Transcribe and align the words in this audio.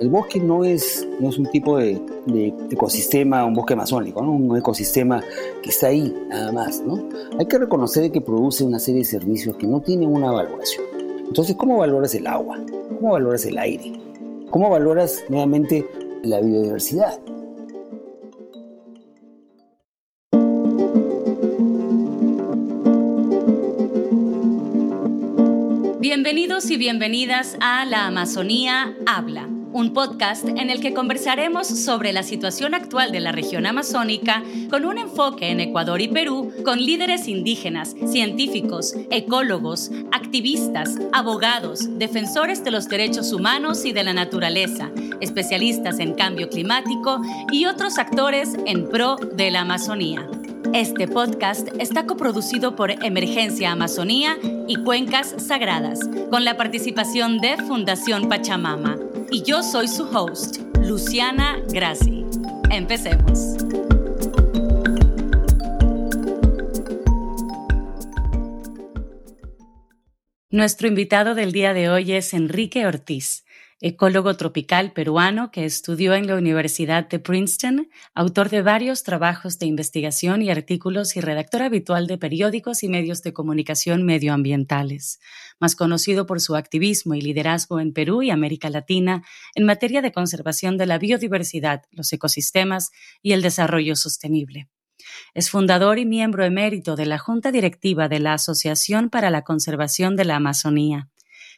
El 0.00 0.08
bosque 0.08 0.40
no 0.40 0.64
es, 0.64 1.06
no 1.20 1.28
es 1.28 1.38
un 1.38 1.46
tipo 1.46 1.78
de, 1.78 2.00
ecosistema, 2.70 3.44
un 3.44 3.54
bosque 3.54 3.74
amazónico, 3.74 4.22
¿no? 4.22 4.32
un 4.32 4.56
ecosistema 4.56 5.22
que 5.62 5.70
está 5.70 5.88
ahí 5.88 6.12
nada 6.28 6.50
más. 6.52 6.80
¿no? 6.80 7.08
Hay 7.38 7.46
que 7.46 7.58
reconocer 7.58 8.10
que 8.10 8.20
produce 8.20 8.64
una 8.64 8.78
serie 8.78 9.00
de 9.00 9.06
servicios 9.06 9.56
que 9.56 9.66
no 9.66 9.80
tienen 9.80 10.12
una 10.12 10.32
valoración. 10.32 10.84
Entonces, 11.26 11.56
¿cómo 11.56 11.78
valoras 11.78 12.14
el 12.14 12.26
agua? 12.26 12.58
¿Cómo 12.96 13.12
valoras 13.12 13.46
el 13.46 13.56
aire? 13.58 13.92
¿Cómo 14.50 14.68
valoras 14.68 15.24
nuevamente 15.28 15.86
la 16.22 16.40
biodiversidad? 16.40 17.18
Bienvenidos 26.64 26.70
y 26.70 26.88
bienvenidas 26.88 27.56
a 27.60 27.84
La 27.84 28.06
Amazonía 28.06 28.96
Habla, 29.04 29.46
un 29.72 29.92
podcast 29.92 30.48
en 30.48 30.70
el 30.70 30.80
que 30.80 30.94
conversaremos 30.94 31.66
sobre 31.66 32.14
la 32.14 32.22
situación 32.22 32.74
actual 32.74 33.12
de 33.12 33.20
la 33.20 33.32
región 33.32 33.66
amazónica 33.66 34.42
con 34.70 34.86
un 34.86 34.96
enfoque 34.96 35.50
en 35.50 35.60
Ecuador 35.60 36.00
y 36.00 36.08
Perú 36.08 36.52
con 36.64 36.78
líderes 36.78 37.28
indígenas, 37.28 37.94
científicos, 38.06 38.94
ecólogos, 39.10 39.90
activistas, 40.10 40.96
abogados, 41.12 41.98
defensores 41.98 42.64
de 42.64 42.70
los 42.70 42.88
derechos 42.88 43.34
humanos 43.34 43.84
y 43.84 43.92
de 43.92 44.04
la 44.04 44.14
naturaleza, 44.14 44.90
especialistas 45.20 45.98
en 45.98 46.14
cambio 46.14 46.48
climático 46.48 47.20
y 47.52 47.66
otros 47.66 47.98
actores 47.98 48.56
en 48.64 48.88
pro 48.88 49.16
de 49.16 49.50
la 49.50 49.60
Amazonía. 49.60 50.26
Este 50.72 51.06
podcast 51.06 51.68
está 51.78 52.06
coproducido 52.06 52.74
por 52.74 52.90
Emergencia 52.90 53.70
Amazonía 53.70 54.38
y 54.66 54.76
Cuencas 54.76 55.34
Sagradas, 55.38 56.00
con 56.30 56.44
la 56.44 56.56
participación 56.56 57.38
de 57.38 57.56
Fundación 57.56 58.28
Pachamama. 58.28 58.98
Y 59.30 59.42
yo 59.42 59.62
soy 59.62 59.88
su 59.88 60.04
host, 60.04 60.58
Luciana 60.80 61.60
Grassi. 61.68 62.24
Empecemos. 62.70 63.56
Nuestro 70.50 70.88
invitado 70.88 71.34
del 71.34 71.52
día 71.52 71.74
de 71.74 71.90
hoy 71.90 72.12
es 72.12 72.32
Enrique 72.32 72.86
Ortiz 72.86 73.43
ecólogo 73.86 74.34
tropical 74.34 74.92
peruano 74.92 75.50
que 75.50 75.66
estudió 75.66 76.14
en 76.14 76.26
la 76.26 76.36
Universidad 76.36 77.06
de 77.06 77.18
Princeton, 77.18 77.90
autor 78.14 78.48
de 78.48 78.62
varios 78.62 79.02
trabajos 79.02 79.58
de 79.58 79.66
investigación 79.66 80.40
y 80.40 80.50
artículos 80.50 81.16
y 81.16 81.20
redactor 81.20 81.60
habitual 81.60 82.06
de 82.06 82.16
periódicos 82.16 82.82
y 82.82 82.88
medios 82.88 83.22
de 83.22 83.34
comunicación 83.34 84.02
medioambientales, 84.02 85.20
más 85.60 85.76
conocido 85.76 86.24
por 86.24 86.40
su 86.40 86.56
activismo 86.56 87.14
y 87.14 87.20
liderazgo 87.20 87.78
en 87.78 87.92
Perú 87.92 88.22
y 88.22 88.30
América 88.30 88.70
Latina 88.70 89.22
en 89.54 89.66
materia 89.66 90.00
de 90.00 90.12
conservación 90.12 90.78
de 90.78 90.86
la 90.86 90.96
biodiversidad, 90.96 91.82
los 91.90 92.10
ecosistemas 92.10 92.90
y 93.20 93.32
el 93.32 93.42
desarrollo 93.42 93.96
sostenible. 93.96 94.70
Es 95.34 95.50
fundador 95.50 95.98
y 95.98 96.06
miembro 96.06 96.42
emérito 96.46 96.96
de 96.96 97.04
la 97.04 97.18
Junta 97.18 97.52
Directiva 97.52 98.08
de 98.08 98.20
la 98.20 98.32
Asociación 98.32 99.10
para 99.10 99.28
la 99.28 99.42
Conservación 99.42 100.16
de 100.16 100.24
la 100.24 100.36
Amazonía 100.36 101.10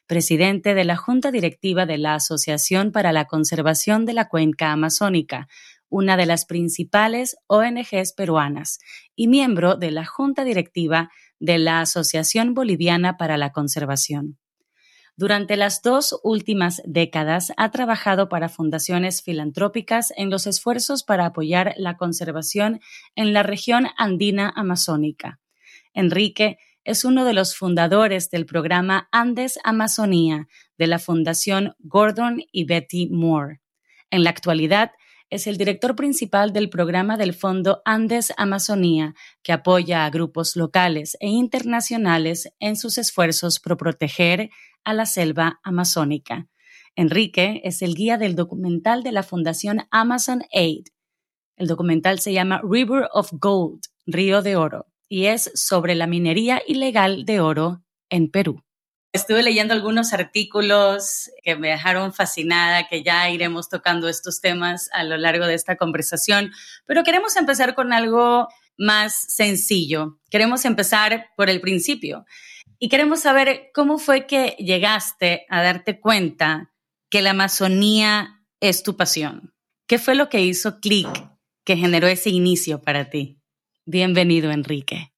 presidente 0.06 0.74
de 0.74 0.84
la 0.84 0.96
Junta 0.96 1.30
Directiva 1.30 1.86
de 1.86 1.98
la 1.98 2.14
Asociación 2.14 2.92
para 2.92 3.12
la 3.12 3.26
Conservación 3.26 4.06
de 4.06 4.14
la 4.14 4.28
Cuenca 4.28 4.72
Amazónica, 4.72 5.48
una 5.88 6.16
de 6.16 6.26
las 6.26 6.46
principales 6.46 7.36
ONGs 7.46 8.12
peruanas, 8.12 8.78
y 9.14 9.28
miembro 9.28 9.76
de 9.76 9.90
la 9.90 10.04
Junta 10.04 10.44
Directiva 10.44 11.10
de 11.38 11.58
la 11.58 11.80
Asociación 11.80 12.54
Boliviana 12.54 13.16
para 13.16 13.36
la 13.36 13.52
Conservación. 13.52 14.38
Durante 15.18 15.56
las 15.56 15.80
dos 15.80 16.20
últimas 16.22 16.82
décadas 16.84 17.52
ha 17.56 17.70
trabajado 17.70 18.28
para 18.28 18.50
fundaciones 18.50 19.22
filantrópicas 19.22 20.12
en 20.14 20.28
los 20.28 20.46
esfuerzos 20.46 21.04
para 21.04 21.24
apoyar 21.24 21.72
la 21.78 21.96
conservación 21.96 22.80
en 23.14 23.32
la 23.32 23.42
región 23.42 23.86
andina 23.96 24.52
amazónica. 24.54 25.40
Enrique 25.94 26.58
es 26.86 27.04
uno 27.04 27.24
de 27.24 27.32
los 27.32 27.56
fundadores 27.56 28.30
del 28.30 28.46
programa 28.46 29.08
Andes 29.10 29.58
Amazonía 29.64 30.46
de 30.78 30.86
la 30.86 31.00
Fundación 31.00 31.74
Gordon 31.80 32.44
y 32.52 32.64
Betty 32.64 33.08
Moore. 33.10 33.60
En 34.08 34.22
la 34.22 34.30
actualidad, 34.30 34.92
es 35.28 35.48
el 35.48 35.56
director 35.56 35.96
principal 35.96 36.52
del 36.52 36.70
programa 36.70 37.16
del 37.16 37.34
Fondo 37.34 37.82
Andes 37.84 38.32
Amazonía, 38.36 39.14
que 39.42 39.52
apoya 39.52 40.04
a 40.04 40.10
grupos 40.10 40.54
locales 40.54 41.16
e 41.18 41.26
internacionales 41.26 42.52
en 42.60 42.76
sus 42.76 42.98
esfuerzos 42.98 43.58
por 43.58 43.76
proteger 43.76 44.50
a 44.84 44.94
la 44.94 45.06
selva 45.06 45.58
amazónica. 45.64 46.46
Enrique 46.94 47.62
es 47.64 47.82
el 47.82 47.96
guía 47.96 48.16
del 48.16 48.36
documental 48.36 49.02
de 49.02 49.10
la 49.10 49.24
Fundación 49.24 49.88
Amazon 49.90 50.42
Aid. 50.52 50.84
El 51.56 51.66
documental 51.66 52.20
se 52.20 52.32
llama 52.32 52.62
River 52.62 53.08
of 53.12 53.30
Gold, 53.32 53.80
Río 54.06 54.40
de 54.40 54.54
Oro 54.54 54.86
y 55.08 55.26
es 55.26 55.50
sobre 55.54 55.94
la 55.94 56.06
minería 56.06 56.62
ilegal 56.66 57.24
de 57.24 57.40
oro 57.40 57.82
en 58.10 58.30
Perú. 58.30 58.62
Estuve 59.12 59.42
leyendo 59.42 59.72
algunos 59.72 60.12
artículos 60.12 61.30
que 61.42 61.56
me 61.56 61.68
dejaron 61.68 62.12
fascinada, 62.12 62.86
que 62.86 63.02
ya 63.02 63.30
iremos 63.30 63.68
tocando 63.68 64.08
estos 64.08 64.40
temas 64.40 64.90
a 64.92 65.04
lo 65.04 65.16
largo 65.16 65.46
de 65.46 65.54
esta 65.54 65.76
conversación, 65.76 66.52
pero 66.84 67.02
queremos 67.02 67.36
empezar 67.36 67.74
con 67.74 67.94
algo 67.94 68.48
más 68.76 69.14
sencillo. 69.14 70.18
Queremos 70.30 70.64
empezar 70.64 71.28
por 71.36 71.48
el 71.48 71.62
principio 71.62 72.26
y 72.78 72.88
queremos 72.88 73.20
saber 73.20 73.70
cómo 73.72 73.98
fue 73.98 74.26
que 74.26 74.54
llegaste 74.58 75.46
a 75.48 75.62
darte 75.62 75.98
cuenta 75.98 76.74
que 77.08 77.22
la 77.22 77.30
Amazonía 77.30 78.42
es 78.60 78.82
tu 78.82 78.96
pasión. 78.96 79.54
¿Qué 79.86 79.98
fue 79.98 80.14
lo 80.14 80.28
que 80.28 80.42
hizo 80.42 80.80
clic 80.80 81.08
que 81.64 81.76
generó 81.76 82.06
ese 82.06 82.30
inicio 82.30 82.82
para 82.82 83.08
ti? 83.08 83.35
Bienvenido, 83.88 84.50
Enrique. 84.50 85.12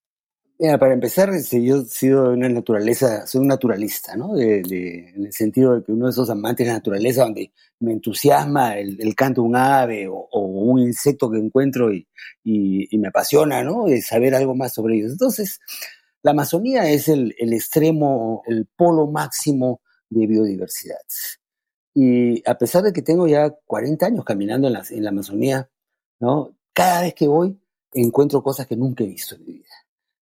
Mira, 0.58 0.76
para 0.76 0.92
empezar, 0.92 1.30
este, 1.30 1.64
yo 1.64 1.78
he 1.78 1.84
sido 1.86 2.32
una 2.32 2.50
naturaleza, 2.50 3.26
soy 3.26 3.40
un 3.40 3.46
naturalista, 3.46 4.14
¿no? 4.14 4.38
en 4.38 5.24
el 5.24 5.32
sentido 5.32 5.76
de 5.76 5.84
que 5.84 5.92
uno 5.92 6.04
de 6.04 6.10
esos 6.10 6.28
amantes 6.28 6.66
de 6.66 6.72
la 6.72 6.78
naturaleza 6.78 7.22
donde 7.22 7.50
me 7.80 7.92
entusiasma 7.92 8.76
el, 8.76 9.14
canto 9.14 9.40
de 9.40 9.48
un 9.48 9.56
ave 9.56 10.06
o, 10.06 10.28
un 10.32 10.80
insecto 10.80 11.30
que 11.30 11.38
encuentro 11.38 11.90
y, 11.90 12.06
me 12.44 13.08
apasiona, 13.08 13.64
¿no? 13.64 13.86
De 13.86 14.02
saber 14.02 14.34
algo 14.34 14.54
más 14.54 14.74
sobre 14.74 14.96
ellos. 14.96 15.12
Entonces, 15.12 15.60
la 16.22 16.32
Amazonía 16.32 16.90
es 16.90 17.08
el, 17.08 17.34
extremo, 17.38 18.42
el 18.46 18.66
polo 18.66 19.06
máximo 19.06 19.80
de 20.10 20.26
biodiversidad. 20.26 20.98
Y 21.94 22.46
a 22.46 22.58
pesar 22.58 22.82
de 22.82 22.92
que 22.92 23.00
tengo 23.00 23.26
ya 23.26 23.48
40 23.64 24.04
años 24.04 24.24
caminando 24.26 24.66
en 24.66 24.74
la, 24.74 24.84
en 24.90 25.04
la 25.04 25.10
Amazonía, 25.10 25.70
¿no? 26.20 26.54
Cada 26.74 27.00
vez 27.00 27.14
que 27.14 27.26
voy, 27.26 27.58
encuentro 28.00 28.42
cosas 28.42 28.66
que 28.66 28.76
nunca 28.76 29.04
he 29.04 29.08
visto 29.08 29.34
en 29.34 29.44
mi 29.44 29.52
vida. 29.54 29.74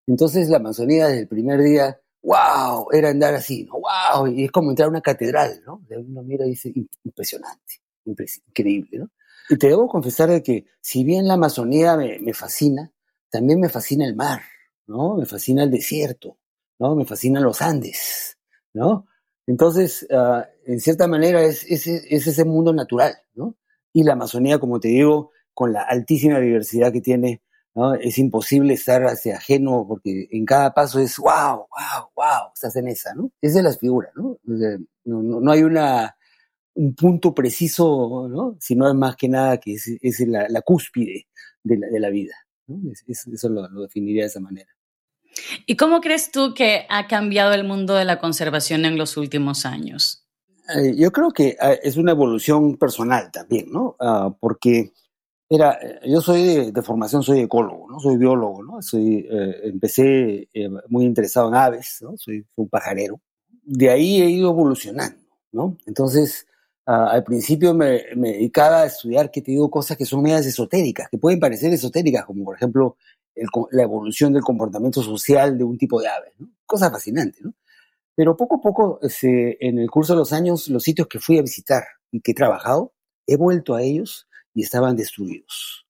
Entonces 0.07 0.49
la 0.49 0.59
Amazonía 0.59 1.09
desde 1.09 1.23
el 1.23 1.29
primer 1.29 1.61
día, 1.61 2.01
wow, 2.23 2.89
era 2.93 3.11
andar 3.11 3.35
así, 3.35 3.65
¿no? 3.65 3.81
wow, 3.81 4.27
y 4.27 4.45
es 4.45 4.51
como 4.51 4.71
entrar 4.71 4.87
a 4.87 4.91
una 4.91 5.01
catedral, 5.01 5.63
¿no? 5.67 5.83
Uno 5.89 6.23
mira 6.23 6.47
y 6.47 6.51
dice, 6.51 6.73
impresionante, 7.05 7.81
increíble, 8.05 8.99
¿no? 8.99 9.11
Y 9.49 9.57
te 9.57 9.69
debo 9.69 9.89
confesar 9.89 10.29
de 10.29 10.43
que 10.43 10.67
si 10.81 11.05
bien 11.05 11.29
la 11.29 11.35
Amazonía 11.35 11.97
me, 11.97 12.35
fascina, 12.35 12.93
también 13.31 13.61
me 13.61 13.69
fascina 13.69 14.05
el 14.05 14.17
mar, 14.17 14.43
¿no? 14.87 15.17
Me 15.17 15.27
fascina 15.27 15.63
el 15.63 15.71
desierto, 15.71 16.39
¿no? 16.79 16.97
Me 16.97 17.05
fascinan 17.05 17.45
los 17.45 17.63
Andes, 17.63 18.39
¿no? 18.75 19.07
Entonces, 19.47 20.07
ah, 20.11 20.49
en 20.65 20.81
cierta 20.81 21.07
manera 21.07 21.43
es, 21.43 21.65
es, 21.71 21.87
es, 21.87 22.27
ese 22.27 22.45
mundo 22.45 22.73
natural, 22.73 23.15
¿no? 23.35 23.57
Y 23.93 24.03
la 24.03 24.15
Amazonía, 24.15 24.59
como 24.59 24.81
te 24.81 24.89
digo, 24.89 25.31
con 25.55 25.73
la 25.73 25.83
altísima 25.83 26.41
diversidad 26.41 26.93
que 26.93 27.01
tiene, 27.01 27.41
es 28.01 28.19
imposible 28.19 28.75
estar 28.75 29.03
hacia 29.05 29.37
ajeno 29.37 29.85
porque 29.87 30.29
en 30.31 30.45
cada 30.45 30.73
paso 30.73 30.99
es 30.99 31.19
wow, 31.19 31.59
wow, 31.59 32.11
wow, 32.15 32.51
estás 32.55 32.75
en 32.77 32.89
esa, 32.89 33.15
¿no? 33.15 33.31
Esa 33.41 33.59
es 33.59 33.65
la 33.65 33.73
figura, 33.73 34.11
¿no? 34.15 34.39
no, 35.05 35.53
hay 35.53 35.63
una, 35.63 36.17
un 36.75 36.95
punto 36.95 37.35
preciso, 37.35 38.29
¿no? 38.31 38.57
Sino 38.61 38.89
es 38.89 38.95
más 38.95 39.17
que 39.17 39.29
nada 39.29 39.59
que 39.59 39.75
es, 39.75 40.21
la, 40.27 40.63
cúspide 40.63 41.27
de 41.63 42.01
la, 42.01 42.09
vida, 42.09 42.35
eso 43.07 43.49
lo, 43.49 43.69
definiría 43.83 44.23
de 44.23 44.29
esa 44.29 44.41
manera. 44.41 44.71
¿Y 45.67 45.77
cómo 45.77 46.01
crees 46.01 46.31
tú 46.31 46.55
que 46.55 46.87
ha 46.89 47.07
cambiado 47.09 47.53
el 47.53 47.65
mundo 47.65 47.95
de 47.95 48.07
la 48.07 48.19
conservación 48.19 48.87
en 48.87 48.97
los 48.97 49.19
últimos 49.19 49.67
años? 49.67 50.27
Eh, 50.75 50.95
yo 50.97 51.13
creo 51.13 51.31
que 51.31 51.57
ah, 51.61 51.73
es 51.73 51.97
una 51.97 52.13
evolución 52.13 52.77
personal 52.79 53.31
también, 53.31 53.71
¿no? 53.71 53.97
Ah, 54.01 54.35
porque 54.41 54.93
Mira, 55.49 55.79
eh, 55.81 56.01
yo 56.11 56.21
soy 56.21 56.73
de, 56.73 56.83
formación, 56.83 57.23
soy 57.23 57.41
ecólogo, 57.41 57.89
¿no? 57.89 58.01
Soy 58.01 58.17
biólogo, 58.17 58.63
¿no? 58.65 58.83
Soy, 58.83 59.27
eh, 59.31 59.61
empecé 59.65 60.49
eh, 60.53 60.69
muy 60.89 61.05
interesado 61.05 61.49
en 61.49 61.55
aves, 61.55 61.99
¿no? 62.03 62.17
Soy, 62.17 62.45
un 62.57 62.69
pajarero. 62.69 63.21
De 63.63 63.91
ahí 63.91 64.23
he 64.23 64.31
ido 64.31 64.51
evolucionando, 64.51 65.21
¿no? 65.53 65.77
Entonces, 65.87 66.47
al 66.85 67.25
principio 67.25 67.75
me, 67.75 68.05
dedicaba 68.15 68.83
a 68.83 68.87
estudiar, 68.87 69.31
que 69.31 69.43
te 69.43 69.51
digo, 69.51 69.71
cosas 69.71 69.97
que 69.97 70.05
son 70.05 70.23
medias 70.23 70.47
esotéricas, 70.47 71.09
que 71.11 71.19
pueden 71.19 71.41
parecer 71.41 71.73
esotéricas, 71.73 72.25
como 72.25 72.45
por 72.45 72.57
ejemplo 72.57 72.97
la 73.73 73.83
evolución 73.83 74.33
del 74.33 74.43
comportamiento 74.43 75.03
social 75.03 75.59
de 75.59 75.65
un 75.65 75.77
tipo 75.79 76.01
de 76.01 76.09
aves, 76.09 76.33
¿no? 76.39 76.49
Cosa 76.65 76.91
fascinante, 76.91 77.39
¿no? 77.43 77.55
Pero 78.15 78.37
poco 78.37 78.57
a 78.57 78.61
poco, 78.61 78.99
este, 79.03 79.65
en 79.67 79.79
el 79.79 79.91
curso 79.91 80.15
de 80.15 80.21
los 80.21 80.33
años, 80.33 80.69
los 80.69 80.83
sitios 80.83 81.09
que 81.09 81.21
fui 81.21 81.39
a 81.39 81.43
visitar 81.43 81.85
y 82.11 82.21
que 82.21 82.33
he 82.33 82.35
trabajado, 82.35 82.95
he 83.27 83.37
vuelto 83.37 83.75
a 83.75 83.83
ellos 83.83 84.26
y 84.57 84.63
estaban 84.63 84.97
destruidos. 84.97 85.87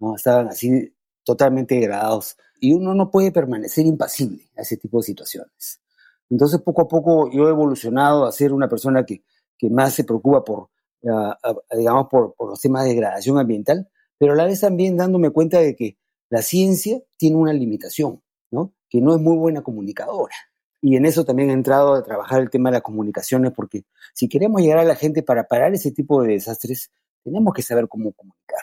¿no? 0.00 0.16
Estaban 0.16 0.48
así 0.48 0.92
totalmente 1.24 1.76
degradados. 1.76 2.36
Y 2.60 2.72
uno 2.72 2.92
no 2.92 3.12
puede 3.12 3.30
permanecer 3.30 3.86
impasible 3.86 4.42
a 4.56 4.62
ese 4.62 4.76
tipo 4.76 4.98
de 4.98 5.04
situaciones. 5.04 5.80
Entonces, 6.28 6.60
poco 6.60 6.82
a 6.82 6.88
poco 6.88 7.30
yo 7.30 7.46
he 7.46 7.50
evolucionado 7.50 8.26
a 8.26 8.32
ser 8.32 8.52
una 8.52 8.68
persona 8.68 9.06
que, 9.06 9.22
que 9.56 9.70
más 9.70 9.94
se 9.94 10.02
preocupa 10.02 10.42
por, 10.42 10.68
digamos, 11.00 12.08
por, 12.10 12.34
por, 12.34 12.50
los 12.50 12.60
temas 12.60 12.82
de 12.82 12.90
degradación 12.90 13.38
ambiental, 13.38 13.88
pero 14.18 14.32
a 14.32 14.36
la 14.36 14.46
vez 14.46 14.60
también 14.60 14.96
dándome 14.96 15.30
cuenta 15.30 15.60
de 15.60 15.76
que 15.76 15.96
la 16.28 16.42
ciencia 16.42 17.00
tiene 17.16 17.36
una 17.36 17.52
limitación, 17.52 18.20
¿no? 18.50 18.74
que 18.90 19.00
no 19.00 19.14
es 19.14 19.22
muy 19.22 19.36
buena 19.36 19.62
comunicadora. 19.62 20.34
Y 20.82 20.96
en 20.96 21.06
eso 21.06 21.24
también 21.24 21.50
he 21.50 21.52
entrado 21.52 21.94
a 21.94 22.02
trabajar 22.02 22.40
el 22.40 22.50
tema 22.50 22.70
de 22.70 22.74
las 22.74 22.82
comunicaciones, 22.82 23.52
porque 23.52 23.84
si 24.12 24.28
queremos 24.28 24.60
llegar 24.60 24.78
a 24.78 24.84
la 24.84 24.96
gente 24.96 25.22
para 25.22 25.44
parar 25.44 25.72
ese 25.72 25.92
tipo 25.92 26.20
de 26.22 26.32
desastres, 26.32 26.90
tenemos 27.28 27.54
que 27.54 27.62
saber 27.62 27.88
cómo 27.88 28.12
comunicar, 28.12 28.62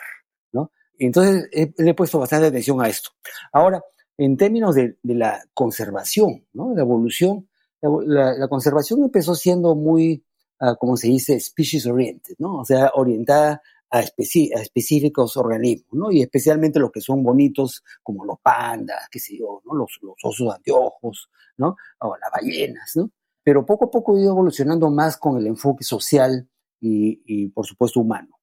¿no? 0.52 0.70
Entonces, 0.98 1.48
le 1.52 1.90
he 1.90 1.94
puesto 1.94 2.18
bastante 2.18 2.46
atención 2.46 2.80
a 2.80 2.88
esto. 2.88 3.10
Ahora, 3.52 3.82
en 4.18 4.36
términos 4.36 4.74
de, 4.74 4.96
la 5.02 5.42
conservación. 5.54 6.46
La 6.52 6.82
evolución, 6.82 7.48
la, 7.82 8.48
conservación 8.48 9.02
empezó 9.02 9.34
siendo 9.34 9.74
muy, 9.74 10.24
uh, 10.60 10.76
como 10.76 10.96
se 10.96 11.08
dice, 11.08 11.38
species 11.38 11.86
oriented, 11.86 12.34
¿no? 12.38 12.58
O 12.58 12.64
sea, 12.64 12.90
orientada 12.94 13.60
a, 13.90 14.00
específicos 14.00 15.36
organismos, 15.36 15.92
¿no? 15.92 16.10
Y 16.10 16.22
especialmente 16.22 16.78
los 16.78 16.90
que 16.90 17.00
son 17.00 17.22
bonitos, 17.22 17.84
como 18.02 18.24
los 18.24 18.38
pandas, 18.40 19.08
qué 19.10 19.18
sé 19.18 19.36
yo, 19.38 19.62
¿no? 19.64 19.74
Los, 19.74 19.98
osos 20.22 20.54
anteojos, 20.54 21.30
¿no? 21.58 21.76
O 22.00 22.16
las 22.16 22.30
ballenas, 22.32 22.92
¿no? 22.96 23.10
Pero 23.42 23.64
poco 23.64 23.86
a 23.86 23.90
poco 23.90 24.16
ha 24.16 24.20
ido 24.20 24.32
evolucionando 24.32 24.90
más 24.90 25.16
con 25.18 25.38
el 25.38 25.46
enfoque 25.46 25.84
social 25.84 26.48
y, 26.80 27.48
por 27.48 27.66
supuesto, 27.66 28.00
humano, 28.00 28.28
¿no? 28.30 28.35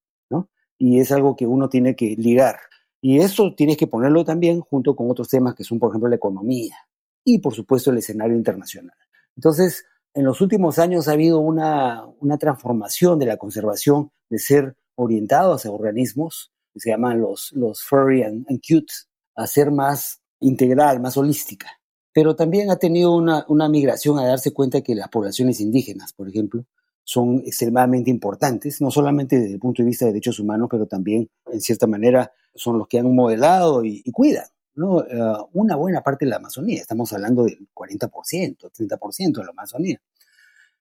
Y 0.77 0.99
es 0.99 1.11
algo 1.11 1.35
que 1.35 1.45
uno 1.45 1.69
tiene 1.69 1.95
que 1.95 2.15
ligar. 2.17 2.57
Y 3.01 3.19
eso 3.19 3.53
tienes 3.55 3.77
que 3.77 3.87
ponerlo 3.87 4.23
también 4.23 4.61
junto 4.61 4.95
con 4.95 5.11
otros 5.11 5.27
temas 5.27 5.55
que 5.55 5.63
son, 5.63 5.79
por 5.79 5.89
ejemplo, 5.89 6.09
la 6.09 6.15
economía 6.15 6.75
y, 7.23 7.39
por 7.39 7.53
supuesto, 7.53 7.91
el 7.91 7.97
escenario 7.97 8.35
internacional. 8.35 8.95
Entonces, 9.35 9.85
en 10.13 10.25
los 10.25 10.41
últimos 10.41 10.79
años 10.79 11.07
ha 11.07 11.13
habido 11.13 11.39
una, 11.39 12.05
una 12.19 12.37
transformación 12.37 13.19
de 13.19 13.25
la 13.25 13.37
conservación 13.37 14.11
de 14.29 14.39
ser 14.39 14.75
orientados 14.95 15.65
a 15.65 15.71
organismos, 15.71 16.51
que 16.71 16.79
se 16.79 16.91
llaman 16.91 17.19
los, 17.19 17.51
los 17.53 17.81
furry 17.81 18.23
and, 18.23 18.45
cute, 18.67 18.93
a 19.35 19.47
ser 19.47 19.71
más 19.71 20.21
integral, 20.39 20.99
más 21.01 21.17
holística. 21.17 21.67
Pero 22.13 22.35
también 22.35 22.69
ha 22.69 22.77
tenido 22.77 23.15
una, 23.15 23.45
una 23.47 23.67
migración 23.69 24.19
a 24.19 24.25
darse 24.25 24.53
cuenta 24.53 24.81
que 24.81 24.95
las 24.95 25.09
poblaciones 25.09 25.59
indígenas, 25.59 26.13
por 26.13 26.29
ejemplo, 26.29 26.65
son 27.03 27.43
extremadamente 27.45 28.09
importantes, 28.09 28.81
no 28.81 28.91
solamente 28.91 29.39
desde 29.39 29.53
el 29.53 29.59
punto 29.59 29.81
de 29.81 29.87
vista 29.87 30.05
de 30.05 30.11
derechos 30.11 30.39
humanos, 30.39 30.67
pero 30.71 30.85
también, 30.85 31.29
en 31.51 31.61
cierta 31.61 31.87
manera, 31.87 32.31
son 32.55 32.77
los 32.77 32.87
que 32.87 32.99
han 32.99 33.13
modelado 33.13 33.83
y, 33.83 34.03
cuidan 34.11 34.45
¿no? 34.75 34.97
Uh, 34.97 35.49
una 35.53 35.75
buena 35.75 36.01
parte 36.01 36.25
de 36.25 36.31
la 36.31 36.37
Amazonía. 36.37 36.81
Estamos 36.81 37.11
hablando 37.13 37.43
del 37.43 37.67
40%, 37.73 38.09
30% 38.09 39.33
de 39.33 39.43
la 39.43 39.51
Amazonía. 39.51 40.01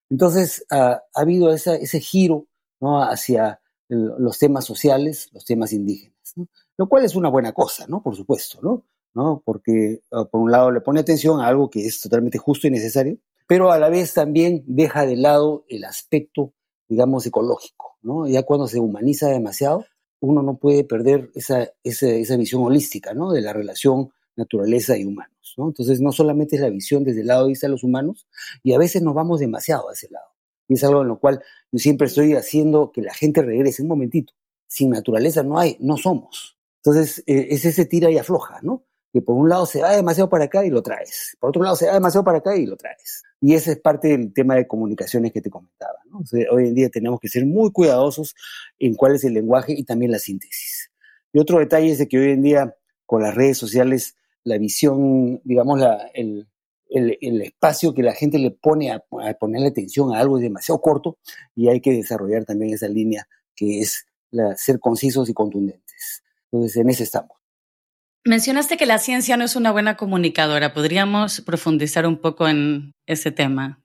Entonces, 0.09 0.65
uh, 0.71 0.75
ha 0.75 1.03
habido 1.15 1.53
ese 1.53 2.01
giro 2.01 2.47
¿no? 2.81 3.03
hacia 3.03 3.61
los 3.89 4.39
temas 4.39 4.65
sociales, 4.65 5.29
los 5.33 5.45
temas 5.45 5.73
indígenas, 5.73 6.35
lo 6.79 6.89
cual 6.89 7.05
es 7.05 7.15
una 7.15 7.29
buena 7.29 7.53
cosa, 7.53 7.87
¿no? 7.89 8.03
Por 8.03 8.17
supuesto, 8.17 8.59
¿no? 8.63 8.87
¿no? 9.15 9.43
Porque 9.45 10.03
ah, 10.11 10.25
por 10.25 10.41
un 10.41 10.51
lado 10.51 10.71
le 10.71 10.81
pone 10.81 11.01
atención 11.01 11.41
a 11.41 11.47
algo 11.47 11.71
que 11.71 11.87
es 11.87 12.01
totalmente 12.01 12.39
justo 12.39 12.67
y 12.67 12.71
necesario, 12.71 13.19
pero 13.47 13.73
a 13.73 13.79
la 13.79 13.89
vez 13.89 14.15
también 14.15 14.65
deja 14.67 15.07
de 15.07 15.17
lado 15.17 15.65
el 15.69 15.85
aspecto, 15.85 16.53
digamos, 16.89 17.27
ecológico, 17.27 17.99
¿no? 18.03 18.27
Ya 18.27 18.43
cuando 18.43 18.67
se 18.67 18.81
humaniza 18.81 19.29
demasiado, 19.29 19.85
uno 20.21 20.43
no 20.43 20.57
puede 20.57 20.85
perder 20.85 21.31
esa, 21.35 21.71
esa, 21.83 22.37
visión 22.37 22.63
holística, 22.63 23.15
¿no? 23.15 23.33
De 23.33 23.41
la 23.41 23.53
relación 23.53 24.11
naturaleza 24.37 24.97
y 24.97 25.05
humanos, 25.05 25.55
¿no? 25.57 25.69
Entonces 25.69 26.01
no 26.01 26.13
solamente 26.13 26.57
es 26.57 26.63
la 26.63 26.71
visión 26.71 27.05
desde 27.05 27.23
el 27.23 27.27
lado 27.27 27.49
de 27.49 27.69
los 27.69 27.85
humanos, 27.85 28.27
y 28.63 28.73
a 28.73 28.79
veces 28.79 29.03
nos 29.03 29.15
vamos 29.15 29.41
demasiado 29.41 29.91
a 29.91 29.93
ese 29.93 30.09
lado. 30.11 30.27
Es 30.69 30.85
algo 30.85 31.03
en 31.03 31.09
lo 31.09 31.19
cual 31.19 31.43
yo 31.71 31.79
siempre 31.79 32.07
estoy 32.07 32.35
haciendo 32.35 32.93
que 32.93 33.03
la 33.03 33.13
gente 33.13 33.43
regrese 33.43 33.83
un 33.83 33.89
momentito. 33.89 34.33
Sin 34.67 34.91
naturaleza 34.91 35.43
no 35.43 35.59
hay, 35.59 35.77
no 35.81 35.97
somos. 35.97 36.57
Entonces, 36.79 37.23
eh, 37.27 37.49
es 37.51 37.65
ese 37.65 37.85
tira 37.85 38.11
y 38.11 38.19
afloja, 38.19 38.61
¿no? 38.63 38.85
Que 39.13 39.21
por 39.21 39.37
un 39.37 39.49
lado 39.49 39.67
se 39.67 39.83
va 39.83 39.95
demasiado 39.95 40.31
para 40.31 40.45
acá 40.45 40.65
y 40.65 40.71
lo 40.71 40.83
traes. 40.83 41.37
Por 41.39 41.51
otro 41.51 41.63
lado 41.63 41.77
se 41.77 41.87
va 41.87 41.95
demasiado 41.95 42.25
para 42.25 42.39
acá 42.39 42.57
y 42.57 42.67
lo 42.67 42.77
traes. 42.77 43.23
Y 43.41 43.55
ese 43.55 43.73
es 43.73 43.81
parte 43.81 44.09
del 44.09 44.33
tema 44.33 44.55
de 44.55 44.67
comunicaciones 44.67 45.33
que 45.33 45.41
te 45.41 45.51
comentaba, 45.51 45.99
hoy 46.53 46.69
en 46.69 46.75
día 46.75 46.89
tenemos 46.89 47.19
que 47.19 47.29
ser 47.29 47.45
muy 47.45 47.73
cuidadosos 47.73 48.37
en 48.79 48.95
cuál 48.95 49.17
es 49.17 49.25
el 49.25 49.35
lenguaje 49.35 49.75
y 49.77 49.83
también 49.83 50.13
la 50.13 50.21
síntesis. 50.21 50.93
Y 51.33 51.41
otro 51.41 51.59
detalle 51.59 51.91
es 51.91 52.07
que 52.09 52.19
hoy 52.19 52.31
en 52.31 52.43
día 52.43 52.77
con 53.05 53.21
las 53.23 53.35
redes 53.35 53.59
sociales 53.59 54.15
la 54.45 54.59
visión, 54.59 55.41
digamos, 55.45 55.81
el, 56.15 56.47
el, 56.89 57.43
espacio 57.43 57.95
que 57.95 58.03
la 58.03 58.15
gente 58.15 58.39
le 58.39 58.51
pone 58.51 58.93
a, 58.93 59.03
ponerle 59.39 59.69
atención 59.69 60.15
a 60.15 60.21
algo 60.21 60.39
es 60.39 60.43
demasiado 60.43 60.81
corto 60.81 61.19
y 61.55 61.69
hay 61.69 61.81
que 61.81 61.93
desarrollar 61.93 62.45
también 62.45 62.75
esa 62.75 62.89
línea 62.89 63.27
que 63.55 63.81
es 63.81 64.07
ser 64.57 64.79
concisos 64.79 65.29
y 65.29 65.35
contundentes. 65.35 66.23
Entonces, 66.51 66.77
en 66.77 66.91
ese 66.91 67.05
estamos. 67.05 67.42
Mencionaste 68.25 68.77
que 68.77 68.87
la 68.87 68.99
ciencia 68.99 69.37
no 69.37 69.45
es 69.45 69.57
una 69.57 69.73
buena 69.73 69.97
comunicadora. 69.97 70.73
¿Podríamos 70.73 71.41
profundizar 71.41 72.07
un 72.07 72.21
poco 72.21 72.47
en 72.47 72.95
ese 73.05 73.33
tema? 73.33 73.83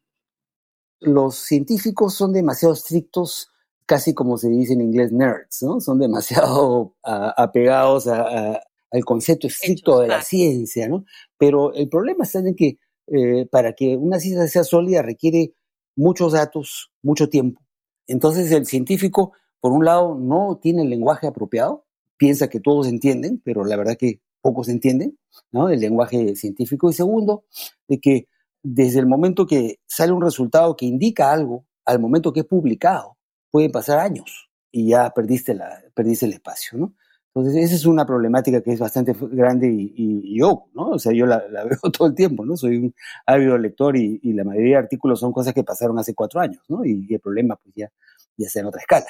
Los 1.00 1.38
científicos 1.38 2.14
son 2.14 2.34
demasiado 2.34 2.76
estrictos, 2.76 3.52
casi 3.88 4.14
como 4.14 4.38
se 4.38 4.50
dice 4.50 4.74
en 4.74 4.82
inglés, 4.82 5.12
nerds, 5.12 5.64
¿no? 5.64 5.82
Son 5.82 5.98
demasiado 5.98 6.96
apegados 7.04 8.08
al 8.08 9.06
concepto 9.06 9.48
estricto 9.48 10.02
de 10.02 10.08
la 10.08 10.22
ciencia, 10.22 10.88
¿no? 10.88 11.06
Pero 11.40 11.74
el 11.74 11.90
problema 11.90 12.24
está 12.24 12.40
en 12.40 12.56
que 12.56 12.78
eh, 13.08 13.48
para 13.50 13.74
que 13.74 13.98
una 13.98 14.20
ciencia 14.20 14.48
sea 14.48 14.64
sólida 14.64 15.02
requiere 15.02 15.56
muchos 15.96 16.34
datos, 16.34 16.92
mucho 17.02 17.28
tiempo. 17.30 17.62
Entonces 18.06 18.52
el 18.52 18.68
científico, 18.68 19.34
por 19.60 19.72
un 19.72 19.84
lado, 19.84 20.16
no 20.16 20.60
tiene 20.62 20.84
el 20.84 20.90
lenguaje 20.90 21.26
apropiado, 21.26 21.86
piensa 22.18 22.50
que 22.50 22.60
todos 22.60 22.88
entienden, 22.88 23.42
pero 23.44 23.66
la 23.66 23.78
verdad 23.78 23.98
que 23.98 24.22
pocos 24.42 24.70
entienden, 24.70 25.18
¿no? 25.52 25.70
El 25.70 25.80
lenguaje 25.80 26.36
científico. 26.36 26.90
Y 26.90 26.94
segundo, 26.94 27.46
de 27.88 28.00
que 28.00 28.28
desde 28.64 29.00
el 29.00 29.08
momento 29.08 29.46
que 29.46 29.80
sale 29.88 30.12
un 30.12 30.22
resultado 30.22 30.76
que 30.76 30.86
indica 30.86 31.32
algo, 31.32 31.66
al 31.86 32.00
momento 32.00 32.34
que 32.34 32.42
es 32.42 32.46
publicado, 32.46 33.18
pueden 33.52 33.72
pasar 33.72 34.00
años 34.00 34.50
y 34.72 34.90
ya 34.90 35.10
perdiste, 35.12 35.54
la, 35.54 35.82
perdiste 35.94 36.26
el 36.26 36.34
espacio, 36.34 36.78
¿no? 36.78 36.94
Entonces, 37.34 37.66
esa 37.66 37.76
es 37.76 37.86
una 37.86 38.04
problemática 38.06 38.62
que 38.62 38.72
es 38.72 38.80
bastante 38.80 39.16
grande 39.32 39.68
y, 39.72 40.40
yo, 40.40 40.66
¿no? 40.74 40.90
O 40.90 41.00
sea, 41.00 41.14
yo 41.14 41.28
la, 41.28 41.38
veo 41.66 41.92
todo 41.92 42.08
el 42.08 42.16
tiempo, 42.16 42.44
¿no? 42.44 42.58
Soy 42.58 42.78
un 42.78 42.96
ávido 43.28 43.58
lector 43.60 43.96
y, 43.96 44.20
la 44.34 44.44
mayoría 44.44 44.78
de 44.78 44.84
artículos 44.84 45.20
son 45.20 45.32
cosas 45.32 45.54
que 45.54 45.64
pasaron 45.64 46.00
hace 46.00 46.16
cuatro 46.16 46.40
años, 46.40 46.64
¿no? 46.68 46.84
Y, 46.84 47.08
el 47.14 47.20
problema, 47.20 47.56
pues 47.56 47.76
ya, 47.76 47.92
ya 48.38 48.50
sea 48.50 48.62
en 48.62 48.68
otra 48.68 48.82
escala. 48.82 49.06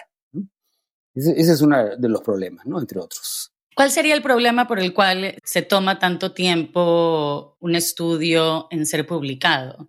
ese, 1.15 1.39
es 1.39 1.62
uno 1.62 1.96
de 1.98 2.10
los 2.10 2.22
problemas, 2.22 2.65
¿no? 2.65 2.79
Entre 2.79 3.00
otros. 3.00 3.37
¿Cuál 3.77 3.91
sería 3.91 4.15
el 4.15 4.24
problema 4.24 4.67
por 4.67 4.79
el 4.79 4.91
cual 4.91 5.36
se 5.43 5.62
toma 5.62 6.00
tanto 6.00 6.34
tiempo 6.34 7.57
un 7.60 7.75
estudio 7.75 8.65
en 8.72 8.88
ser 8.88 9.05
publicado? 9.05 9.88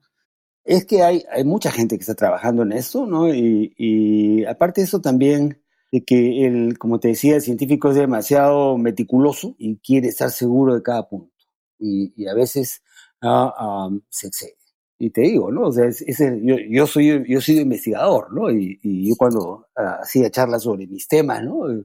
Es 0.63 0.85
que 0.85 1.01
hay, 1.03 1.25
hay 1.33 1.43
mucha 1.45 1.73
gente 1.73 1.97
que 1.97 2.03
está 2.03 2.15
trabajando 2.15 2.65
en 2.65 2.73
eso, 2.73 3.07
¿no? 3.07 3.33
Y, 3.33 3.73
y 3.79 4.45
aparte 4.45 4.83
de 4.83 4.85
eso 4.85 5.01
también 5.01 5.63
de 5.91 6.05
que 6.05 6.45
el, 6.45 6.77
como 6.77 7.01
te 7.01 7.09
decía, 7.09 7.37
el 7.37 7.41
científico 7.41 7.89
es 7.89 7.97
demasiado 7.97 8.77
meticuloso 8.77 9.55
y 9.57 9.79
quiere 9.79 10.09
estar 10.09 10.31
seguro 10.31 10.75
de 10.75 10.83
cada 10.83 11.09
punto. 11.09 11.33
Y, 11.79 12.27
a 12.27 12.35
veces 12.35 12.83
ah, 13.23 13.89
se 14.11 14.27
excede. 14.27 14.59
Y 14.99 15.09
te 15.09 15.23
digo, 15.23 15.51
¿no? 15.51 15.69
O 15.69 15.73
sea, 15.73 15.89
yo, 15.89 16.57
yo, 16.69 16.87
soy, 16.87 17.25
yo 17.27 17.41
soy 17.41 17.61
investigador, 17.61 18.35
¿no? 18.35 18.51
Y, 18.51 19.09
yo 19.09 19.17
cuando 19.17 19.67
ah, 19.75 20.01
hacía 20.03 20.31
charlas 20.31 20.65
sobre 20.65 20.87
mis 20.87 21.09
temas, 21.09 21.43
¿no? 21.43 21.67
La 21.69 21.83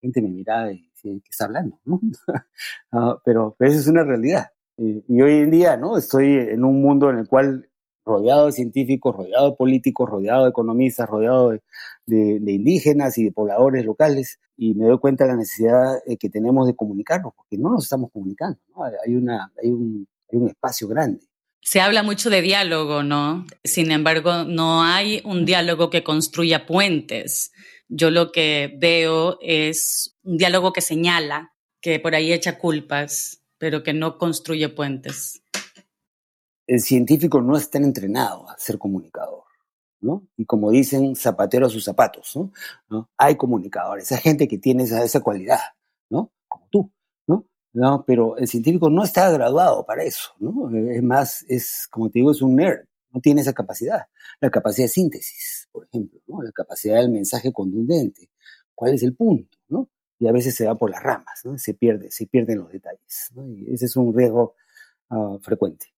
gente 0.00 0.20
me 0.20 0.30
miraba 0.30 0.72
y 0.72 0.85
decía, 1.10 1.22
¿qué 1.24 1.30
está 1.30 1.44
hablando? 1.46 1.78
¿no? 1.84 2.00
Ah, 2.92 3.18
pero, 3.24 3.56
esa 3.60 3.78
es 3.78 3.88
una 3.88 4.04
realidad. 4.04 4.46
y 4.76 5.20
hoy 5.22 5.38
en 5.38 5.50
día, 5.50 5.76
¿no? 5.76 5.96
Estoy 5.98 6.34
en 6.34 6.64
un 6.64 6.80
mundo 6.82 7.10
en 7.10 7.18
el 7.18 7.28
cual 7.28 7.68
rodeado 8.06 8.46
de 8.46 8.52
científicos, 8.52 9.14
rodeado 9.14 9.50
de 9.50 9.56
políticos, 9.56 10.08
rodeado 10.08 10.44
de 10.44 10.50
economistas, 10.50 11.08
rodeado 11.08 11.50
de, 12.06 12.52
indígenas 12.52 13.18
y 13.18 13.24
de 13.24 13.32
pobladores 13.32 13.84
locales, 13.84 14.38
y 14.56 14.74
me 14.74 14.86
doy 14.86 14.98
cuenta 14.98 15.24
de 15.24 15.30
la 15.30 15.36
necesidad 15.36 15.96
eh, 16.06 16.16
que 16.16 16.30
tenemos 16.30 16.66
de 16.66 16.76
comunicarnos, 16.76 17.34
porque 17.34 17.58
no 17.58 17.70
nos 17.70 17.84
estamos 17.84 18.10
comunicando, 18.12 18.58
Hay, 19.04 19.16
una, 19.16 19.52
hay, 19.60 19.70
un, 19.70 20.06
hay 20.32 20.38
un 20.38 20.48
espacio 20.48 20.86
grande. 20.88 21.20
Se 21.60 21.80
habla 21.80 22.04
mucho 22.04 22.30
de 22.30 22.42
diálogo, 22.42 23.02
¿no? 23.02 23.44
Sin 23.64 23.90
embargo, 23.90 24.44
no 24.44 24.84
hay 24.84 25.20
un 25.24 25.44
diálogo 25.44 25.90
que 25.90 26.04
construya 26.04 26.64
puentes. 26.64 27.50
Yo 27.88 28.10
lo 28.10 28.32
que 28.32 28.76
veo 28.78 29.38
es 29.40 30.16
un 30.22 30.38
diálogo 30.38 30.72
que 30.72 30.80
señala, 30.80 31.52
que 31.80 32.00
por 32.00 32.14
ahí 32.14 32.32
echa 32.32 32.58
culpas, 32.58 33.42
pero 33.58 33.82
que 33.82 33.92
no 33.92 34.18
construye 34.18 34.68
puentes 34.68 35.42
el 36.66 36.80
científico 36.80 37.40
no 37.40 37.56
está 37.56 37.78
entrenado 37.78 38.48
a 38.48 38.58
ser 38.58 38.78
comunicador. 38.78 39.44
¿no? 40.00 40.26
Y 40.36 40.44
como 40.44 40.70
dicen, 40.70 41.16
zapatero 41.16 41.66
a 41.66 41.70
sus 41.70 41.82
zapatos, 41.82 42.38
¿no? 42.88 43.08
Hay 43.16 43.36
comunicadores, 43.36 44.12
hay 44.12 44.18
gente 44.18 44.46
que 44.46 44.58
tiene 44.58 44.84
esa, 44.84 45.02
esa 45.02 45.20
cualidad, 45.20 45.58
¿no? 46.10 46.30
Como 46.46 46.68
tú, 46.70 46.92
¿no? 47.26 47.46
¿no? 47.72 48.04
Pero 48.06 48.36
el 48.36 48.46
científico 48.46 48.90
no 48.90 49.02
está 49.02 49.30
graduado 49.30 49.84
para 49.86 50.04
eso, 50.04 50.32
¿no? 50.38 50.70
Es 50.90 51.02
más, 51.02 51.44
es, 51.48 51.88
como 51.90 52.10
te 52.10 52.18
digo, 52.18 52.30
es 52.30 52.42
un 52.42 52.56
nerd, 52.56 52.84
no 53.10 53.20
tiene 53.20 53.40
esa 53.40 53.54
capacidad. 53.54 54.06
La 54.38 54.50
capacidad 54.50 54.84
de 54.84 54.90
síntesis, 54.90 55.65
por 55.76 55.84
ejemplo, 55.84 56.18
¿no? 56.26 56.42
La 56.42 56.52
capacidad 56.52 56.96
del 56.96 57.10
mensaje 57.10 57.52
contundente. 57.52 58.30
¿Cuál 58.74 58.94
es 58.94 59.02
el 59.02 59.14
punto, 59.14 59.58
no? 59.68 59.90
Y 60.18 60.26
a 60.26 60.32
veces 60.32 60.54
se 60.54 60.64
va 60.64 60.74
por 60.74 60.90
las 60.90 61.02
ramas, 61.02 61.42
¿no? 61.44 61.58
Se 61.58 61.74
pierde, 61.74 62.10
se 62.10 62.26
pierden 62.26 62.60
los 62.60 62.72
detalles, 62.72 63.30
ese 63.68 63.84
es 63.84 63.94
un 63.94 64.16
riesgo 64.16 64.54
uh, 65.10 65.38
frecuente. 65.40 65.92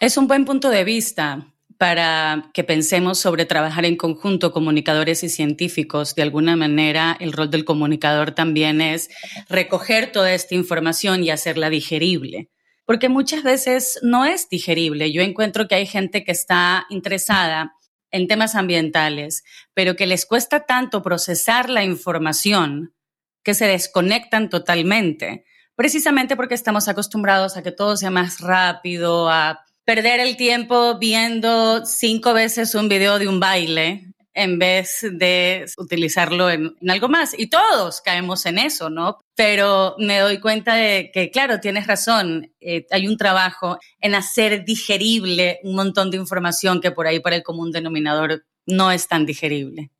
Es 0.00 0.16
un 0.16 0.26
buen 0.26 0.46
punto 0.46 0.70
de 0.70 0.84
vista 0.84 1.52
para 1.76 2.50
que 2.54 2.64
pensemos 2.64 3.18
sobre 3.18 3.44
trabajar 3.44 3.84
en 3.84 3.96
conjunto 3.96 4.52
comunicadores 4.52 5.22
y 5.22 5.28
científicos. 5.28 6.14
De 6.14 6.22
alguna 6.22 6.56
manera, 6.56 7.14
el 7.20 7.34
rol 7.34 7.50
del 7.50 7.66
comunicador 7.66 8.30
también 8.30 8.80
es 8.80 9.10
recoger 9.50 10.12
toda 10.12 10.32
esta 10.32 10.54
información 10.54 11.22
y 11.24 11.28
hacerla 11.28 11.68
digerible, 11.68 12.48
porque 12.86 13.10
muchas 13.10 13.42
veces 13.42 13.98
no 14.02 14.24
es 14.24 14.48
digerible. 14.48 15.12
Yo 15.12 15.20
encuentro 15.20 15.68
que 15.68 15.74
hay 15.74 15.84
gente 15.84 16.24
que 16.24 16.32
está 16.32 16.86
interesada 16.88 17.74
en 18.10 18.28
temas 18.28 18.54
ambientales, 18.54 19.44
pero 19.74 19.96
que 19.96 20.06
les 20.06 20.26
cuesta 20.26 20.66
tanto 20.66 21.02
procesar 21.02 21.70
la 21.70 21.84
información 21.84 22.94
que 23.42 23.54
se 23.54 23.66
desconectan 23.66 24.48
totalmente, 24.48 25.44
precisamente 25.74 26.36
porque 26.36 26.54
estamos 26.54 26.88
acostumbrados 26.88 27.56
a 27.56 27.62
que 27.62 27.72
todo 27.72 27.96
sea 27.96 28.10
más 28.10 28.40
rápido, 28.40 29.30
a 29.30 29.64
perder 29.84 30.20
el 30.20 30.36
tiempo 30.36 30.98
viendo 30.98 31.84
cinco 31.86 32.34
veces 32.34 32.74
un 32.74 32.88
video 32.88 33.18
de 33.18 33.28
un 33.28 33.40
baile 33.40 34.09
en 34.34 34.58
vez 34.58 35.06
de 35.10 35.66
utilizarlo 35.76 36.50
en, 36.50 36.74
algo 36.88 37.08
más. 37.08 37.38
Y 37.38 37.48
todos 37.48 38.00
caemos 38.00 38.46
en 38.46 38.58
eso, 38.58 38.90
¿no? 38.90 39.20
Pero 39.34 39.94
me 39.98 40.18
doy 40.18 40.38
cuenta 40.38 40.74
de 40.74 41.10
que, 41.12 41.30
claro, 41.30 41.60
tienes 41.60 41.86
razón, 41.86 42.52
eh, 42.60 42.86
hay 42.90 43.06
un 43.06 43.16
trabajo 43.16 43.78
en 44.00 44.14
hacer 44.14 44.64
digerible 44.64 45.60
un 45.62 45.74
montón 45.74 46.10
de 46.10 46.16
información 46.16 46.80
que 46.80 46.90
por 46.90 47.06
ahí 47.06 47.20
para 47.20 47.36
el 47.36 47.42
común 47.42 47.72
denominador 47.72 48.44
no 48.66 48.90
es 48.92 49.08
tan 49.08 49.26
digerible. 49.26 49.90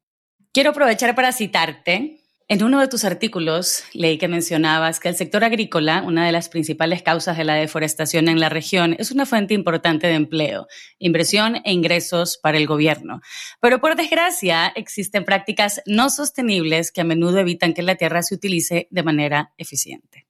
Quiero 0.52 0.70
aprovechar 0.70 1.14
para 1.14 1.32
citarte 1.32 2.20
en 2.50 2.64
uno 2.64 2.80
de 2.80 2.88
tus 2.88 3.04
artículos 3.04 3.84
leí 3.92 4.18
que 4.18 4.26
mencionabas 4.26 4.98
que 4.98 5.08
el 5.08 5.14
sector 5.14 5.44
agrícola, 5.44 6.02
una 6.02 6.26
de 6.26 6.32
las 6.32 6.48
principales 6.48 7.00
causas 7.00 7.36
de 7.36 7.44
la 7.44 7.54
deforestación 7.54 8.26
en 8.26 8.40
la 8.40 8.48
región, 8.48 8.96
es 8.98 9.12
una 9.12 9.24
fuente 9.24 9.54
importante 9.54 10.08
de 10.08 10.14
empleo, 10.14 10.66
inversión 10.98 11.62
e 11.64 11.72
ingresos 11.72 12.40
para 12.42 12.58
el 12.58 12.66
gobierno. 12.66 13.20
Pero 13.60 13.80
por 13.80 13.94
desgracia 13.94 14.66
existen 14.66 15.24
prácticas 15.24 15.80
no 15.86 16.10
sostenibles 16.10 16.90
que 16.90 17.02
a 17.02 17.04
menudo 17.04 17.38
evitan 17.38 17.72
que 17.72 17.82
la 17.82 17.94
tierra 17.94 18.24
se 18.24 18.34
utilice 18.34 18.88
de 18.90 19.02
manera 19.04 19.54
eficiente. 19.56 20.26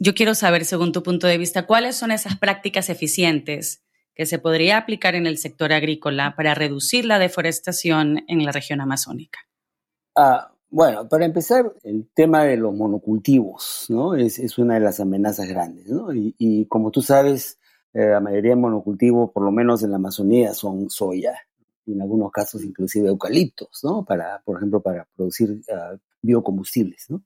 Yo 0.00 0.16
quiero 0.16 0.34
saber, 0.34 0.64
según 0.64 0.90
tu 0.90 1.04
punto 1.04 1.28
de 1.28 1.38
vista, 1.38 1.64
cuáles 1.64 1.94
son 1.94 2.10
esas 2.10 2.36
prácticas 2.36 2.90
eficientes 2.90 3.84
que 4.16 4.26
se 4.26 4.40
podría 4.40 4.78
aplicar 4.78 5.14
en 5.14 5.28
el 5.28 5.38
sector 5.38 5.72
agrícola 5.72 6.34
para 6.34 6.56
reducir 6.56 7.04
la 7.04 7.20
deforestación 7.20 8.24
en 8.26 8.44
la 8.44 8.50
región 8.50 8.80
amazónica. 8.80 9.46
Ah, 10.16 10.55
bueno, 10.68 11.08
para 11.08 11.24
empezar, 11.24 11.72
el 11.84 12.08
tema 12.12 12.44
de 12.44 12.56
los 12.56 12.74
monocultivos, 12.74 13.86
¿no? 13.88 14.14
Es, 14.14 14.58
una 14.58 14.74
de 14.74 14.80
las 14.80 15.00
amenazas 15.00 15.48
grandes, 15.48 15.86
¿no? 15.86 16.08
Y, 16.12 16.66
como 16.68 16.90
tú 16.90 17.02
sabes, 17.02 17.58
eh, 17.94 18.06
la 18.06 18.20
mayoría 18.20 18.50
de 18.50 18.56
monocultivos, 18.56 19.30
por 19.30 19.44
lo 19.44 19.52
menos 19.52 19.82
en 19.82 19.90
la 19.90 19.96
Amazonía, 19.96 20.54
son 20.54 20.90
soya, 20.90 21.34
y 21.86 21.92
en 21.92 22.02
algunos 22.02 22.32
casos 22.32 22.64
inclusive 22.64 23.08
eucaliptos, 23.08 23.80
¿no? 23.84 24.04
Para, 24.04 24.42
por 24.44 24.56
ejemplo, 24.56 24.80
para 24.82 25.06
producir 25.16 25.50
uh, 25.50 25.98
biocombustibles, 26.20 27.06
¿no? 27.10 27.22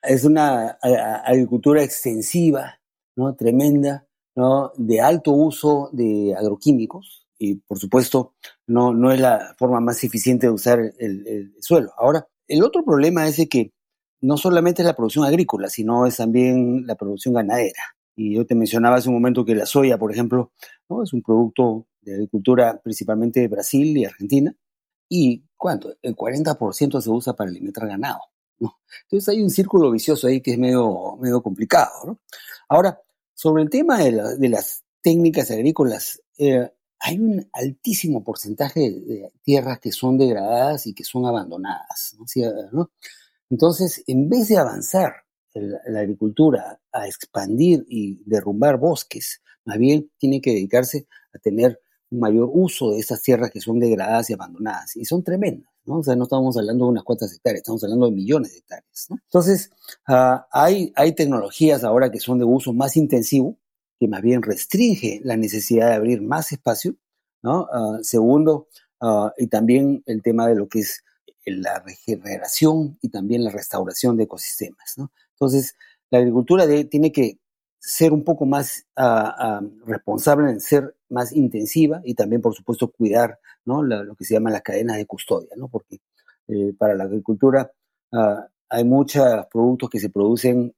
Es 0.00 0.24
una 0.24 0.78
agricultura 1.24 1.82
extensiva, 1.82 2.80
¿no? 3.16 3.34
Tremenda, 3.34 4.06
¿no? 4.36 4.72
De 4.76 5.00
alto 5.00 5.32
uso 5.32 5.90
de 5.92 6.34
agroquímicos, 6.38 7.26
y 7.38 7.56
por 7.56 7.78
supuesto, 7.78 8.34
no, 8.66 8.94
no 8.94 9.12
es 9.12 9.20
la 9.20 9.54
forma 9.58 9.80
más 9.80 10.02
eficiente 10.04 10.46
de 10.46 10.52
usar 10.52 10.80
el 10.98 11.54
suelo. 11.60 11.92
Ahora, 11.96 12.26
el 12.48 12.62
otro 12.62 12.84
problema 12.84 13.28
es 13.28 13.46
que 13.48 13.72
no 14.20 14.36
solamente 14.36 14.82
es 14.82 14.86
la 14.86 14.96
producción 14.96 15.24
agrícola, 15.24 15.68
sino 15.68 16.06
es 16.06 16.16
también 16.16 16.86
la 16.86 16.96
producción 16.96 17.34
ganadera. 17.34 17.96
Y 18.16 18.34
yo 18.34 18.44
te 18.44 18.54
mencionaba 18.54 18.96
hace 18.96 19.08
un 19.08 19.14
momento 19.14 19.44
que 19.44 19.54
la 19.54 19.64
soya, 19.64 19.96
por 19.96 20.10
ejemplo, 20.10 20.50
¿no? 20.88 21.02
es 21.04 21.12
un 21.12 21.22
producto 21.22 21.86
de 22.00 22.14
agricultura 22.14 22.80
principalmente 22.82 23.40
de 23.40 23.48
Brasil 23.48 23.96
y 23.96 24.04
Argentina. 24.04 24.52
¿Y 25.08 25.44
cuánto? 25.56 25.94
El 26.02 26.16
40% 26.16 27.00
se 27.00 27.10
usa 27.10 27.34
para 27.34 27.50
alimentar 27.50 27.86
ganado. 27.86 28.20
Entonces 29.04 29.28
hay 29.28 29.42
un 29.42 29.50
círculo 29.50 29.90
vicioso 29.90 30.26
ahí 30.26 30.40
que 30.40 30.52
es 30.52 30.58
medio, 30.58 31.16
medio 31.20 31.40
complicado. 31.42 32.18
Ahora, 32.68 33.00
sobre 33.34 33.62
el 33.62 33.70
tema 33.70 33.98
de, 33.98 34.36
de 34.36 34.48
las 34.48 34.82
técnicas 35.00 35.50
agrícolas, 35.50 36.20
eh, 36.38 36.70
hay 37.00 37.18
un 37.18 37.48
altísimo 37.52 38.24
porcentaje 38.24 38.80
de 38.80 39.32
tierras 39.42 39.78
que 39.78 39.92
son 39.92 40.18
degradadas 40.18 40.86
y 40.86 40.94
que 40.94 41.04
son 41.04 41.26
abandonadas. 41.26 42.16
Entonces, 43.50 44.02
en 44.06 44.28
vez 44.28 44.48
de 44.48 44.58
avanzar 44.58 45.12
la 45.54 46.00
agricultura 46.00 46.80
a 46.92 47.06
expandir 47.06 47.84
y 47.88 48.20
derrumbar 48.24 48.78
bosques, 48.78 49.42
más 49.64 49.78
bien 49.78 50.10
tiene 50.18 50.40
que 50.40 50.50
dedicarse 50.50 51.06
a 51.32 51.38
tener 51.38 51.80
un 52.10 52.20
mayor 52.20 52.48
uso 52.52 52.92
de 52.92 52.98
esas 52.98 53.22
tierras 53.22 53.50
que 53.50 53.60
son 53.60 53.78
degradadas 53.78 54.30
y 54.30 54.34
abandonadas. 54.34 54.96
Y 54.96 55.04
son 55.04 55.22
tremendas. 55.22 55.70
¿no? 55.84 55.98
O 55.98 56.02
sea, 56.02 56.16
no 56.16 56.24
estamos 56.24 56.56
hablando 56.56 56.84
de 56.84 56.90
unas 56.92 57.04
cuantas 57.04 57.32
hectáreas, 57.32 57.60
estamos 57.60 57.82
hablando 57.84 58.06
de 58.06 58.12
millones 58.12 58.52
de 58.52 58.58
hectáreas. 58.58 59.08
Entonces, 59.10 59.70
hay, 60.52 60.92
hay 60.94 61.12
tecnologías 61.14 61.84
ahora 61.84 62.10
que 62.10 62.20
son 62.20 62.38
de 62.38 62.44
uso 62.44 62.72
más 62.72 62.96
intensivo, 62.96 63.58
que 63.98 64.08
más 64.08 64.22
bien 64.22 64.42
restringe 64.42 65.20
la 65.24 65.36
necesidad 65.36 65.88
de 65.88 65.94
abrir 65.94 66.22
más 66.22 66.52
espacio, 66.52 66.96
¿no? 67.42 67.68
Uh, 67.72 68.02
segundo, 68.02 68.68
uh, 69.00 69.30
y 69.36 69.48
también 69.48 70.02
el 70.06 70.22
tema 70.22 70.46
de 70.46 70.54
lo 70.54 70.68
que 70.68 70.80
es 70.80 71.04
la 71.46 71.80
regeneración 71.80 72.98
y 73.00 73.08
también 73.08 73.44
la 73.44 73.50
restauración 73.50 74.16
de 74.16 74.24
ecosistemas, 74.24 74.94
¿no? 74.96 75.12
Entonces, 75.32 75.76
la 76.10 76.18
agricultura 76.18 76.66
tiene 76.88 77.12
que 77.12 77.38
ser 77.78 78.12
un 78.12 78.24
poco 78.24 78.44
más 78.44 78.86
uh, 78.96 79.66
responsable 79.86 80.50
en 80.50 80.60
ser 80.60 80.96
más 81.08 81.32
intensiva 81.32 82.00
y 82.04 82.14
también, 82.14 82.42
por 82.42 82.54
supuesto, 82.54 82.90
cuidar 82.90 83.38
¿no? 83.68 83.82
Lo 83.82 84.14
que 84.14 84.24
se 84.24 84.34
llama 84.34 84.50
las 84.50 84.62
cadenas 84.62 84.96
de 84.96 85.06
custodia, 85.06 85.50
¿no? 85.56 85.68
porque 85.68 86.00
eh, 86.48 86.72
para 86.76 86.94
la 86.94 87.04
agricultura 87.04 87.70
hay 88.70 88.84
muchos 88.84 89.46
productos 89.52 89.90
que 89.90 90.00
se 90.00 90.08
producen, 90.08 90.74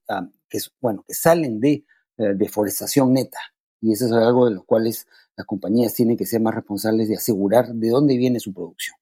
que, 0.49 0.59
bueno, 0.81 1.05
que 1.07 1.15
salen 1.15 1.61
de 1.61 1.85
eh, 2.21 2.35
deforestación 2.35 3.15
neta. 3.15 3.39
Y 3.81 3.93
eso 3.93 4.05
es 4.05 4.13
algo 4.13 4.47
de 4.47 4.55
los 4.55 4.65
cuales 4.65 5.07
las 5.37 5.47
compañías 5.47 5.95
tienen 5.95 6.19
que 6.19 6.27
ser 6.27 6.43
más 6.43 6.55
responsables 6.55 7.09
de 7.09 7.17
asegurar 7.17 7.73
de 7.73 7.89
dónde 7.89 8.19
viene 8.19 8.39
su 8.41 8.53
producción. 8.53 8.99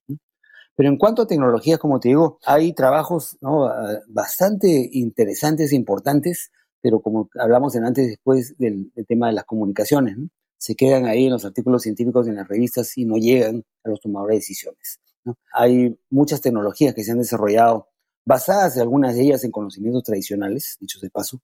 Pero 0.77 0.89
en 0.89 0.97
cuanto 0.97 1.23
a 1.23 1.27
tecnologías, 1.27 1.81
como 1.81 1.99
te 1.99 2.11
digo, 2.11 2.39
hay 2.45 2.73
trabajos 2.73 3.37
¿no? 3.41 3.67
Ah, 3.67 3.99
bastante 4.07 4.89
interesantes 4.93 5.73
e 5.73 5.77
importantes, 5.77 6.53
pero 6.81 7.01
como 7.01 7.29
hablamos 7.41 7.75
en 7.75 7.85
antes 7.85 8.07
después 8.07 8.57
del, 8.57 8.93
del, 8.95 9.05
tema 9.05 9.27
de 9.27 9.33
las 9.33 9.45
comunicaciones, 9.45 10.17
¿no? 10.17 10.29
se 10.57 10.77
quedan 10.77 11.07
ahí 11.07 11.25
en 11.25 11.33
los 11.33 11.45
artículos 11.45 11.83
científicos 11.83 12.29
en 12.29 12.37
las 12.37 12.47
revistas 12.47 12.97
y 12.97 13.05
no 13.05 13.17
llegan 13.17 13.65
a 13.83 13.89
los 13.89 14.01
tomadores 14.01 14.35
de 14.35 14.39
decisiones. 14.39 15.01
¿no? 15.25 15.37
Hay 15.53 15.99
muchas 16.11 16.41
tecnologías 16.41 16.95
que 16.95 17.03
se 17.03 17.11
han 17.11 17.19
desarrollado 17.19 17.89
basadas 18.25 18.77
en 18.77 18.83
algunas 18.83 19.17
de 19.17 19.23
ellas 19.23 19.43
en 19.43 19.51
conocimientos 19.51 20.05
tradicionales, 20.05 20.77
dichos 20.79 21.01
de 21.03 21.11
paso, 21.11 21.41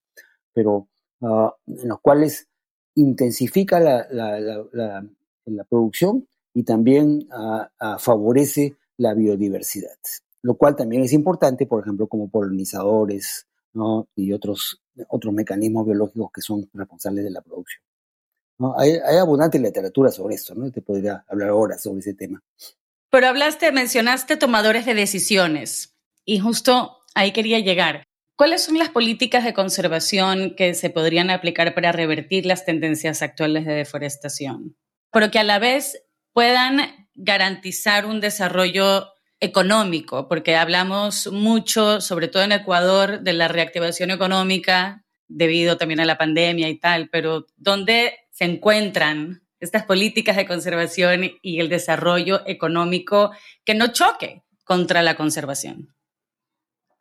pero 0.52 0.88
uh, 1.20 1.50
en 1.66 1.88
los 1.88 2.00
cuales 2.00 2.48
intensifica 2.94 3.80
la, 3.80 4.06
la, 4.10 5.64
producción 5.68 6.26
y 6.52 6.62
también 6.62 7.28
uh, 7.30 7.98
favorece 7.98 8.76
la 8.96 9.14
biodiversidad, 9.14 9.98
lo 10.42 10.54
cual 10.54 10.76
también 10.76 11.02
es 11.02 11.12
importante, 11.12 11.66
por 11.66 11.82
ejemplo, 11.82 12.06
como 12.06 12.28
polinizadores 12.28 13.46
y 14.14 14.32
otros, 14.32 14.80
otros 15.08 15.34
mecanismos 15.34 15.86
biológicos 15.86 16.30
que 16.32 16.40
son 16.40 16.68
responsables 16.72 17.24
de 17.24 17.30
la 17.30 17.40
producción. 17.40 17.82
hay, 18.76 19.16
abundante 19.18 19.58
literatura 19.58 20.10
sobre 20.10 20.36
esto, 20.36 20.54
¿no? 20.54 20.70
te 20.70 20.80
podría 20.80 21.24
hablar 21.28 21.48
ahora 21.50 21.76
sobre 21.78 22.00
ese 22.00 22.14
tema. 22.14 22.42
Pero 23.10 23.26
hablaste, 23.26 23.72
mencionaste 23.72 24.36
tomadores 24.36 24.86
de 24.86 24.94
decisiones 24.94 25.96
y 26.24 26.38
justo 26.38 26.98
ahí 27.14 27.32
quería 27.32 27.58
llegar. 27.60 28.04
¿Cuáles 28.36 28.64
son 28.64 28.78
las 28.78 28.88
políticas 28.88 29.44
de 29.44 29.54
conservación 29.54 30.56
que 30.56 30.74
se 30.74 30.90
podrían 30.90 31.30
aplicar 31.30 31.72
para 31.72 31.92
revertir 31.92 32.46
las 32.46 32.64
tendencias 32.64 33.22
actuales 33.22 33.64
de 33.64 33.74
deforestación? 33.74 34.76
Pero 35.12 35.30
que 35.30 35.38
a 35.38 35.44
la 35.44 35.60
vez 35.60 36.02
puedan 36.32 37.08
garantizar 37.14 38.06
un 38.06 38.20
desarrollo 38.20 39.12
económico, 39.38 40.26
porque 40.26 40.56
hablamos 40.56 41.30
mucho, 41.30 42.00
sobre 42.00 42.26
todo 42.26 42.42
en 42.42 42.50
Ecuador, 42.50 43.20
de 43.20 43.34
la 43.34 43.46
reactivación 43.46 44.10
económica 44.10 45.04
debido 45.28 45.76
también 45.76 46.00
a 46.00 46.04
la 46.04 46.18
pandemia 46.18 46.68
y 46.68 46.78
tal, 46.78 47.08
pero 47.10 47.46
¿dónde 47.56 48.18
se 48.30 48.46
encuentran 48.46 49.42
estas 49.60 49.84
políticas 49.84 50.36
de 50.36 50.46
conservación 50.46 51.30
y 51.40 51.60
el 51.60 51.68
desarrollo 51.68 52.42
económico 52.46 53.30
que 53.64 53.74
no 53.74 53.92
choque 53.92 54.42
contra 54.64 55.02
la 55.02 55.14
conservación? 55.14 55.94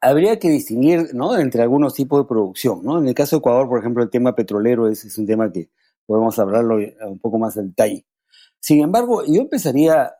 Habría 0.03 0.37
que 0.37 0.49
distinguir 0.49 1.13
¿no? 1.13 1.37
entre 1.37 1.61
algunos 1.61 1.93
tipos 1.93 2.19
de 2.19 2.27
producción. 2.27 2.83
¿no? 2.83 2.99
En 2.99 3.07
el 3.07 3.13
caso 3.13 3.37
de 3.37 3.39
Ecuador, 3.39 3.69
por 3.69 3.79
ejemplo, 3.79 4.03
el 4.03 4.09
tema 4.09 4.35
petrolero 4.35 4.89
es, 4.89 5.17
un 5.17 5.25
tema 5.25 5.49
que 5.49 5.69
podemos 6.05 6.37
hablarlo 6.39 6.75
un 7.07 7.19
poco 7.19 7.39
más 7.39 7.55
en 7.55 7.69
detalle. 7.69 8.05
Sin 8.59 8.81
embargo, 8.81 9.23
yo 9.25 9.41
empezaría 9.41 10.13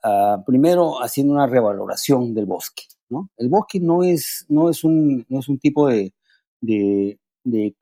primero 0.46 1.02
haciendo 1.02 1.34
una 1.34 1.48
revaloración 1.48 2.34
del 2.34 2.46
bosque. 2.46 2.84
¿no? 3.10 3.30
El 3.36 3.50
bosque 3.50 3.82
no 3.82 4.04
es, 4.04 4.46
no 4.48 4.70
es, 4.70 4.86
un, 4.86 5.26
no 5.28 5.40
es 5.40 5.50
un 5.50 5.60
tipo 5.60 5.90
de, 5.90 6.14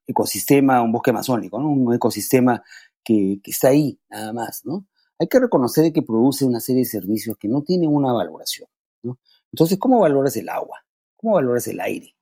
ecosistema, 0.08 0.82
un 0.82 0.92
bosque 0.92 1.12
amazónico, 1.12 1.60
¿no? 1.60 1.70
un 1.70 1.94
ecosistema 1.94 2.64
que, 3.04 3.40
que, 3.44 3.52
está 3.52 3.68
ahí 3.70 4.00
nada 4.10 4.34
más. 4.34 4.62
¿no? 4.66 4.88
Hay 5.20 5.28
que 5.28 5.40
reconocer 5.40 5.94
que 5.94 6.02
produce 6.02 6.46
una 6.46 6.60
serie 6.60 6.82
de 6.82 6.90
servicios 6.90 7.38
que 7.38 7.48
no 7.48 7.62
tienen 7.62 7.94
una 7.94 8.12
valoración. 8.12 8.68
¿no? 9.04 9.20
Entonces, 9.52 9.78
¿cómo 9.78 10.00
valoras 10.00 10.36
el 10.36 10.50
agua? 10.50 10.80
¿Cómo 11.22 11.36
valoras 11.36 11.68
el 11.68 11.80
aire? 11.80 12.16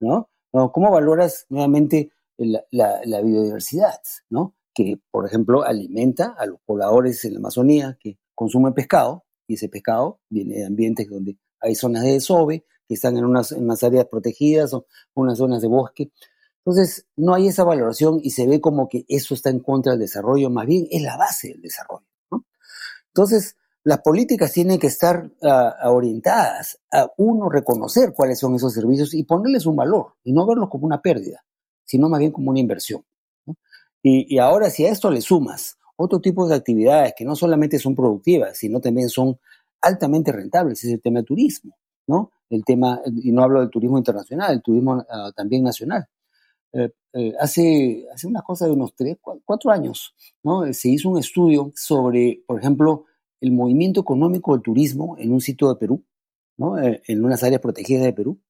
¿no? 0.00 0.28
¿Cómo 0.50 0.90
valoras 0.90 1.46
nuevamente 1.48 2.12
la, 2.36 3.00
biodiversidad? 3.22 4.00
¿no? 4.28 4.54
que, 4.74 5.00
por 5.10 5.26
ejemplo, 5.26 5.62
alimenta 5.62 6.34
a 6.38 6.46
los 6.46 6.60
pobladores 6.64 7.24
en 7.24 7.34
la 7.34 7.38
Amazonía 7.38 7.98
que 8.00 8.18
consumen 8.34 8.74
pescado, 8.74 9.24
y 9.46 9.54
ese 9.54 9.68
pescado 9.68 10.20
viene 10.28 10.56
de 10.56 10.66
ambientes 10.66 11.08
donde 11.08 11.36
hay 11.60 11.74
zonas 11.74 12.02
de 12.02 12.12
desove, 12.12 12.64
que 12.88 12.94
están 12.94 13.16
en 13.16 13.24
unas, 13.24 13.52
en 13.52 13.64
unas 13.64 13.82
áreas 13.82 14.06
protegidas 14.06 14.72
o 14.74 14.86
unas 15.14 15.38
zonas 15.38 15.62
de 15.62 15.68
bosque. 15.68 16.10
Entonces, 16.64 17.06
no 17.16 17.34
hay 17.34 17.48
esa 17.48 17.64
valoración 17.64 18.20
y 18.22 18.30
se 18.30 18.46
ve 18.46 18.60
como 18.60 18.88
que 18.88 19.04
eso 19.08 19.34
está 19.34 19.50
en 19.50 19.60
contra 19.60 19.92
del 19.92 20.00
desarrollo, 20.00 20.48
más 20.50 20.66
bien 20.66 20.86
es 20.90 21.02
la 21.02 21.16
base 21.16 21.48
del 21.48 21.60
desarrollo. 21.60 22.06
Entonces, 23.08 23.56
las 23.84 24.00
políticas 24.00 24.52
tienen 24.52 24.78
que 24.78 24.86
estar 24.86 25.30
uh, 25.42 25.88
orientadas 25.88 26.78
a 26.92 27.10
uno 27.16 27.48
reconocer 27.48 28.12
cuáles 28.14 28.38
son 28.38 28.54
esos 28.54 28.72
servicios 28.72 29.12
y 29.14 29.24
ponerles 29.24 29.66
un 29.66 29.76
valor 29.76 30.14
y 30.22 30.32
no 30.32 30.46
verlos 30.46 30.68
como 30.68 30.86
una 30.86 31.00
pérdida, 31.00 31.44
sino 31.84 32.08
más 32.08 32.20
bien 32.20 32.32
como 32.32 32.50
una 32.50 32.60
inversión. 32.60 33.04
Y, 34.04 34.38
ahora 34.38 34.68
si 34.68 34.84
a 34.84 34.90
esto 34.90 35.10
le 35.10 35.20
sumas 35.20 35.78
otro 35.96 36.20
tipo 36.20 36.48
de 36.48 36.56
actividades 36.56 37.14
que 37.16 37.24
no 37.24 37.36
solamente 37.36 37.78
son 37.78 37.94
productivas, 37.94 38.58
sino 38.58 38.80
también 38.80 39.08
son 39.08 39.38
altamente 39.80 40.32
rentables, 40.32 40.82
es 40.82 40.92
el 40.92 41.00
tema 41.00 41.20
del 41.20 41.26
turismo, 41.26 41.76
¿no? 42.08 42.32
El 42.50 42.64
tema, 42.64 43.00
y 43.06 43.30
no 43.30 43.42
hablo 43.42 43.60
del 43.60 43.70
turismo 43.70 43.98
internacional, 43.98 44.52
el 44.54 44.62
turismo 44.62 45.04
ah, 45.08 45.30
también 45.34 45.62
nacional. 45.62 46.06
Eh, 46.72 46.90
eh, 47.12 47.32
hace, 47.38 48.06
hace 48.12 48.26
una 48.26 48.42
cosa 48.42 48.66
de 48.66 48.72
unos 48.72 48.94
tres, 48.94 49.18
cuatro 49.44 49.70
años, 49.70 50.14
¿no? 50.42 50.72
Se 50.72 50.88
hizo 50.88 51.08
un 51.08 51.18
estudio 51.18 51.70
sobre, 51.76 52.42
por 52.46 52.58
ejemplo, 52.58 53.04
el 53.42 53.52
movimiento 53.52 54.00
económico 54.00 54.52
del 54.52 54.62
turismo 54.62 55.16
en 55.18 55.32
un 55.32 55.40
sitio 55.40 55.68
de 55.68 55.76
Perú, 55.76 56.04
¿no? 56.56 56.78
Eh, 56.78 57.02
en 57.08 57.24
unas 57.24 57.42
áreas 57.42 57.60
protegidas 57.60 58.04
de 58.04 58.12
Perú, 58.12 58.40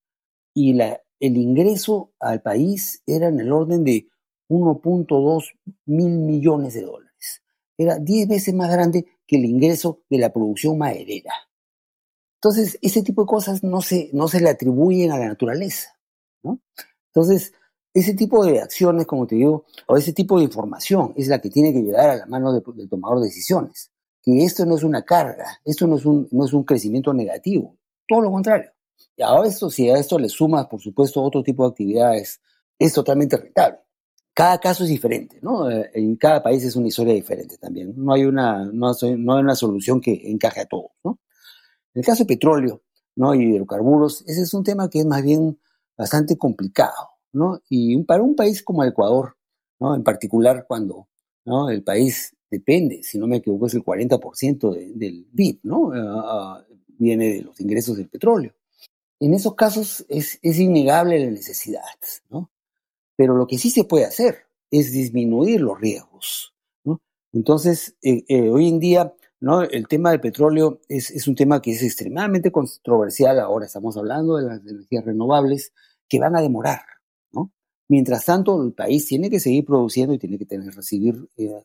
y 0.55 0.79
el 0.79 1.37
ingreso 1.37 2.13
al 2.21 2.43
país 2.43 3.03
era 3.07 3.29
en 3.29 3.41
el 3.41 3.51
orden 3.51 3.85
de 3.85 4.07
1.2 4.51 5.45
mil 5.87 6.19
millones 6.19 6.75
de 6.75 6.83
dólares. 6.83 7.43
Era 7.79 7.99
10 7.99 8.29
veces 8.29 8.55
más 8.55 8.71
grande 8.71 9.07
que 9.27 9.37
el 9.37 9.47
ingreso 9.47 10.03
de 10.11 10.19
la 10.19 10.31
producción 10.31 10.77
maderera. 10.77 11.33
Entonces, 12.37 12.79
ese 12.83 13.03
tipo 13.03 13.23
de 13.23 13.29
cosas 13.29 13.63
no 13.63 13.81
se, 13.81 14.11
no 14.13 14.29
se 14.29 14.41
le 14.41 14.51
atribuyen 14.51 15.11
a 15.11 15.19
la 15.19 15.29
naturaleza. 15.29 15.99
¿no? 16.43 16.61
Entonces, 17.07 17.55
ese 17.95 18.13
tipo 18.15 18.45
de 18.45 18.61
acciones, 18.61 19.07
como 19.07 19.27
te 19.27 19.37
digo, 19.37 19.65
o 19.87 19.97
ese 19.97 20.13
tipo 20.13 20.37
de 20.37 20.45
información 20.45 21.15
es 21.17 21.29
la 21.29 21.41
que 21.41 21.49
tiene 21.49 21.73
que 21.73 21.81
llegar 21.81 22.11
a 22.11 22.17
la 22.17 22.27
mano 22.27 22.53
del 22.53 22.89
tomador 22.91 23.21
de 23.21 23.27
decisiones. 23.27 23.92
Que 24.23 24.45
esto 24.45 24.65
no 24.65 24.77
es 24.77 24.85
una 24.85 25.03
carga, 25.03 25.61
esto 25.65 25.87
no 25.87 25.97
es 25.97 26.07
un, 26.07 26.29
no 26.31 26.45
es 26.45 26.53
un 26.53 26.65
crecimiento 26.65 27.13
negativo, 27.13 27.77
todo 28.07 28.21
lo 28.23 28.31
contrario. 28.31 28.71
Y 29.17 29.23
a 29.23 29.37
esto, 29.45 29.69
si 29.69 29.91
a 29.91 29.99
esto 29.99 30.19
le 30.19 30.29
sumas, 30.29 30.67
por 30.67 30.81
supuesto, 30.81 31.23
otro 31.23 31.43
tipo 31.43 31.65
de 31.65 31.71
actividades, 31.71 32.41
es 32.79 32.93
totalmente 32.93 33.37
rentable 33.37 33.83
cada 34.35 34.59
caso 34.59 34.85
es 34.85 34.91
diferente, 34.91 35.39
¿no? 35.43 35.71
Eh, 35.71 35.91
en 35.95 36.17
cada 36.17 36.43
país 36.43 36.65
es 36.65 36.77
una 36.77 36.89
historia 36.89 37.15
diferente 37.15 37.59
también. 37.59 37.93
No 37.97 38.13
hay 38.13 38.25
una, 38.25 38.65
no, 38.65 38.93
hay 39.01 39.15
una 39.15 39.55
solución 39.55 40.01
que 40.01 40.23
encaje 40.31 40.61
a 40.61 40.67
todos, 40.67 40.93
¿no? 41.05 41.19
En 41.95 42.01
el 42.01 42.07
caso 42.07 42.25
de 42.25 42.29
petróleo, 42.29 42.83
¿no? 43.17 43.35
Y 43.35 43.43
hidrocarburos, 43.43 44.23
ese 44.27 44.43
es 44.43 44.55
un 44.55 44.65
tema 44.65 44.89
que 44.89 45.01
es 45.01 45.07
más 45.07 45.23
bien 45.23 45.61
bastante 45.97 46.39
complicado, 46.39 47.11
¿no? 47.33 47.61
Y 47.69 48.03
para 48.05 48.23
un 48.23 48.35
país 48.35 48.63
como 48.63 48.85
Ecuador, 48.85 49.37
¿no? 49.79 49.95
En 49.95 50.03
particular 50.03 50.65
cuando, 50.67 51.09
¿no? 51.45 51.69
El 51.69 51.83
país 51.85 52.35
depende, 52.53 53.03
si 53.03 53.19
no 53.19 53.27
me 53.27 53.39
equivoco, 53.39 53.67
es 53.67 53.75
el 53.75 53.83
40% 53.83 54.95
del 54.95 55.27
PIB, 55.35 55.61
¿no? 55.63 55.91
Ah, 55.95 56.63
viene 56.87 57.33
de 57.33 57.43
los 57.43 57.59
ingresos 57.61 57.97
del 57.97 58.11
petróleo. 58.11 58.53
En 59.19 59.33
esos 59.33 59.55
casos 59.55 60.05
es, 60.09 60.39
es 60.43 60.59
innegable 60.59 61.19
la 61.19 61.31
necesidad, 61.31 61.81
¿no? 62.29 62.51
Pero 63.17 63.35
lo 63.35 63.47
que 63.47 63.57
sí 63.57 63.71
se 63.71 63.85
puede 63.85 64.05
hacer 64.05 64.47
es 64.71 64.93
disminuir 64.93 65.63
los 65.63 65.81
riesgos. 65.81 66.55
Entonces, 67.35 67.97
eh, 68.03 68.25
eh, 68.29 68.51
hoy 68.51 68.69
en 68.69 68.79
día, 68.79 69.15
¿no? 69.41 69.63
el 69.63 69.89
tema 69.89 70.11
del 70.11 70.21
petróleo 70.21 70.83
es, 70.87 71.27
un 71.27 71.35
tema 71.35 71.63
que 71.63 71.73
es 71.73 71.83
extremadamente 71.83 72.53
controversial. 72.53 73.41
Ahora 73.41 73.65
estamos 73.65 73.97
hablando 73.97 74.37
de 74.37 74.43
las 74.43 74.61
energías 74.67 75.07
renovables 75.07 75.73
que 76.07 76.19
van 76.19 76.37
a 76.37 76.43
demorar. 76.43 76.83
Mientras 77.89 78.25
tanto, 78.25 78.63
el 78.63 78.73
país 78.73 79.07
tiene 79.07 79.29
que 79.29 79.41
seguir 79.41 79.65
produciendo 79.65 80.15
y 80.15 80.19
tiene 80.19 80.39
que 80.39 80.47
tener, 80.47 80.75
recibir, 80.75 81.29
eh, 81.37 81.63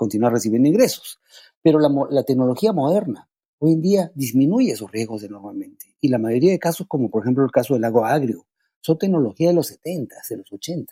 continuar 0.00 0.32
recibiendo 0.32 0.66
ingresos. 0.66 1.20
Pero 1.60 1.78
la, 1.78 1.90
la 2.08 2.22
tecnología 2.22 2.72
moderna 2.72 3.28
hoy 3.58 3.72
en 3.72 3.82
día 3.82 4.10
disminuye 4.14 4.72
esos 4.72 4.90
riesgos 4.90 5.22
enormemente. 5.24 5.94
Y 6.00 6.08
la 6.08 6.16
mayoría 6.16 6.52
de 6.52 6.58
casos, 6.58 6.86
como 6.88 7.10
por 7.10 7.22
ejemplo 7.22 7.44
el 7.44 7.50
caso 7.50 7.74
del 7.74 7.82
lago 7.82 8.06
agrio, 8.06 8.46
son 8.80 8.96
tecnología 8.96 9.48
de 9.48 9.54
los 9.54 9.66
70, 9.66 10.16
de 10.30 10.36
los 10.38 10.50
80, 10.50 10.90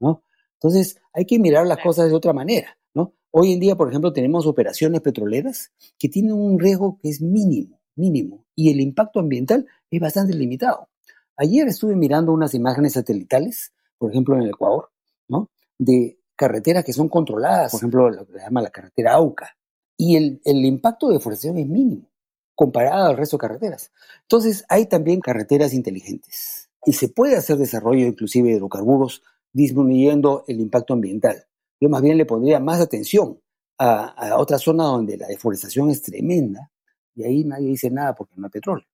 ¿no? 0.00 0.24
Entonces, 0.54 0.96
hay 1.12 1.26
que 1.26 1.38
mirar 1.38 1.66
las 1.66 1.76
cosas 1.82 2.08
de 2.08 2.14
otra 2.14 2.32
manera, 2.32 2.78
¿no? 2.94 3.12
Hoy 3.30 3.52
en 3.52 3.60
día, 3.60 3.76
por 3.76 3.90
ejemplo, 3.90 4.14
tenemos 4.14 4.46
operaciones 4.46 5.02
petroleras 5.02 5.72
que 5.98 6.08
tienen 6.08 6.32
un 6.32 6.58
riesgo 6.58 6.98
que 7.02 7.10
es 7.10 7.20
mínimo, 7.20 7.82
mínimo, 7.94 8.46
y 8.54 8.70
el 8.70 8.80
impacto 8.80 9.20
ambiental 9.20 9.66
es 9.90 10.00
bastante 10.00 10.32
limitado. 10.32 10.88
Ayer 11.36 11.68
estuve 11.68 11.94
mirando 11.94 12.32
unas 12.32 12.54
imágenes 12.54 12.94
satelitales, 12.94 13.74
por 13.98 14.10
ejemplo, 14.10 14.34
en 14.36 14.44
el 14.44 14.48
Ecuador, 14.48 14.88
¿no? 15.28 15.50
De 15.76 16.18
carreteras 16.36 16.84
que 16.84 16.92
son 16.92 17.08
controladas, 17.08 17.70
por 17.72 17.78
ejemplo, 17.78 18.10
lo 18.10 18.26
que 18.26 18.32
se 18.32 18.38
llama 18.38 18.62
la 18.62 18.70
carretera 18.70 19.14
AUCA, 19.14 19.56
y 19.96 20.16
el, 20.16 20.40
impacto 20.44 21.08
de 21.08 21.14
deforestación 21.14 21.58
es 21.58 21.66
mínimo 21.68 22.10
comparado 22.54 23.06
al 23.06 23.16
resto 23.16 23.36
de 23.36 23.42
carreteras. 23.42 23.92
Entonces, 24.22 24.64
hay 24.68 24.86
también 24.86 25.20
carreteras 25.20 25.72
inteligentes 25.72 26.68
y 26.84 26.92
se 26.92 27.08
puede 27.08 27.36
hacer 27.36 27.56
desarrollo 27.56 28.06
inclusive 28.06 28.48
de 28.48 28.56
hidrocarburos 28.56 29.22
disminuyendo 29.52 30.44
el 30.48 30.60
impacto 30.60 30.94
ambiental. 30.94 31.44
Yo 31.80 31.88
más 31.88 32.02
bien 32.02 32.16
le 32.16 32.26
pondría 32.26 32.60
más 32.60 32.80
atención 32.80 33.40
a, 33.78 34.06
a 34.06 34.38
otra 34.38 34.58
zona 34.58 34.84
donde 34.84 35.16
la 35.16 35.26
deforestación 35.26 35.90
es 35.90 36.02
tremenda 36.02 36.70
y 37.14 37.24
ahí 37.24 37.44
nadie 37.44 37.68
dice 37.68 37.90
nada 37.90 38.14
porque 38.14 38.34
no 38.36 38.46
hay 38.46 38.50
petróleo. 38.50 38.86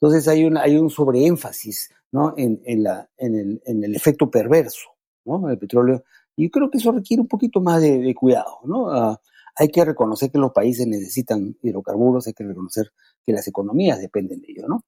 Entonces 0.00 0.26
hay, 0.28 0.44
un 0.44 0.90
sobreénfasis 0.90 1.90
¿no? 2.12 2.32
en, 2.36 2.62
el, 2.66 3.94
efecto 3.94 4.30
perverso 4.30 4.88
del 5.24 5.58
petróleo 5.58 6.04
y 6.44 6.50
creo 6.50 6.70
que 6.70 6.78
eso 6.78 6.92
requiere 6.92 7.20
un 7.20 7.28
poquito 7.28 7.60
más 7.60 7.80
de, 7.82 8.14
cuidado. 8.14 8.60
¿no? 8.64 8.90
Ah, 8.90 9.20
hay 9.56 9.68
que 9.68 9.84
reconocer 9.84 10.30
que 10.30 10.38
los 10.38 10.52
países 10.52 10.86
necesitan 10.86 11.56
hidrocarburos, 11.62 12.26
hay 12.26 12.32
que 12.32 12.44
reconocer 12.44 12.92
que 13.24 13.32
las 13.32 13.46
economías 13.46 14.00
dependen 14.00 14.40
de 14.40 14.52
ello. 14.52 14.68
¿no? 14.68 14.84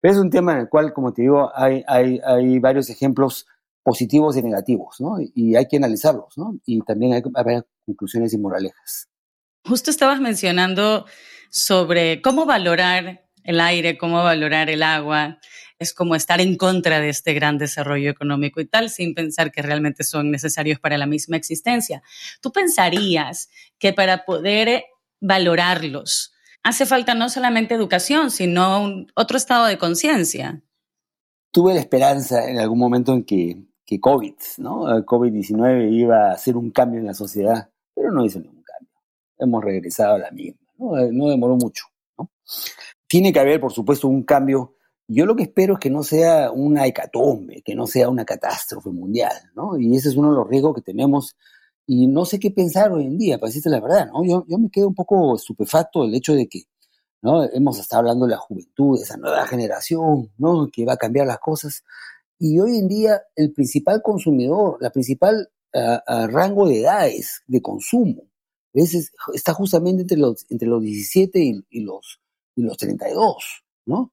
Pero 0.00 0.14
es 0.14 0.20
un 0.20 0.30
tema 0.30 0.52
en 0.52 0.58
el 0.58 0.68
cual, 0.68 0.92
como 0.92 1.12
te 1.12 1.22
digo, 1.22 1.50
hay, 1.54 1.84
hay, 1.86 2.20
hay 2.24 2.58
varios 2.58 2.90
ejemplos 2.90 3.46
positivos 3.82 4.36
y 4.36 4.42
negativos, 4.42 5.00
¿no? 5.00 5.16
Y 5.34 5.56
hay 5.56 5.66
que 5.66 5.78
analizarlos, 5.78 6.36
¿no? 6.36 6.58
Y 6.66 6.80
también 6.82 7.14
hay 7.14 7.22
haber 7.34 7.66
conclusiones 7.86 8.34
y 8.34 8.38
moralejas. 8.38 9.08
Justo 9.64 9.90
estabas 9.90 10.20
mencionando 10.20 11.06
sobre 11.50 12.20
cómo 12.20 12.44
valorar 12.44 13.24
el 13.44 13.60
aire, 13.60 13.96
cómo 13.96 14.22
valorar 14.22 14.68
el 14.68 14.82
agua. 14.82 15.38
Es 15.78 15.94
como 15.94 16.14
estar 16.14 16.40
en 16.40 16.56
contra 16.56 17.00
de 17.00 17.08
este 17.08 17.34
gran 17.34 17.58
desarrollo 17.58 18.10
económico 18.10 18.60
y 18.60 18.66
tal, 18.66 18.90
sin 18.90 19.14
pensar 19.14 19.52
que 19.52 19.62
realmente 19.62 20.04
son 20.04 20.30
necesarios 20.30 20.80
para 20.80 20.98
la 20.98 21.06
misma 21.06 21.36
existencia. 21.36 22.02
¿Tú 22.40 22.52
pensarías 22.52 23.48
que 23.78 23.92
para 23.92 24.24
poder 24.24 24.84
valorarlos, 25.20 26.32
hace 26.62 26.86
falta 26.86 27.14
no 27.14 27.28
solamente 27.28 27.74
educación, 27.74 28.30
sino 28.30 29.06
otro 29.14 29.36
estado 29.36 29.66
de 29.66 29.78
conciencia. 29.78 30.62
Tuve 31.50 31.74
la 31.74 31.80
esperanza 31.80 32.48
en 32.48 32.58
algún 32.58 32.78
momento 32.78 33.12
en 33.14 33.24
que, 33.24 33.56
que 33.84 33.98
COVID, 34.00 34.34
¿no? 34.58 34.84
COVID-19 35.04 35.90
iba 35.92 36.28
a 36.28 36.32
hacer 36.32 36.56
un 36.56 36.70
cambio 36.70 37.00
en 37.00 37.06
la 37.06 37.14
sociedad, 37.14 37.70
pero 37.94 38.12
no 38.12 38.24
hizo 38.24 38.38
ningún 38.38 38.62
cambio. 38.62 38.94
Hemos 39.38 39.64
regresado 39.64 40.16
a 40.16 40.18
la 40.18 40.30
misma, 40.30 40.60
¿no? 40.76 41.28
Demoró 41.28 41.56
mucho. 41.56 41.86
Tiene 43.06 43.32
que 43.32 43.40
haber, 43.40 43.60
por 43.60 43.72
supuesto, 43.72 44.08
un 44.08 44.22
cambio. 44.22 44.76
Yo 45.10 45.24
lo 45.24 45.34
que 45.34 45.44
espero 45.44 45.74
es 45.74 45.80
que 45.80 45.88
no 45.90 46.02
sea 46.02 46.52
una 46.52 46.86
hecatombe, 46.86 47.62
que 47.62 47.74
no 47.74 47.86
sea 47.86 48.10
una 48.10 48.26
catástrofe 48.26 48.90
mundial, 48.90 49.32
¿no? 49.56 49.78
Y 49.78 49.96
ese 49.96 50.10
es 50.10 50.16
uno 50.16 50.30
de 50.30 50.36
los 50.36 50.48
riesgos 50.48 50.74
que 50.74 50.82
tenemos 50.82 51.34
Y 51.86 52.06
no 52.06 52.26
sé 52.26 52.38
qué 52.38 52.50
pensar 52.50 52.92
hoy 52.92 53.06
en 53.06 53.16
día, 53.16 53.38
para 53.38 53.48
decirte 53.48 53.70
la 53.70 53.80
verdad, 53.80 54.08
¿no? 54.12 54.22
Yo, 54.24 54.44
me 54.58 54.70
quedo 54.70 54.88
un 54.88 54.94
poco 54.94 55.36
estupefacto 55.36 56.04
del 56.04 56.14
hecho 56.14 56.34
de 56.34 56.46
que, 56.46 56.64
¿no? 57.22 57.42
Hemos 57.44 57.78
estado 57.78 58.00
hablando 58.00 58.26
de 58.26 58.32
la 58.32 58.38
juventud, 58.38 58.98
de 58.98 59.04
esa 59.04 59.16
nueva 59.16 59.46
generación, 59.46 60.30
¿no? 60.38 60.68
Que 60.70 60.84
va 60.84 60.94
a 60.94 60.96
cambiar 60.98 61.26
las 61.26 61.38
cosas. 61.38 61.84
Y 62.38 62.60
hoy 62.60 62.78
en 62.78 62.88
día 62.88 63.22
el 63.36 63.52
principal 63.52 64.02
consumidor, 64.02 64.78
la 64.80 64.90
principal 64.90 65.50
rango 65.72 66.68
de 66.68 66.80
edades 66.80 67.42
de 67.46 67.62
consumo, 67.62 68.24
es, 68.74 69.12
está 69.34 69.54
justamente 69.54 70.02
entre 70.02 70.18
los, 70.18 70.46
entre 70.50 70.68
los 70.68 70.82
17 70.82 71.40
y, 71.40 71.64
y, 71.70 71.80
los, 71.80 72.20
y 72.56 72.62
los 72.62 72.76
32, 72.76 73.64
¿no? 73.86 74.12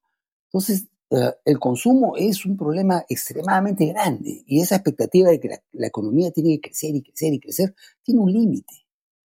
Entonces, 0.56 0.88
eh, 1.10 1.34
el 1.44 1.60
consumo 1.60 2.16
es 2.16 2.46
un 2.46 2.56
problema 2.56 3.04
extremadamente 3.10 3.88
grande 3.88 4.42
y 4.48 4.62
esa 4.62 4.76
expectativa 4.76 5.30
de 5.30 5.42
que 5.42 5.50
la, 5.74 5.88
economía 5.88 6.32
tiene 6.32 6.56
que 6.56 6.70
crecer 6.70 6.96
y 6.96 7.04
crecer 7.04 7.34
y 7.34 7.40
crecer 7.42 7.76
tiene 8.02 8.22
un 8.22 8.32
límite. 8.32 8.74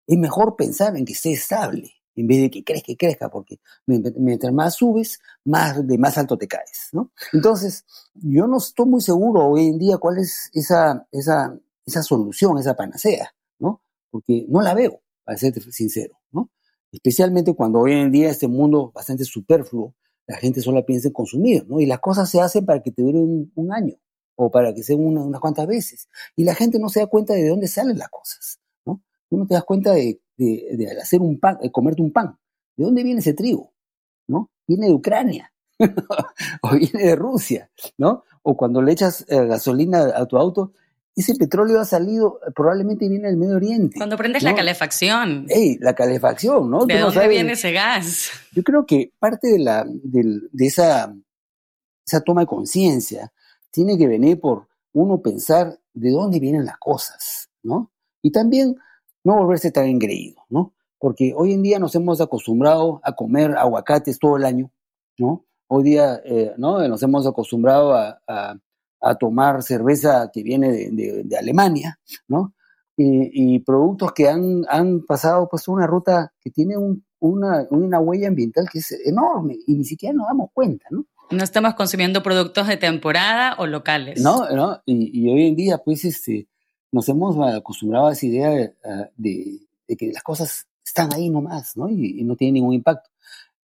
Es 0.07 0.17
mejor 0.17 0.57
pensar 0.57 0.97
en 0.97 1.05
que 1.05 1.12
esté 1.12 1.33
estable 1.33 1.93
en 2.17 2.27
vez 2.27 2.41
de 2.41 2.51
que 2.51 2.64
crezca 2.64 2.93
y 2.93 2.97
crezca, 2.97 3.29
porque 3.29 3.61
mientras 3.85 4.55
más 4.55 4.77
subes, 4.77 5.21
más 5.45 5.87
de 5.87 5.99
más 5.99 6.17
alto 6.17 6.38
te 6.38 6.49
caes, 6.49 6.88
¿no? 6.93 7.12
Entonces, 7.35 7.85
yo 8.14 8.47
no 8.47 8.57
estoy 8.57 8.87
muy 8.87 9.03
seguro 9.03 9.47
hoy 9.47 9.67
en 9.67 9.79
día 9.79 9.99
cuál 9.99 10.17
es 10.17 10.51
esa, 10.55 11.07
esa, 11.12 11.57
esa 11.85 12.03
solución, 12.03 12.59
esa 12.59 12.75
panacea, 12.75 13.35
¿no? 13.59 13.83
Porque 14.11 14.47
no 14.49 14.62
la 14.62 14.73
veo, 14.73 15.03
para 15.25 15.37
ser 15.37 15.61
sincero, 15.73 16.19
¿no? 16.33 16.51
Especialmente 16.91 17.55
cuando 17.55 17.81
hoy 17.81 17.93
en 17.93 18.11
día 18.11 18.31
este 18.31 18.49
mundo 18.49 18.91
bastante 18.95 19.25
superfluo 19.25 19.95
la 20.29 20.37
gente 20.37 20.61
solo 20.61 20.85
piensa 20.85 21.09
en 21.09 21.14
consumir, 21.14 21.67
¿no? 21.67 21.81
Y 21.81 21.87
las 21.87 22.01
cosas 22.01 22.31
se 22.31 22.41
hacen 22.41 22.67
para 22.67 22.83
que 22.83 22.93
te 22.93 23.03
duren 23.03 23.51
un, 23.55 23.73
año 23.73 23.95
o 24.37 24.51
para 24.51 24.75
que 24.75 24.83
sean 24.83 25.01
unas 25.01 25.41
cuantas 25.41 25.67
veces. 25.67 26.09
Y 26.37 26.45
la 26.45 26.55
gente 26.55 26.79
no 26.79 26.91
se 26.91 27.01
da 27.01 27.07
cuenta 27.07 27.33
de 27.33 27.49
dónde 27.49 27.67
salen 27.67 27.99
las 27.99 28.11
cosas, 28.11 28.61
¿no? 28.85 29.01
Tú 29.31 29.38
no 29.38 29.47
te 29.47 29.55
das 29.55 29.64
cuenta 29.64 29.95
de, 29.95 30.21
de, 30.37 30.99
hacer 31.01 31.23
un 31.23 31.41
pan, 31.41 31.59
de 31.62 31.73
comerte 31.73 32.03
un 32.03 32.12
pan. 32.12 32.38
¿De 32.77 32.85
dónde 32.85 33.03
viene 33.03 33.21
ese 33.21 33.33
trigo? 33.33 33.73
¿No? 34.29 34.51
Viene 34.67 34.88
de 34.88 34.93
Ucrania 34.93 35.51
o 36.62 36.77
viene 36.77 37.03
de 37.05 37.17
Rusia, 37.17 37.71
¿no? 37.97 38.25
O 38.43 38.55
cuando 38.55 38.83
le 38.83 38.93
echas 38.93 39.25
eh, 39.29 39.47
gasolina 39.47 40.12
a 40.14 40.27
tu 40.27 40.37
auto, 40.37 40.73
ese 41.20 41.35
petróleo 41.35 41.81
ha 41.81 41.85
salido, 41.85 42.38
probablemente 42.54 43.09
viene 43.09 43.26
del 43.26 43.37
Medio 43.37 43.57
Oriente. 43.57 43.96
Cuando 43.96 44.16
prendes 44.16 44.44
la 44.44 44.54
calefacción. 44.54 45.46
Ey, 45.48 45.76
la 45.81 45.94
calefacción, 45.94 46.70
¿no? 46.70 46.87
¿De 46.87 47.00
dónde 47.00 47.26
viene 47.26 47.52
ese 47.54 47.72
gas? 47.72 48.31
Yo 48.52 48.62
creo 48.62 48.87
que 48.87 49.12
parte 49.18 49.48
de, 49.48 49.59
la, 49.59 49.85
de, 49.85 50.40
esa, 50.61 51.12
esa 52.07 52.20
toma 52.20 52.42
de 52.42 52.46
conciencia 52.46 53.33
tiene 53.72 53.98
que 53.98 54.07
venir 54.07 54.38
por 54.38 54.68
uno 54.92 55.20
pensar 55.20 55.81
de 55.92 56.11
dónde 56.11 56.38
vienen 56.38 56.64
las 56.64 56.78
cosas, 56.78 57.50
¿no? 57.64 57.90
Y 58.22 58.31
también 58.31 58.76
no 59.24 59.38
volverse 59.38 59.72
tan 59.72 59.87
engreído, 59.87 60.44
¿no? 60.48 60.74
Porque 61.00 61.33
hoy 61.37 61.52
en 61.52 61.62
día 61.62 61.81
nos 61.81 61.96
hemos 61.96 62.20
acostumbrado 62.20 63.00
a 63.02 63.16
comer 63.16 63.57
aguacates 63.57 64.20
todo 64.20 64.37
el 64.37 64.44
año, 64.44 64.70
¿no? 65.18 65.44
Hoy 65.66 65.83
día, 65.83 66.20
eh, 66.24 66.54
¿no? 66.59 66.87
Nos 66.87 67.02
hemos 67.02 67.26
acostumbrado 67.26 67.94
a 67.94 68.20
a 68.28 68.54
tomar 69.18 69.62
cerveza 69.62 70.30
que 70.32 70.42
viene 70.42 70.90
de, 70.90 71.37
Alemania, 71.38 71.98
¿no? 72.26 72.54
Y, 72.96 73.61
productos 73.61 74.12
que 74.12 74.28
han, 74.28 74.64
han, 74.68 75.04
pasado 75.06 75.48
pues 75.48 75.68
una 75.68 75.87
ruta 75.87 76.32
que 76.40 76.50
tiene 76.50 76.74
una, 77.20 77.66
una, 77.70 78.00
huella 78.00 78.26
ambiental 78.26 78.68
que 78.70 78.80
es 78.80 78.90
enorme 79.06 79.56
y 79.66 79.74
ni 79.74 79.84
siquiera 79.84 80.14
nos 80.14 80.26
damos 80.26 80.50
cuenta, 80.52 80.87
¿no? 80.90 81.04
No 81.30 81.44
estamos 81.44 81.74
consumiendo 81.74 82.22
productos 82.22 82.66
de 82.66 82.76
temporada 82.76 83.54
o 83.58 83.66
locales. 83.66 84.20
No, 84.20 84.48
no, 84.50 84.82
y, 84.84 85.28
hoy 85.28 85.46
en 85.46 85.54
día 85.56 85.78
pues 85.78 86.04
este, 86.04 86.48
nos 86.90 87.08
hemos 87.08 87.37
acostumbrado 87.54 88.08
a 88.08 88.12
esa 88.12 88.26
idea 88.26 88.72
de, 89.16 89.61
que 89.96 90.11
las 90.12 90.22
cosas 90.22 90.66
están 90.84 91.12
ahí 91.14 91.30
nomás, 91.30 91.76
¿no? 91.76 91.88
Y, 91.88 92.20
y, 92.20 92.24
no 92.24 92.34
tienen 92.34 92.54
ningún 92.54 92.74
impacto. 92.74 93.11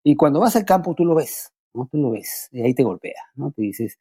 Y 0.05 0.15
cuando 0.15 0.39
vas 0.39 0.55
al 0.55 0.65
campo 0.65 0.95
tú 0.95 1.05
lo 1.05 1.17
ves, 1.17 1.51
¿no? 1.73 1.89
Tú 1.91 1.99
lo 1.99 2.11
ves, 2.11 2.49
y 2.53 2.63
ahí 2.63 2.75
te 2.75 2.85
golpea, 2.85 3.21
¿no? 3.35 3.51
Te 3.51 3.63
dices, 3.63 3.99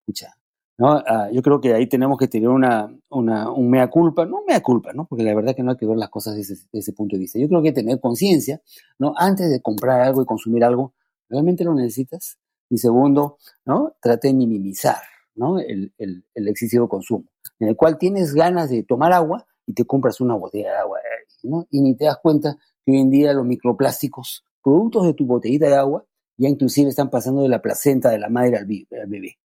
escucha, 0.00 0.36
¿no? 0.78 1.02
Ah, 1.06 1.30
yo 1.32 1.42
creo 1.42 1.60
que 1.60 1.74
ahí 1.74 1.86
tenemos 1.86 2.18
que 2.18 2.28
tener 2.28 2.48
una, 2.48 2.94
una, 3.08 3.50
un 3.50 3.70
mea 3.70 3.88
culpa, 3.88 4.26
no 4.26 4.42
mea 4.46 4.60
culpa, 4.62 4.92
¿no? 4.92 5.06
Porque 5.06 5.24
la 5.24 5.34
verdad 5.34 5.54
que 5.54 5.62
no 5.62 5.70
hay 5.70 5.76
que 5.76 5.86
ver 5.86 5.96
las 5.96 6.10
cosas 6.10 6.36
desde, 6.36 6.56
ese 6.72 6.92
punto 6.92 7.16
de 7.16 7.20
vista. 7.20 7.38
Yo 7.38 7.48
creo 7.48 7.62
que 7.62 7.72
tener 7.72 8.00
conciencia, 8.00 8.60
¿no? 8.98 9.14
Antes 9.16 9.50
de 9.50 9.60
comprar 9.62 10.00
algo 10.02 10.22
y 10.22 10.26
consumir 10.26 10.64
algo, 10.64 10.94
¿realmente 11.28 11.64
lo 11.64 11.74
necesitas? 11.74 12.38
Y 12.68 12.78
segundo, 12.78 13.38
¿no? 13.64 13.94
Trate 14.00 14.28
de 14.28 14.34
minimizar, 14.34 15.00
¿no? 15.34 15.58
El, 15.58 15.92
el, 15.98 16.24
el 16.34 16.48
excesivo 16.48 16.88
consumo, 16.88 17.24
en 17.58 17.68
el 17.68 17.76
cual 17.76 17.98
tienes 17.98 18.34
ganas 18.34 18.70
de 18.70 18.82
tomar 18.82 19.12
agua 19.12 19.46
y 19.66 19.72
te 19.72 19.84
compras 19.84 20.20
una 20.20 20.34
botella 20.34 20.72
de 20.72 20.78
agua, 20.78 20.98
¿no? 21.42 21.66
Y 21.70 21.80
ni 21.80 21.96
te 21.96 22.04
das 22.04 22.18
cuenta 22.22 22.56
que 22.84 22.92
hoy 22.92 23.00
en 23.00 23.10
día 23.10 23.32
los 23.32 23.46
microplásticos, 23.46 24.44
productos 24.62 25.06
de 25.06 25.14
tu 25.14 25.26
botellita 25.26 25.66
de 25.68 25.76
agua, 25.76 26.04
ya 26.36 26.48
inclusive 26.48 26.90
están 26.90 27.08
pasando 27.08 27.42
de 27.42 27.48
la 27.48 27.62
placenta 27.62 28.10
de 28.10 28.18
la 28.18 28.28
madre 28.28 28.58
al 28.58 28.66
bebé. 28.66 29.38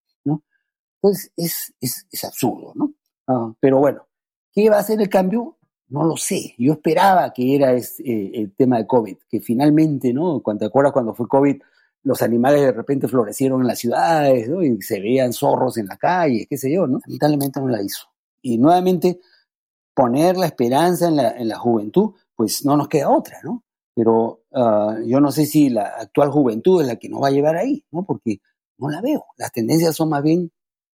Entonces, 1.03 1.33
es, 1.37 1.75
es, 1.81 2.07
es 2.11 2.25
absurdo, 2.25 2.73
¿no? 2.75 2.93
Ah, 3.27 3.53
pero 3.61 3.79
bueno, 3.79 4.07
¿qué 4.53 4.69
va 4.69 4.79
a 4.79 4.83
ser 4.83 5.01
el 5.01 5.09
cambio? 5.09 5.57
No 5.89 6.05
lo 6.05 6.17
sé. 6.17 6.55
Yo 6.59 6.75
esperaba 6.75 7.33
que 7.33 7.55
era 7.55 7.73
eh, 7.75 7.83
el 8.35 8.55
tema 8.55 8.79
de 8.79 8.87
COVID, 8.87 9.17
que 9.29 9.41
finalmente, 9.41 10.13
¿no? 10.13 10.41
Cuando 10.41 10.61
te 10.61 10.67
acuerdas 10.67 10.93
cuando 10.93 11.15
fue 11.15 11.27
COVID, 11.27 11.61
los 12.03 12.23
animales 12.23 12.63
de 12.63 12.73
repente 12.73 13.09
florecieron 13.09 13.61
en 13.61 13.67
las 13.67 13.79
ciudades, 13.79 14.49
¿no? 14.49 14.63
Y 14.63 14.81
se 14.83 15.01
veían 15.01 15.33
zorros 15.33 15.77
en 15.79 15.87
la 15.87 15.97
calle, 15.97 16.47
qué 16.49 16.57
sé 16.57 16.73
yo, 16.73 16.87
¿no? 16.87 17.01
Lamentablemente 17.07 17.61
no 17.61 17.69
la 17.69 17.83
hizo. 17.83 18.07
Y 18.43 18.59
nuevamente, 18.59 19.21
poner 19.95 20.37
la 20.37 20.47
esperanza 20.47 21.09
en 21.09 21.17
la, 21.17 21.31
en 21.31 21.49
la 21.49 21.59
juventud, 21.59 22.13
pues 22.37 22.65
no 22.65 22.77
nos 22.77 22.89
queda 22.89 23.11
otra, 23.11 23.39
¿no? 23.43 23.65
Pero 23.95 24.45
ah, 24.55 24.97
yo 25.05 25.21
no 25.21 25.31
sé 25.33 25.47
si 25.47 25.69
la 25.71 25.87
actual 25.99 26.31
juventud 26.31 26.81
es 26.83 26.89
la 26.89 26.97
que 26.97 27.09
nos 27.09 27.23
va 27.23 27.29
a 27.29 27.33
llevar 27.33 27.57
ahí, 27.57 27.85
¿no? 27.91 28.05
Porque 28.05 28.41
no 28.79 28.89
la 28.89 29.01
veo. 29.01 29.27
Las 29.37 29.53
tendencias 29.53 29.95
son 29.95 30.09
más 30.09 30.23
bien 30.23 30.51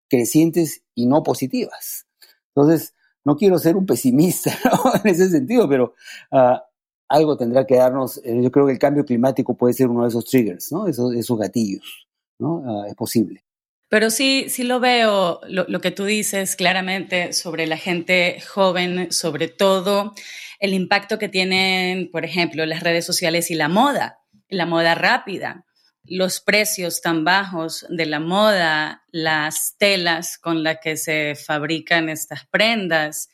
crecientes 0.09 0.83
y 0.95 1.07
no 1.07 1.23
positivas. 1.23 2.07
Entonces, 2.55 2.95
no 3.25 3.37
quiero 3.37 3.59
ser 3.59 3.77
un 3.77 3.87
pesimista 3.87 4.57
en 5.05 5.11
ese 5.11 5.29
sentido, 5.29 5.69
pero 5.69 5.95
ah, 6.31 6.65
algo 7.09 7.37
tendrá 7.37 7.67
que 7.67 7.77
darnos, 7.77 8.19
eh, 8.25 8.41
yo 8.43 8.51
creo 8.51 8.67
que 8.67 8.73
el 8.73 8.79
cambio 8.79 9.05
climático 9.05 9.57
puede 9.57 9.75
ser 9.75 9.89
uno 9.89 10.03
de 10.03 10.09
esos 10.09 10.25
triggers, 10.25 10.73
¿no? 10.73 10.87
esos, 10.87 11.15
esos 11.15 11.39
gatillos, 11.39 12.09
¿no? 12.39 12.63
Ah, 12.67 12.89
es 12.89 12.95
posible. 12.95 13.45
Pero 13.89 14.11
sí, 14.11 14.47
sí 14.49 14.65
lo 14.65 14.81
veo, 14.81 15.41
lo, 15.49 15.65
lo, 15.69 15.81
que 15.81 15.93
tú 15.93 16.05
dices 16.05 16.57
claramente 16.57 17.33
sobre 17.33 17.69
la 17.69 17.77
gente 17.77 18.41
joven, 18.41 19.13
sobre 19.13 19.47
todo 19.47 20.13
el 20.59 20.75
impacto 20.75 21.19
que 21.19 21.29
tienen, 21.29 22.11
por 22.11 22.25
ejemplo, 22.25 22.67
las 22.67 22.83
redes 22.83 23.05
sociales 23.05 23.51
y 23.53 23.55
la 23.55 23.69
moda, 23.69 24.19
la 24.49 24.67
moda 24.67 24.97
rápida 24.97 25.66
los 26.09 26.41
precios 26.41 27.01
tan 27.01 27.25
bajos 27.25 27.87
de 27.89 28.07
la 28.07 28.21
moda, 28.21 29.05
las 29.11 29.77
telas 29.79 30.39
con 30.39 30.63
las 30.63 30.79
que 30.83 30.97
se 30.97 31.35
fabrican 31.35 32.09
estas 32.09 32.47
prendas. 32.47 33.29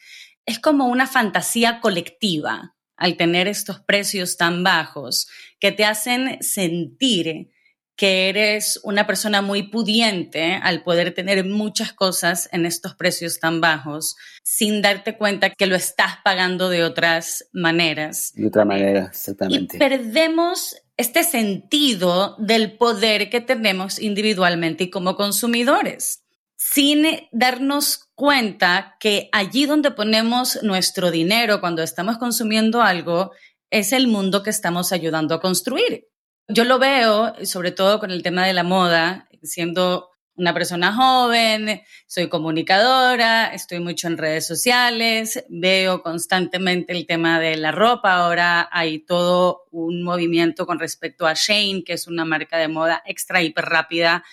Es 0.46 0.58
como 0.58 0.86
una 0.86 1.06
fantasía 1.06 1.80
colectiva 1.80 2.74
al 2.96 3.16
tener 3.16 3.48
estos 3.48 3.80
precios 3.80 4.36
tan 4.36 4.62
bajos 4.62 5.28
que 5.58 5.72
te 5.72 5.84
hacen 5.84 6.38
sentir 6.42 7.50
que 7.96 8.28
eres 8.28 8.80
una 8.84 9.06
persona 9.06 9.42
muy 9.42 9.64
pudiente 9.64 10.58
al 10.62 10.82
poder 10.82 11.14
tener 11.14 11.44
muchas 11.44 11.92
cosas 11.92 12.48
en 12.52 12.66
estos 12.66 12.94
precios 12.94 13.38
tan 13.38 13.60
bajos 13.60 14.16
sin 14.42 14.82
darte 14.82 15.16
cuenta 15.16 15.50
que 15.50 15.66
lo 15.66 15.76
estás 15.76 16.14
pagando 16.24 16.68
de 16.68 16.84
otras 16.84 17.48
maneras. 17.52 18.32
De 18.34 18.46
otra 18.46 18.64
manera, 18.64 19.04
exactamente. 19.04 19.76
Y 19.76 19.78
perdemos 19.78 20.76
este 20.96 21.24
sentido 21.24 22.36
del 22.38 22.76
poder 22.76 23.30
que 23.30 23.40
tenemos 23.40 23.98
individualmente 23.98 24.84
y 24.84 24.90
como 24.90 25.16
consumidores, 25.16 26.24
sin 26.56 27.06
darnos 27.32 28.10
cuenta 28.14 28.96
que 29.00 29.28
allí 29.32 29.66
donde 29.66 29.90
ponemos 29.90 30.62
nuestro 30.62 31.10
dinero 31.10 31.60
cuando 31.60 31.82
estamos 31.82 32.18
consumiendo 32.18 32.82
algo 32.82 33.32
es 33.70 33.92
el 33.92 34.06
mundo 34.06 34.42
que 34.42 34.50
estamos 34.50 34.92
ayudando 34.92 35.34
a 35.34 35.40
construir. 35.40 36.06
Yo 36.48 36.64
lo 36.64 36.78
veo, 36.78 37.34
sobre 37.44 37.72
todo 37.72 37.98
con 37.98 38.10
el 38.10 38.22
tema 38.22 38.46
de 38.46 38.52
la 38.52 38.62
moda, 38.62 39.28
siendo 39.42 40.11
una 40.34 40.54
persona 40.54 40.92
joven, 40.94 41.82
soy 42.06 42.28
comunicadora, 42.28 43.48
estoy 43.48 43.80
mucho 43.80 44.06
en 44.08 44.16
redes 44.16 44.46
sociales, 44.46 45.44
veo 45.48 46.02
constantemente 46.02 46.92
el 46.92 47.06
tema 47.06 47.38
de 47.38 47.56
la 47.56 47.70
ropa. 47.70 48.14
Ahora 48.14 48.68
hay 48.72 49.00
todo 49.00 49.64
un 49.70 50.02
movimiento 50.02 50.66
con 50.66 50.78
respecto 50.78 51.26
a 51.26 51.34
Shane, 51.34 51.84
que 51.84 51.92
es 51.92 52.06
una 52.08 52.24
marca 52.24 52.56
de 52.56 52.68
moda 52.68 53.02
extra 53.04 53.42
hiper 53.42 53.66
rápida 53.66 54.24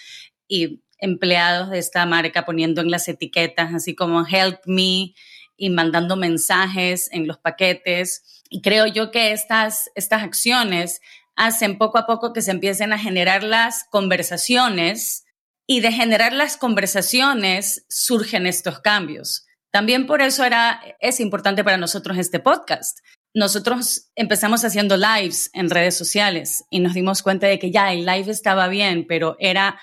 y 0.48 0.82
empleados 1.00 1.70
de 1.70 1.80
esta 1.80 2.06
marca 2.06 2.46
poniendo 2.46 2.82
en 2.82 2.92
las 2.92 3.08
etiquetas 3.08 3.74
así 3.74 3.96
como 3.96 4.26
help 4.28 4.60
me 4.66 5.14
y 5.58 5.70
mandando 5.70 6.16
mensajes 6.16 7.10
en 7.12 7.28
los 7.28 7.38
paquetes. 7.38 8.44
Y 8.50 8.62
creo 8.62 8.88
yo 8.88 9.12
que 9.12 9.32
estas, 9.34 9.92
estas 9.96 10.24
acciones 10.24 11.02
hacen 11.36 11.78
poco 11.78 11.98
a 11.98 12.06
poco 12.06 12.34
que 12.34 12.42
se 12.42 12.52
empiecen 12.52 12.94
a 12.94 12.98
generar 12.98 13.44
las 13.44 13.86
conversaciones 13.90 15.26
y 15.72 15.82
de 15.82 15.92
generar 15.92 16.34
las 16.34 16.58
conversaciones 16.58 17.86
surgen 17.90 18.48
estos 18.48 18.80
cambios. 18.80 19.46
También 19.72 20.08
por 20.08 20.20
eso 20.20 20.44
era, 20.44 20.82
es 21.00 21.20
importante 21.20 21.64
para 21.64 21.78
nosotros 21.78 22.18
este 22.18 22.40
podcast. 22.40 22.98
Nosotros 23.36 24.10
empezamos 24.16 24.66
haciendo 24.66 24.98
lives 24.98 25.52
en 25.54 25.70
redes 25.70 25.96
sociales 25.96 26.64
y 26.72 26.80
nos 26.80 26.96
dimos 26.96 27.22
cuenta 27.22 27.46
de 27.46 27.60
que 27.60 27.70
ya 27.70 27.94
el 27.94 28.04
live 28.04 28.32
estaba 28.32 28.68
bien, 28.68 29.06
pero 29.08 29.36
era 29.38 29.80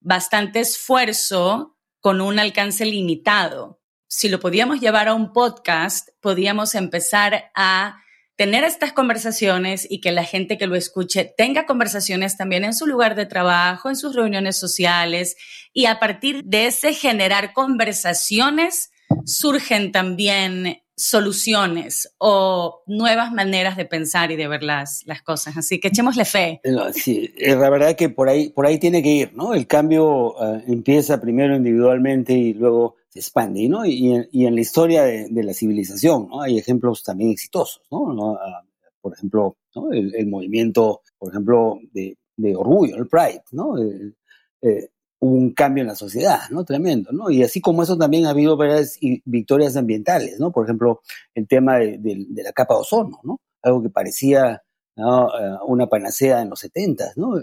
bastante 0.00 0.60
esfuerzo 0.60 1.78
con 2.00 2.20
un 2.20 2.38
alcance 2.38 2.84
limitado. 2.84 3.80
Si 4.08 4.28
lo 4.28 4.38
podíamos 4.38 4.82
llevar 4.82 5.08
a 5.08 5.14
un 5.14 5.32
podcast, 5.32 6.10
podíamos 6.20 6.74
empezar 6.74 7.50
a 7.54 8.02
tener 8.36 8.64
estas 8.64 8.92
conversaciones 8.92 9.86
y 9.88 10.00
que 10.00 10.12
la 10.12 10.24
gente 10.24 10.58
que 10.58 10.66
lo 10.66 10.76
escuche 10.76 11.32
tenga 11.36 11.66
conversaciones 11.66 12.36
también 12.36 12.64
en 12.64 12.74
su 12.74 12.86
lugar 12.86 13.14
de 13.14 13.26
trabajo, 13.26 13.88
en 13.88 13.96
sus 13.96 14.14
reuniones 14.14 14.58
sociales 14.58 15.36
y 15.72 15.86
a 15.86 16.00
partir 16.00 16.42
de 16.44 16.66
ese 16.66 16.94
generar 16.94 17.52
conversaciones 17.52 18.90
surgen 19.24 19.92
también 19.92 20.78
soluciones 20.96 22.14
o 22.18 22.82
nuevas 22.86 23.32
maneras 23.32 23.76
de 23.76 23.84
pensar 23.84 24.30
y 24.30 24.36
de 24.36 24.46
ver 24.46 24.62
las, 24.62 25.02
las 25.06 25.22
cosas. 25.22 25.56
Así 25.56 25.80
que 25.80 25.88
echémosle 25.88 26.24
fe. 26.24 26.60
sí, 26.94 27.32
la 27.38 27.70
verdad 27.70 27.96
que 27.96 28.08
por 28.08 28.28
ahí, 28.28 28.50
por 28.50 28.66
ahí 28.66 28.78
tiene 28.78 29.02
que 29.02 29.08
ir, 29.08 29.32
¿no? 29.34 29.54
El 29.54 29.66
cambio 29.66 30.34
eh, 30.40 30.64
empieza 30.68 31.20
primero 31.20 31.56
individualmente 31.56 32.34
y 32.34 32.54
luego 32.54 32.96
se 33.12 33.18
expande, 33.18 33.68
¿no? 33.68 33.84
Y, 33.84 34.10
en, 34.10 34.54
la 34.54 34.60
historia 34.60 35.02
de, 35.02 35.42
la 35.42 35.52
civilización, 35.52 36.28
¿no? 36.28 36.40
Hay 36.40 36.56
ejemplos 36.58 37.04
también 37.04 37.30
exitosos, 37.30 37.82
¿no? 37.90 38.36
Ah, 38.36 38.62
por 39.02 39.12
ejemplo, 39.12 39.58
el, 39.92 40.26
movimiento, 40.28 41.02
por 41.18 41.30
ejemplo, 41.30 41.78
de, 41.92 42.16
orgullo, 42.56 42.96
el 42.96 43.08
Pride, 43.08 43.42
¿no? 43.50 43.76
Eh, 43.78 44.88
hubo 45.18 45.34
un 45.34 45.52
cambio 45.52 45.82
en 45.82 45.88
la 45.88 45.94
sociedad, 45.94 46.48
¿no? 46.50 46.64
Tremendo, 46.64 47.12
¿no? 47.12 47.30
Y 47.30 47.42
así 47.42 47.60
como 47.60 47.82
eso 47.82 47.98
también 47.98 48.24
ha 48.24 48.30
habido 48.30 48.56
varias 48.56 48.98
victorias 49.26 49.76
ambientales, 49.76 50.40
¿no? 50.40 50.50
Por 50.50 50.64
ejemplo, 50.64 51.02
el 51.34 51.46
tema 51.46 51.78
de, 51.78 52.26
la 52.30 52.52
capa 52.52 52.74
de 52.74 52.80
ozono, 52.80 53.20
¿no? 53.24 53.40
Algo 53.62 53.82
que 53.82 53.90
parecía 53.90 54.62
eh, 54.96 55.56
una 55.66 55.86
panacea 55.86 56.42
en 56.42 56.50
los 56.50 56.60
70, 56.60 57.12
¿no? 57.16 57.40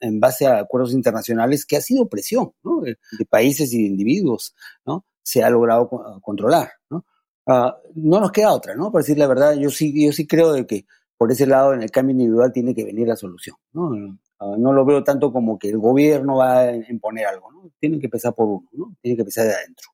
En 0.00 0.20
base 0.20 0.46
a 0.46 0.58
acuerdos 0.58 0.92
internacionales 0.92 1.66
que 1.66 1.76
ha 1.76 1.80
sido 1.80 2.08
presión, 2.08 2.52
¿no? 2.62 2.80
De 2.80 2.96
países 3.28 3.72
y 3.72 3.78
de 3.78 3.88
individuos, 3.88 4.54
¿no? 4.84 5.04
Se 5.22 5.42
ha 5.42 5.50
logrado 5.50 5.88
controlar, 6.22 6.70
¿no? 6.90 7.04
Ah, 7.46 7.76
no 7.94 8.20
nos 8.20 8.32
queda 8.32 8.52
otra, 8.52 8.74
¿no? 8.74 8.90
Para 8.92 9.02
decir 9.02 9.18
la 9.18 9.26
verdad, 9.26 9.54
yo 9.54 9.70
sí, 9.70 10.04
yo 10.04 10.12
sí 10.12 10.26
creo 10.26 10.52
de 10.52 10.66
que 10.66 10.86
por 11.16 11.32
ese 11.32 11.46
lado 11.46 11.74
en 11.74 11.82
el 11.82 11.90
cambio 11.90 12.12
individual 12.12 12.52
tiene 12.52 12.74
que 12.74 12.84
venir 12.84 13.08
la 13.08 13.16
solución, 13.16 13.56
¿no? 13.72 14.18
Ah, 14.38 14.54
no 14.58 14.72
lo 14.72 14.84
veo 14.84 15.02
tanto 15.02 15.32
como 15.32 15.58
que 15.58 15.68
el 15.70 15.78
gobierno 15.78 16.36
va 16.36 16.60
a 16.60 16.76
imponer 16.76 17.26
algo, 17.26 17.50
¿no? 17.50 17.70
Tiene 17.80 17.98
que 17.98 18.06
empezar 18.06 18.34
por 18.34 18.46
uno, 18.46 18.68
¿no? 18.72 18.96
Tiene 19.00 19.16
que 19.16 19.22
empezar 19.22 19.46
de 19.46 19.54
adentro. 19.54 19.90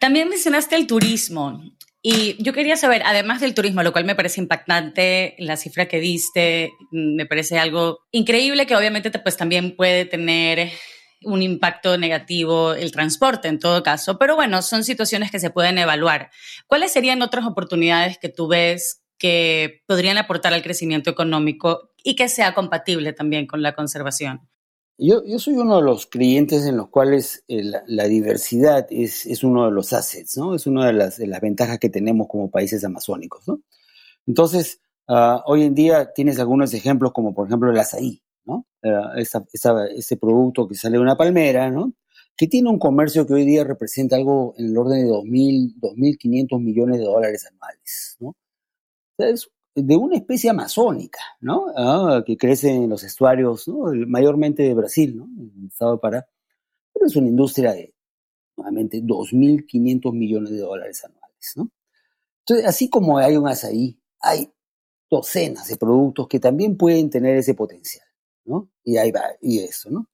También 0.00 0.28
mencionaste 0.28 0.76
el 0.76 0.86
turismo. 0.86 1.60
Y 2.10 2.42
yo 2.42 2.54
quería 2.54 2.78
saber, 2.78 3.02
además 3.04 3.42
del 3.42 3.52
turismo, 3.52 3.82
lo 3.82 3.92
cual 3.92 4.06
me 4.06 4.14
parece 4.14 4.40
impactante, 4.40 5.34
la 5.38 5.58
cifra 5.58 5.88
que 5.88 6.00
diste, 6.00 6.72
me 6.90 7.26
parece 7.26 7.58
algo 7.58 7.98
increíble 8.12 8.66
que 8.66 8.74
obviamente 8.74 9.10
pues 9.10 9.36
también 9.36 9.76
puede 9.76 10.06
tener 10.06 10.70
un 11.24 11.42
impacto 11.42 11.98
negativo 11.98 12.72
el 12.72 12.92
transporte 12.92 13.48
en 13.48 13.58
todo 13.58 13.82
caso, 13.82 14.18
pero 14.18 14.36
bueno, 14.36 14.62
son 14.62 14.84
situaciones 14.84 15.30
que 15.30 15.38
se 15.38 15.50
pueden 15.50 15.76
evaluar. 15.76 16.30
¿Cuáles 16.66 16.94
serían 16.94 17.20
otras 17.20 17.44
oportunidades 17.44 18.16
que 18.16 18.30
tú 18.30 18.48
ves 18.48 19.02
que 19.18 19.82
podrían 19.86 20.16
aportar 20.16 20.54
al 20.54 20.62
crecimiento 20.62 21.10
económico 21.10 21.90
y 22.02 22.16
que 22.16 22.30
sea 22.30 22.54
compatible 22.54 23.12
también 23.12 23.46
con 23.46 23.60
la 23.60 23.74
conservación. 23.74 24.47
Yo, 25.00 25.24
yo 25.24 25.38
soy 25.38 25.54
uno 25.54 25.76
de 25.76 25.82
los 25.82 26.06
creyentes 26.06 26.66
en 26.66 26.76
los 26.76 26.88
cuales 26.88 27.44
eh, 27.46 27.62
la, 27.86 28.04
diversidad 28.08 28.84
es, 28.90 29.26
es, 29.26 29.44
uno 29.44 29.66
de 29.66 29.70
los 29.70 29.92
assets, 29.92 30.36
¿no? 30.36 30.56
Es 30.56 30.66
una 30.66 30.88
de 30.88 30.92
las, 30.92 31.18
de 31.18 31.28
las 31.28 31.40
ventajas 31.40 31.78
que 31.78 31.88
tenemos 31.88 32.26
como 32.26 32.50
países 32.50 32.82
amazónicos, 32.84 33.46
¿no? 33.46 33.60
Entonces, 34.26 34.80
uh, 35.08 35.38
hoy 35.46 35.62
en 35.64 35.74
día 35.76 36.12
tienes 36.12 36.40
algunos 36.40 36.74
ejemplos 36.74 37.12
como, 37.12 37.32
por 37.32 37.46
ejemplo, 37.46 37.70
el 37.70 37.78
azaí, 37.78 38.20
¿no? 38.44 38.66
Uh, 38.82 39.18
esa, 39.18 39.44
esa, 39.52 39.86
ese 39.86 40.16
producto 40.16 40.66
que 40.66 40.74
sale 40.74 40.96
de 40.96 41.02
una 41.02 41.16
palmera, 41.16 41.70
¿no? 41.70 41.92
Que 42.36 42.48
tiene 42.48 42.68
un 42.68 42.80
comercio 42.80 43.24
que 43.24 43.34
hoy 43.34 43.44
día 43.46 43.62
representa 43.62 44.16
algo 44.16 44.54
en 44.58 44.66
el 44.66 44.78
orden 44.78 45.06
de 45.06 45.12
2.000, 45.12 45.74
2.500 45.80 46.60
millones 46.60 46.98
de 46.98 47.04
dólares 47.04 47.46
anuales, 47.46 48.16
¿no? 48.20 48.34
es 49.18 49.50
de 49.82 49.96
una 49.96 50.16
especie 50.16 50.50
amazónica, 50.50 51.20
¿no? 51.40 51.66
Ah, 51.76 52.22
que 52.26 52.36
crece 52.36 52.70
en 52.70 52.88
los 52.88 53.04
estuarios, 53.04 53.68
¿no? 53.68 53.92
mayormente 54.06 54.62
de 54.62 54.74
Brasil, 54.74 55.16
¿no? 55.16 55.24
En 55.24 55.52
el 55.62 55.66
estado 55.68 55.92
de 55.92 55.98
Pará. 55.98 56.28
Pero 56.92 57.06
es 57.06 57.16
una 57.16 57.28
industria 57.28 57.72
de, 57.72 57.94
nuevamente, 58.56 59.02
2.500 59.02 60.12
millones 60.12 60.50
de 60.50 60.58
dólares 60.58 61.04
anuales, 61.04 61.52
¿no? 61.56 61.70
Entonces, 62.40 62.66
así 62.66 62.88
como 62.88 63.18
hay 63.18 63.36
un 63.36 63.46
azaí, 63.46 64.00
hay 64.20 64.50
docenas 65.10 65.68
de 65.68 65.76
productos 65.76 66.28
que 66.28 66.40
también 66.40 66.76
pueden 66.76 67.10
tener 67.10 67.36
ese 67.36 67.54
potencial, 67.54 68.06
¿no? 68.44 68.70
Y 68.84 68.96
ahí 68.96 69.10
va, 69.12 69.22
y 69.40 69.60
eso, 69.60 69.90
¿no? 69.90 70.08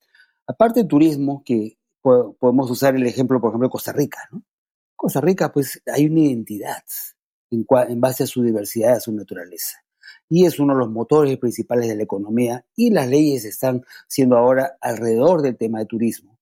Aparte 0.46 0.80
del 0.80 0.88
turismo, 0.88 1.42
que 1.44 1.78
podemos 2.02 2.70
usar 2.70 2.96
el 2.96 3.06
ejemplo, 3.06 3.40
por 3.40 3.50
ejemplo, 3.50 3.68
de 3.68 3.72
Costa 3.72 3.92
Rica, 3.92 4.20
¿no? 4.30 4.42
Costa 4.96 5.20
Rica, 5.20 5.52
pues, 5.52 5.82
hay 5.86 6.06
una 6.06 6.20
identidad, 6.20 6.82
en, 7.54 8.00
base 8.00 8.24
a 8.24 8.26
su 8.26 8.42
diversidad, 8.42 8.94
a 8.94 9.00
su 9.00 9.12
naturaleza. 9.12 9.78
Y 10.28 10.46
es 10.46 10.58
uno 10.58 10.74
de 10.74 10.80
los 10.80 10.90
motores 10.90 11.38
principales 11.38 11.88
de 11.88 11.96
la 11.96 12.02
economía 12.02 12.64
y 12.74 12.90
las 12.90 13.08
leyes 13.08 13.44
están 13.44 13.84
siendo 14.08 14.36
ahora 14.36 14.76
alrededor 14.80 15.42
del 15.42 15.56
tema 15.56 15.78
de 15.78 15.86
turismo. 15.86 16.38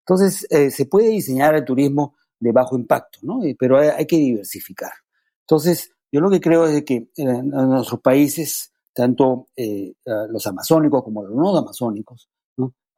Entonces, 0.00 0.46
eh, 0.50 0.70
se 0.70 0.86
puede 0.86 1.08
diseñar 1.08 1.54
el 1.54 1.64
turismo 1.64 2.16
de 2.38 2.52
bajo 2.52 2.76
impacto, 2.76 3.20
¿no? 3.22 3.40
pero 3.58 3.78
hay, 3.78 4.04
que 4.06 4.16
diversificar. 4.16 4.92
Entonces, 5.40 5.92
yo 6.10 6.20
lo 6.20 6.30
que 6.30 6.40
creo 6.40 6.66
es 6.66 6.84
que 6.84 7.08
en, 7.16 7.50
nuestros 7.50 8.00
países, 8.00 8.72
tanto 8.92 9.48
eh, 9.56 9.94
los 10.28 10.46
amazónicos 10.46 11.04
como 11.04 11.22
los 11.22 11.34
no 11.34 11.56
amazónicos, 11.56 12.28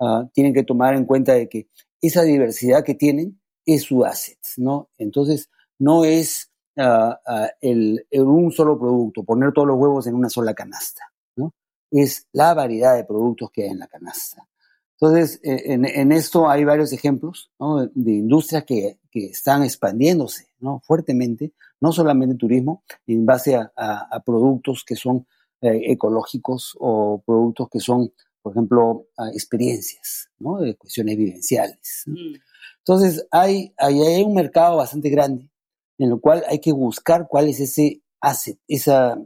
ah, 0.00 0.27
tienen 0.33 0.55
que 0.55 0.64
tomar 0.64 0.94
en 0.94 1.05
cuenta 1.05 1.35
de 1.35 1.48
que 1.48 1.68
esa 2.00 2.22
diversidad 2.22 2.83
que 2.83 2.94
tienen 2.94 3.40
es 3.66 3.83
su 3.83 4.05
asset, 4.05 4.38
¿no? 4.57 4.90
Entonces, 4.98 5.50
no 5.79 6.05
es 6.05 6.50
el, 6.76 8.06
un 8.12 8.52
solo 8.52 8.78
producto, 8.78 9.22
poner 9.24 9.52
todos 9.52 9.68
los 9.68 9.78
huevos 9.78 10.06
en 10.06 10.14
una 10.14 10.28
sola 10.28 10.54
canasta, 10.54 11.02
¿no? 11.37 11.54
Es 11.90 12.26
la 12.32 12.54
variedad 12.54 12.96
de 12.96 13.04
productos 13.04 13.50
que 13.50 13.64
hay 13.64 13.70
en 13.70 13.78
la 13.78 13.87
canasta. 13.87 14.46
Entonces, 15.00 15.40
e, 15.42 15.74
en, 15.74 16.12
esto 16.12 16.48
hay 16.48 16.64
varios 16.64 16.92
ejemplos 16.92 17.50
de 17.94 18.12
industrias 18.12 18.64
que, 18.64 18.98
que, 19.10 19.26
están 19.26 19.62
expandiéndose 19.62 20.48
¿no? 20.60 20.80
fuertemente, 20.80 21.52
no 21.80 21.92
solamente 21.92 22.37
turismo, 22.37 22.84
en 23.06 23.26
base 23.26 23.56
a, 23.56 24.22
productos 24.24 24.84
que 24.84 24.96
son 24.96 25.26
eh, 25.60 25.92
ecológicos 25.92 26.76
o 26.78 27.22
productos 27.26 27.68
que 27.70 27.80
son, 27.80 28.12
por 28.40 28.52
ejemplo, 28.52 29.08
experiencias, 29.34 30.30
¿no? 30.38 30.60
de 30.60 30.76
cuestiones 30.76 31.16
vivenciales. 31.16 32.04
Mm. 32.06 32.37
Entonces, 32.78 33.26
hay, 33.30 33.74
hay, 33.76 34.00
hay, 34.00 34.22
un 34.22 34.34
mercado 34.34 34.76
bastante 34.76 35.10
grande 35.10 35.50
en 35.98 36.11
lo 36.11 36.20
cual 36.20 36.44
hay 36.48 36.59
que 36.61 36.72
buscar 36.72 37.26
cuál 37.28 37.48
es 37.48 37.61
ese 37.61 38.02
asset, 38.20 38.59
esa, 38.68 39.18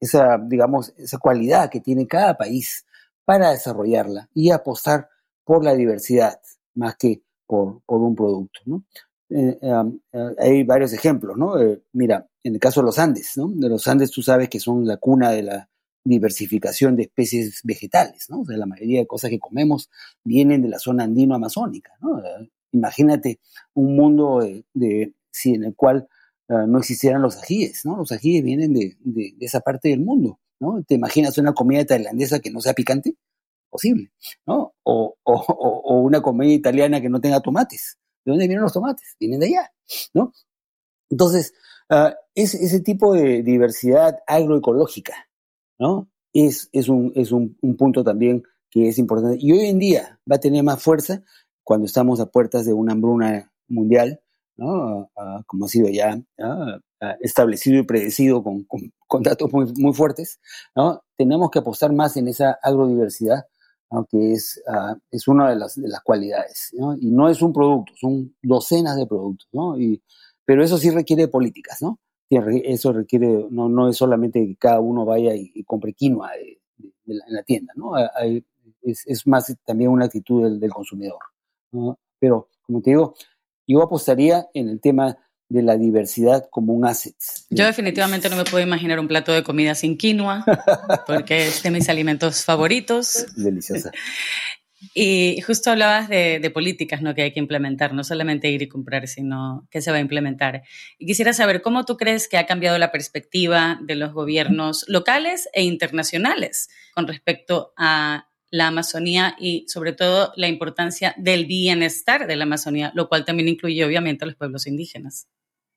esa, 0.00 0.38
digamos, 0.38 0.92
esa 0.96 1.18
cualidad 1.18 1.70
que 1.70 1.80
tiene 1.80 2.06
cada 2.06 2.36
país 2.36 2.84
para 3.24 3.50
desarrollarla 3.50 4.28
y 4.34 4.50
apostar 4.50 5.08
por 5.44 5.64
la 5.64 5.74
diversidad 5.74 6.40
más 6.74 6.96
que 6.96 7.22
por, 7.46 7.82
por 7.84 8.00
un 8.00 8.14
producto, 8.14 8.60
¿no? 8.66 8.84
Eh, 9.30 9.58
eh, 9.60 10.34
hay 10.38 10.64
varios 10.64 10.92
ejemplos, 10.92 11.36
¿no? 11.36 11.60
Eh, 11.60 11.82
mira, 11.92 12.26
en 12.42 12.54
el 12.54 12.60
caso 12.60 12.80
de 12.80 12.86
los 12.86 12.98
Andes, 12.98 13.32
¿no? 13.36 13.48
De 13.48 13.68
los 13.68 13.86
Andes 13.88 14.10
tú 14.10 14.22
sabes 14.22 14.48
que 14.48 14.60
son 14.60 14.86
la 14.86 14.98
cuna 14.98 15.30
de 15.30 15.42
la 15.42 15.68
diversificación 16.04 16.96
de 16.96 17.04
especies 17.04 17.60
vegetales, 17.64 18.26
¿no? 18.28 18.42
O 18.42 18.44
sea, 18.44 18.56
la 18.56 18.66
mayoría 18.66 19.00
de 19.00 19.06
cosas 19.06 19.30
que 19.30 19.38
comemos 19.38 19.90
vienen 20.22 20.62
de 20.62 20.68
la 20.68 20.78
zona 20.78 21.04
andino-amazónica, 21.04 21.92
¿no? 22.00 22.22
Imagínate 22.74 23.40
un 23.74 23.96
mundo 23.96 24.40
de, 24.74 25.14
si 25.30 25.54
en 25.54 25.64
el 25.64 25.76
cual 25.76 26.08
ah, 26.48 26.66
no 26.66 26.78
existieran 26.78 27.22
los 27.22 27.36
ajíes, 27.36 27.84
¿no? 27.84 27.96
Los 27.96 28.10
ajíes 28.10 28.42
vienen 28.42 28.74
de, 28.74 28.96
esa 29.40 29.60
parte 29.60 29.90
del 29.90 30.00
mundo, 30.00 30.40
¿no? 30.58 30.82
¿Te 30.82 30.94
imaginas 30.94 31.38
una 31.38 31.54
comida 31.54 31.84
tailandesa 31.84 32.40
que 32.40 32.50
no 32.50 32.60
sea 32.60 32.74
picante? 32.74 33.16
Posible, 33.70 34.12
¿no? 34.46 34.74
O, 34.82 35.16
una 35.24 36.20
comida 36.20 36.52
italiana 36.52 37.00
que 37.00 37.08
no 37.08 37.20
tenga 37.20 37.40
tomates. 37.40 37.96
¿De 38.24 38.32
dónde 38.32 38.48
vienen 38.48 38.62
los 38.62 38.72
tomates? 38.72 39.16
Vienen 39.20 39.40
de 39.40 39.46
allá, 39.46 39.72
¿no? 40.12 40.32
Entonces, 41.10 41.54
ah, 41.90 42.14
ese 42.34 42.80
tipo 42.80 43.14
de 43.14 43.42
diversidad 43.44 44.18
agroecológica, 44.26 45.28
¿no? 45.78 46.08
Es, 46.32 46.68
un, 46.88 47.12
es 47.14 47.30
un 47.30 47.56
punto 47.78 48.02
también 48.02 48.42
que 48.74 48.88
es 48.88 48.98
importante. 48.98 49.38
Y 49.40 49.52
hoy 49.52 49.66
en 49.66 49.78
día 49.78 50.18
va 50.28 50.34
a 50.34 50.40
tener 50.40 50.64
más 50.64 50.82
fuerza 50.82 51.22
cuando 51.64 51.86
estamos 51.86 52.20
a 52.20 52.26
puertas 52.26 52.66
de 52.66 52.72
una 52.72 52.92
hambruna 52.92 53.50
mundial. 53.68 54.20
Ah, 54.60 55.42
como 55.48 55.64
ha 55.64 55.68
sido 55.68 55.88
ya 55.88 56.16
ah, 56.38 56.78
establecido 57.20 57.80
y 57.80 57.82
predecido 57.82 58.44
con, 58.44 58.64
con, 59.08 59.22
datos 59.24 59.52
muy, 59.52 59.72
muy 59.76 59.92
fuertes, 59.92 60.38
¿no? 60.76 61.02
tenemos 61.16 61.50
que 61.50 61.58
apostar 61.58 61.92
más 61.92 62.16
en 62.16 62.28
esa 62.28 62.56
agrodiversidad 62.62 63.42
que 64.10 64.32
es, 64.32 64.62
ah, 64.68 64.96
es 65.10 65.28
una 65.28 65.50
de 65.50 65.56
las, 65.56 65.74
de 65.76 65.88
las 65.88 66.00
cualidades. 66.02 66.70
Y 67.00 67.10
no 67.10 67.28
es 67.28 67.42
un 67.42 67.52
producto, 67.52 67.92
son 67.96 68.34
docenas 68.42 68.96
de 68.96 69.06
productos. 69.06 69.48
¿no? 69.52 69.78
Y, 69.78 70.02
pero 70.44 70.64
eso 70.64 70.78
sí 70.78 70.90
requiere 70.90 71.28
políticas, 71.28 71.80
¿no? 71.82 72.00
Eso 72.30 72.92
requiere, 72.92 73.46
no, 73.50 73.68
no 73.68 73.88
es 73.88 73.96
solamente 73.96 74.44
que 74.44 74.56
cada 74.56 74.80
uno 74.80 75.04
vaya 75.04 75.34
y, 75.36 75.62
compre 75.64 75.92
quinoa 75.92 76.32
de, 76.32 76.58
en 77.06 77.20
la 77.28 77.42
tienda, 77.44 77.72
¿no? 77.76 77.92
es, 78.82 79.26
más 79.26 79.54
también 79.64 79.90
una 79.90 80.06
actitud 80.06 80.58
del 80.58 80.72
consumidor. 80.72 81.18
¿No? 81.74 81.98
Pero, 82.18 82.48
como 82.62 82.80
te 82.80 82.90
digo, 82.90 83.14
yo 83.66 83.82
apostaría 83.82 84.46
en 84.54 84.68
el 84.68 84.80
tema 84.80 85.18
de 85.48 85.62
la 85.62 85.76
diversidad 85.76 86.48
como 86.50 86.72
un 86.72 86.86
asset. 86.86 87.14
Yo 87.50 87.66
definitivamente 87.66 88.28
no 88.30 88.36
me 88.36 88.44
puedo 88.44 88.64
imaginar 88.64 88.98
un 88.98 89.08
plato 89.08 89.32
de 89.32 89.44
comida 89.44 89.74
sin 89.74 89.96
quinoa, 89.96 90.44
porque 91.06 91.48
es 91.48 91.62
de 91.62 91.70
mis 91.70 91.88
alimentos 91.88 92.44
favoritos. 92.44 93.26
Deliciosa. 93.36 93.90
Y 94.92 95.40
justo 95.40 95.70
hablabas 95.70 96.08
de, 96.08 96.50
políticas 96.52 97.00
¿no? 97.00 97.14
que 97.14 97.22
hay 97.22 97.32
que 97.32 97.40
implementar, 97.40 97.94
no 97.94 98.04
solamente 98.04 98.50
ir 98.50 98.60
y 98.62 98.68
comprar, 98.68 99.08
sino 99.08 99.66
que 99.70 99.80
se 99.80 99.90
va 99.90 99.96
a 99.96 100.00
implementar. 100.00 100.62
Y 100.98 101.06
quisiera 101.06 101.32
saber 101.32 101.62
cómo 101.62 101.84
tú 101.84 101.96
crees 101.96 102.28
que 102.28 102.36
ha 102.36 102.44
cambiado 102.44 102.76
la 102.76 102.92
perspectiva 102.92 103.78
de 103.82 103.94
los 103.94 104.12
gobiernos 104.12 104.84
locales 104.88 105.48
e 105.52 105.62
internacionales 105.62 106.68
con 106.94 107.06
respecto 107.06 107.72
a 107.76 108.28
la 108.54 108.68
Amazonía 108.68 109.34
y 109.36 109.64
sobre 109.66 109.94
todo 109.94 110.32
la 110.36 110.46
importancia 110.46 111.12
del 111.18 111.44
bienestar 111.44 112.28
de 112.28 112.36
la 112.36 112.44
Amazonía, 112.44 112.92
lo 112.94 113.08
cual 113.08 113.24
también 113.24 113.48
incluye 113.48 113.84
obviamente 113.84 114.24
a 114.24 114.28
los 114.28 114.36
pueblos 114.36 114.68
indígenas. 114.68 115.26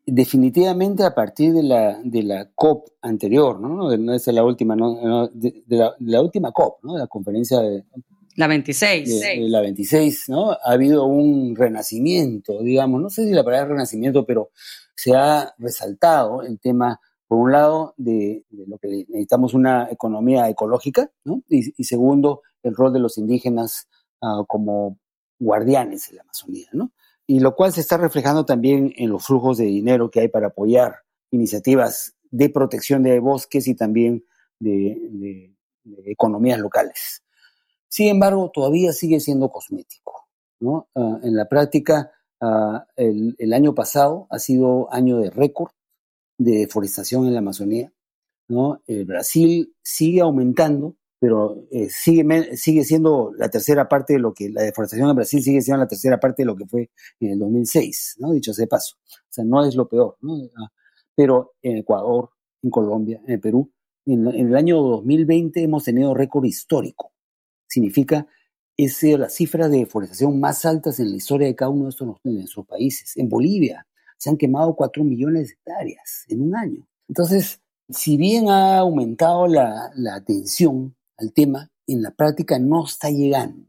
Definitivamente 0.05 1.03
a 1.03 1.15
partir 1.15 1.53
de 1.53 1.63
la, 1.63 1.99
de 2.03 2.21
la 2.21 2.51
COP 2.53 2.89
anterior, 3.01 3.59
¿no? 3.59 3.97
No 3.97 4.13
es 4.13 4.27
la 4.27 4.43
última, 4.43 4.75
¿no? 4.75 5.27
De, 5.33 5.63
la, 5.69 6.21
última 6.21 6.51
COP, 6.51 6.83
¿no? 6.83 6.93
De 6.93 6.99
la 6.99 7.07
conferencia 7.07 7.61
de... 7.61 7.83
La 8.35 8.45
26. 8.45 9.39
la 9.49 9.61
26, 9.61 10.29
¿no? 10.29 10.51
Ha 10.51 10.59
habido 10.63 11.05
un 11.05 11.55
renacimiento, 11.55 12.61
digamos, 12.61 13.01
no 13.01 13.09
sé 13.09 13.25
si 13.25 13.31
la 13.31 13.43
palabra 13.43 13.69
renacimiento, 13.69 14.23
pero 14.23 14.51
se 14.95 15.15
ha 15.15 15.51
resaltado 15.57 16.43
el 16.43 16.59
tema 16.59 16.99
por 17.27 17.39
un 17.39 17.51
lado, 17.51 17.93
de, 17.97 18.45
lo 18.49 18.77
que 18.77 19.05
necesitamos 19.09 19.53
una 19.53 19.89
economía 19.91 20.49
ecológica, 20.49 21.11
¿no? 21.25 21.43
y, 21.49 21.83
segundo, 21.83 22.41
el 22.63 22.75
rol 22.75 22.93
de 22.93 22.99
los 22.99 23.17
indígenas 23.17 23.87
ah, 24.21 24.43
como 24.47 24.97
guardianes 25.39 26.09
de 26.09 26.15
la 26.15 26.21
Amazonía, 26.23 26.67
¿no? 26.71 26.91
Y 27.27 27.41
lo 27.41 27.55
cual 27.55 27.73
se 27.73 27.81
está 27.81 27.97
reflejando 27.97 28.45
también 28.45 28.93
en 28.95 29.09
los 29.09 29.25
flujos 29.25 29.57
de 29.57 29.65
dinero 29.65 30.09
que 30.09 30.21
hay 30.21 30.27
para 30.29 30.47
apoyar 30.47 31.03
iniciativas 31.29 32.15
de 32.31 32.49
protección 32.49 33.03
de 33.03 33.19
bosques 33.19 33.67
y 33.67 33.75
también 33.75 34.23
de, 34.59 35.53
economías 36.05 36.59
locales. 36.59 37.23
Sin 37.89 38.07
embargo, 38.07 38.49
todavía 38.53 38.93
sigue 38.93 39.19
siendo 39.19 39.49
cosmético, 39.49 40.27
¿no? 40.61 40.87
Ah, 40.95 41.19
en 41.23 41.35
la 41.35 41.47
práctica, 41.49 42.11
el, 42.95 43.35
el 43.37 43.53
año 43.53 43.73
pasado 43.73 44.27
ha 44.29 44.39
sido 44.39 44.93
año 44.93 45.17
de 45.17 45.31
récord 45.31 45.71
de 46.38 46.60
deforestación 46.60 47.28
en 47.28 47.34
la 47.34 47.39
Amazonía. 47.39 47.91
¿no? 48.47 48.82
El 48.88 49.06
Brasil 49.06 49.73
sigue 49.82 50.21
aumentando, 50.21 50.95
pero 51.19 51.65
eh, 51.71 51.89
sigue, 51.89 52.56
sigue 52.56 52.84
siendo 52.84 53.32
la 53.36 53.50
tercera 53.50 53.88
parte 53.88 54.13
de 54.13 54.19
lo 54.19 54.34
que, 54.34 54.50
la 54.50 54.63
deforestación 54.63 55.10
en 55.10 55.15
Brasil 55.15 55.41
sigue 55.41 55.62
siendo 55.62 55.84
la 55.84 55.88
tercera 55.88 56.19
parte 56.19 56.43
de 56.43 56.47
lo 56.47 56.56
que 56.56 56.65
fue 56.65 56.91
en 57.19 57.32
el 57.32 57.39
2006, 57.39 58.17
¿no? 58.19 58.32
dicho 58.32 58.54
sea 58.54 58.63
de 58.63 58.67
paso. 58.67 58.97
O 59.02 59.28
sea, 59.30 59.43
no 59.43 59.65
es 59.65 59.76
lo 59.76 59.88
peor. 59.88 60.17
¿no? 60.21 60.36
Ah, 60.58 60.71
pero 61.15 61.54
en 61.62 61.78
Ecuador, 61.78 62.30
en 62.62 62.69
Colombia, 62.69 63.21
en 63.28 63.41
Perú, 63.41 63.71
en, 64.06 64.28
el 64.28 64.56
año 64.56 64.82
2020 64.82 65.63
hemos 65.63 65.84
tenido 65.84 66.13
récord 66.13 66.45
histórico. 66.45 67.12
Significa 67.67 68.28
es 68.78 69.02
la 69.04 69.30
cifra 69.30 69.67
de 69.67 69.80
deforestación 69.80 70.39
más 70.39 70.63
altas 70.65 71.00
en 71.00 71.10
la 71.10 71.17
historia 71.17 71.47
de 71.47 71.56
cada 71.56 71.71
uno 71.71 71.86
de, 71.86 71.89
estos, 71.89 72.08
de 72.23 72.32
nuestros 72.32 72.65
países. 72.67 73.17
En 73.17 73.28
Bolivia, 73.28 73.88
se 74.17 74.30
han 74.30 74.38
quemado 74.38 74.75
4 74.75 75.03
millones 75.03 75.47
de 75.47 75.53
hectáreas 75.53 76.25
en 76.27 76.41
un 76.41 76.56
año. 76.56 76.88
Entonces, 77.08 77.62
si 77.89 78.17
bien 78.17 78.49
ha 78.49 78.80
aumentado 78.80 79.47
la, 79.47 79.91
atención 80.13 80.95
al 81.17 81.32
tema, 81.34 81.69
en 81.86 82.01
la 82.01 82.12
práctica 82.12 82.60
no 82.60 82.86
está 82.86 83.10
llegando, 83.10 83.65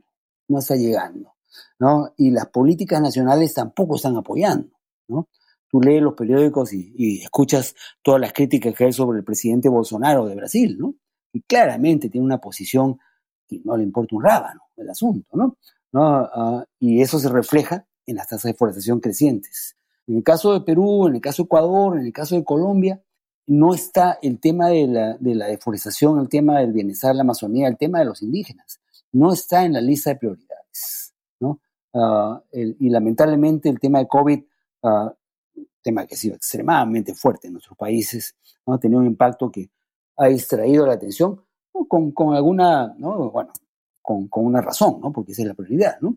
no 0.48 0.58
está 0.58 0.76
llegando, 0.76 1.34
¿no? 1.78 2.12
Y 2.16 2.30
las 2.30 2.46
políticas 2.48 3.00
nacionales 3.00 3.54
tampoco 3.54 3.96
están 3.96 4.16
apoyando, 4.16 4.70
¿no? 5.06 5.28
Tú 5.70 5.80
lees 5.80 6.02
los 6.02 6.14
periódicos 6.14 6.72
y, 6.72 7.22
escuchas 7.22 7.74
todas 8.02 8.20
las 8.20 8.32
críticas 8.32 8.74
que 8.74 8.84
hay 8.84 8.92
sobre 8.92 9.18
el 9.18 9.24
presidente 9.24 9.68
Bolsonaro 9.68 10.26
de 10.26 10.34
Brasil, 10.34 10.76
¿no? 10.78 10.94
Y 11.32 11.42
claramente 11.42 12.08
tiene 12.08 12.26
una 12.26 12.40
posición 12.40 12.98
que 13.46 13.60
no 13.64 13.76
le 13.76 13.84
importa 13.84 14.16
un 14.16 14.22
rábano 14.24 14.62
el 14.76 14.90
asunto, 14.90 15.36
¿no? 15.36 15.56
Ah, 15.94 16.64
y 16.78 17.00
eso 17.00 17.18
se 17.18 17.28
refleja 17.28 17.86
en 18.06 18.16
las 18.16 18.26
tasas 18.26 18.44
de 18.44 18.52
deforestación 18.52 19.00
crecientes. 19.00 19.77
En 20.08 20.16
el 20.16 20.22
caso 20.24 20.54
de 20.54 20.62
Perú, 20.62 21.06
en 21.06 21.16
el 21.16 21.20
caso 21.20 21.42
de 21.42 21.46
Ecuador, 21.46 21.98
en 21.98 22.06
el 22.06 22.12
caso 22.12 22.34
de 22.34 22.42
Colombia, 22.42 23.00
no 23.46 23.74
está 23.74 24.18
el 24.22 24.40
tema 24.40 24.68
de 24.68 24.86
la, 24.86 25.46
deforestación, 25.46 26.18
el 26.18 26.28
tema 26.28 26.60
del 26.60 26.72
bienestar 26.72 27.10
de 27.10 27.16
la 27.16 27.22
Amazonía, 27.22 27.68
el 27.68 27.76
tema 27.76 27.98
de 27.98 28.06
los 28.06 28.22
indígenas. 28.22 28.80
No 29.12 29.32
está 29.32 29.64
en 29.64 29.74
la 29.74 29.80
lista 29.80 30.10
de 30.10 30.16
prioridades. 30.16 31.14
¿no? 31.40 31.60
Ah, 31.94 32.42
y 32.52 32.88
lamentablemente 32.88 33.68
el 33.68 33.78
tema 33.78 33.98
de 33.98 34.08
COVID, 34.08 34.42
uh, 34.82 35.10
tema 35.82 36.06
que 36.06 36.14
ha 36.14 36.18
sido 36.18 36.36
extremadamente 36.36 37.14
fuerte 37.14 37.46
en 37.46 37.54
nuestros 37.54 37.76
países, 37.76 38.34
¿no? 38.66 38.74
ha 38.74 38.80
tenido 38.80 39.00
un 39.00 39.06
impacto 39.06 39.50
que 39.50 39.70
ha 40.16 40.26
distraído 40.26 40.86
la 40.86 40.94
atención 40.94 41.42
con, 41.72 42.34
alguna, 42.34 42.94
¿no? 42.98 43.30
bueno, 43.30 43.52
con, 44.02 44.28
una 44.32 44.60
razón, 44.60 45.00
¿no? 45.00 45.12
porque 45.12 45.32
esa 45.32 45.42
es 45.42 45.48
la 45.48 45.54
prioridad, 45.54 45.98
¿no? 46.00 46.16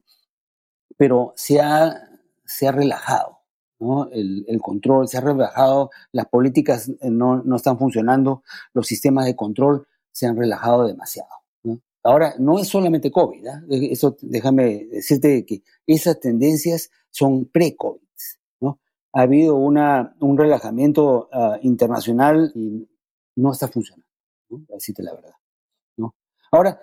pero 0.97 1.33
se 1.35 1.59
ha, 1.59 1.93
se 2.45 2.67
ha 2.67 2.71
relajado. 2.71 3.40
El, 4.11 4.59
control 4.61 5.07
se 5.07 5.17
ha 5.17 5.21
relajado, 5.21 5.89
las 6.11 6.27
políticas 6.27 6.89
eh, 6.89 7.09
no, 7.09 7.43
están 7.55 7.79
funcionando, 7.79 8.43
los 8.73 8.85
sistemas 8.85 9.25
de 9.25 9.35
control 9.35 9.87
se 10.11 10.27
han 10.27 10.37
relajado 10.37 10.85
demasiado. 10.85 11.29
Ahora, 12.03 12.33
no 12.39 12.57
es 12.57 12.67
solamente 12.67 13.11
COVID, 13.11 13.47
¿ah? 13.47 13.63
eso 13.69 14.17
déjame 14.21 14.85
decirte 14.85 15.45
que 15.45 15.61
esas 15.85 16.19
tendencias 16.19 16.89
son 17.11 17.45
pre-COVID. 17.45 18.01
¿no? 18.61 18.79
Ha 19.13 19.21
habido 19.21 19.55
una, 19.55 20.15
un 20.19 20.35
relajamiento 20.35 21.29
ah, 21.31 21.59
internacional 21.61 22.51
y 22.55 22.89
no 23.35 23.51
está 23.51 23.67
funcionando, 23.67 24.07
¿no? 24.49 24.65
decirte 24.69 25.03
la 25.03 25.13
verdad. 25.13 25.33
¿no? 25.97 26.15
Ahora, 26.51 26.81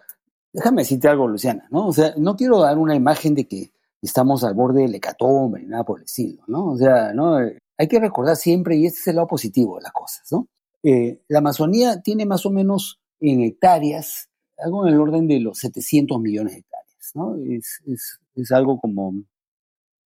déjame 0.52 0.82
decirte 0.82 1.08
algo, 1.08 1.26
Luciana, 1.26 1.66
¿no? 1.70 1.88
O 1.88 1.92
sea, 1.92 2.14
no 2.16 2.37
quiero 2.37 2.61
dar 2.61 2.78
una 2.78 2.94
imagen 2.94 3.34
de 3.34 3.48
que 3.48 3.72
estamos 4.02 4.44
al 4.44 4.54
borde 4.54 4.82
del 4.82 4.94
hecatombe, 4.94 5.62
nada 5.64 5.84
por 5.84 5.98
el 5.98 6.04
estilo, 6.04 6.42
¿no? 6.46 6.72
O 6.72 6.76
sea, 6.76 7.12
¿no? 7.12 7.37
Hay 7.37 7.88
que 7.88 8.00
recordar 8.00 8.37
siempre, 8.37 8.76
y 8.76 8.87
este 8.87 9.00
es 9.00 9.06
el 9.08 9.16
lado 9.16 9.28
positivo 9.28 9.76
de 9.76 9.82
las 9.82 9.92
cosas, 9.92 10.30
¿no? 10.30 10.48
Eh, 10.82 11.20
la 11.28 11.38
Amazonía 11.38 12.00
tiene 12.02 12.24
más 12.24 12.46
o 12.46 12.50
menos 12.50 13.00
en 13.20 13.42
hectáreas, 13.42 14.28
algo 14.58 14.87
en 14.87 14.94
el 14.94 15.00
orden 15.00 15.26
de 15.26 15.40
los 15.40 15.58
700 15.58 16.20
millones 16.20 16.54
de 16.54 16.58
hectáreas, 16.61 17.11
¿no? 17.14 17.37
Es, 17.37 18.52
algo 18.52 18.80
como, 18.80 19.14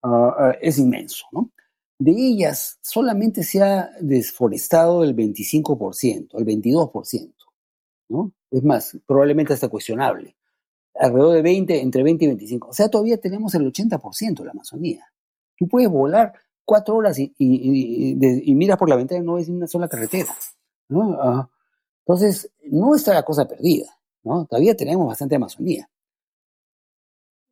ah, 0.03 0.53
es 0.61 0.77
inmenso, 0.77 1.25
¿no? 1.31 1.51
De 1.99 2.11
ellas 2.11 2.79
solamente 2.81 3.43
se 3.43 3.61
ha 3.61 3.91
desforestado 3.99 5.03
el 5.03 5.15
25%, 5.15 6.29
el 6.37 6.45
22%, 6.45 7.33
¿no? 8.09 8.33
Es 8.49 8.63
más, 8.63 8.97
probablemente 9.05 9.53
hasta 9.53 9.69
cuestionable 9.69 10.35
alrededor 10.95 11.35
de 11.35 11.41
20, 11.41 11.81
entre 11.81 12.03
20 12.03 12.25
y 12.25 12.27
25. 12.27 12.69
O 12.69 12.73
sea, 12.73 12.89
todavía 12.89 13.17
tenemos 13.17 13.53
el 13.55 13.71
80% 13.71 14.39
de 14.39 14.45
la 14.45 14.51
Amazonía. 14.51 15.05
Tú 15.57 15.67
puedes 15.67 15.89
volar 15.89 16.33
cuatro 16.65 16.95
horas 16.95 17.17
y, 17.19 18.53
miras 18.55 18.77
por 18.77 18.89
la 18.89 18.95
ventana 18.95 19.21
y 19.21 19.25
no 19.25 19.35
ves 19.35 19.49
una 19.49 19.67
sola 19.67 19.87
carretera. 19.87 20.33
¿no? 20.89 21.49
entonces, 21.99 22.51
no 22.65 22.95
está 22.95 23.13
la 23.13 23.23
cosa 23.23 23.47
perdida. 23.47 23.97
¿no? 24.23 24.45
Todavía 24.45 24.75
tenemos 24.75 25.07
bastante 25.07 25.35
Amazonía. 25.35 25.89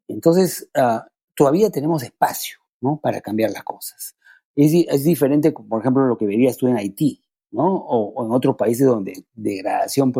Entonces, 0.07 0.69
ah, 0.75 1.07
todavía 1.35 1.69
tenemos 1.69 2.03
espacio 2.03 2.59
¿no? 2.81 2.99
para 3.01 3.21
cambiar 3.21 3.51
las 3.51 3.63
cosas. 3.63 4.15
Es, 4.55 4.73
es, 4.73 5.03
diferente, 5.03 5.51
por 5.51 5.79
ejemplo, 5.79 6.05
lo 6.05 6.17
que 6.17 6.25
verías 6.25 6.57
tú 6.57 6.67
en 6.67 6.75
Haití, 6.75 7.23
¿no? 7.51 7.75
O, 7.75 8.09
o 8.13 8.25
en 8.25 8.31
otros 8.31 8.55
países 8.57 8.85
donde 8.85 9.23
degradación 9.33 10.11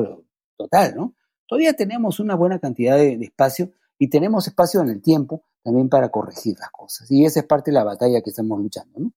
total, 0.55 0.95
¿no? 0.95 1.13
Todavía 1.50 1.74
tenemos 1.74 2.20
una 2.20 2.36
buena 2.36 2.60
cantidad 2.60 2.95
de, 2.95 3.14
espacio 3.14 3.72
y 3.97 4.08
tenemos 4.08 4.47
espacio 4.47 4.82
en 4.82 4.89
el 4.89 5.02
tiempo 5.02 5.45
también 5.64 5.89
para 5.89 6.10
corregir 6.10 6.56
las 6.60 6.70
cosas. 6.70 7.10
Y 7.10 7.26
esa 7.26 7.39
es 7.39 7.47
parte 7.47 7.72
de 7.72 7.76
la 7.76 7.84
batalla 7.84 8.22
que 8.22 8.30
estamos 8.30 8.60
luchando. 8.60 9.12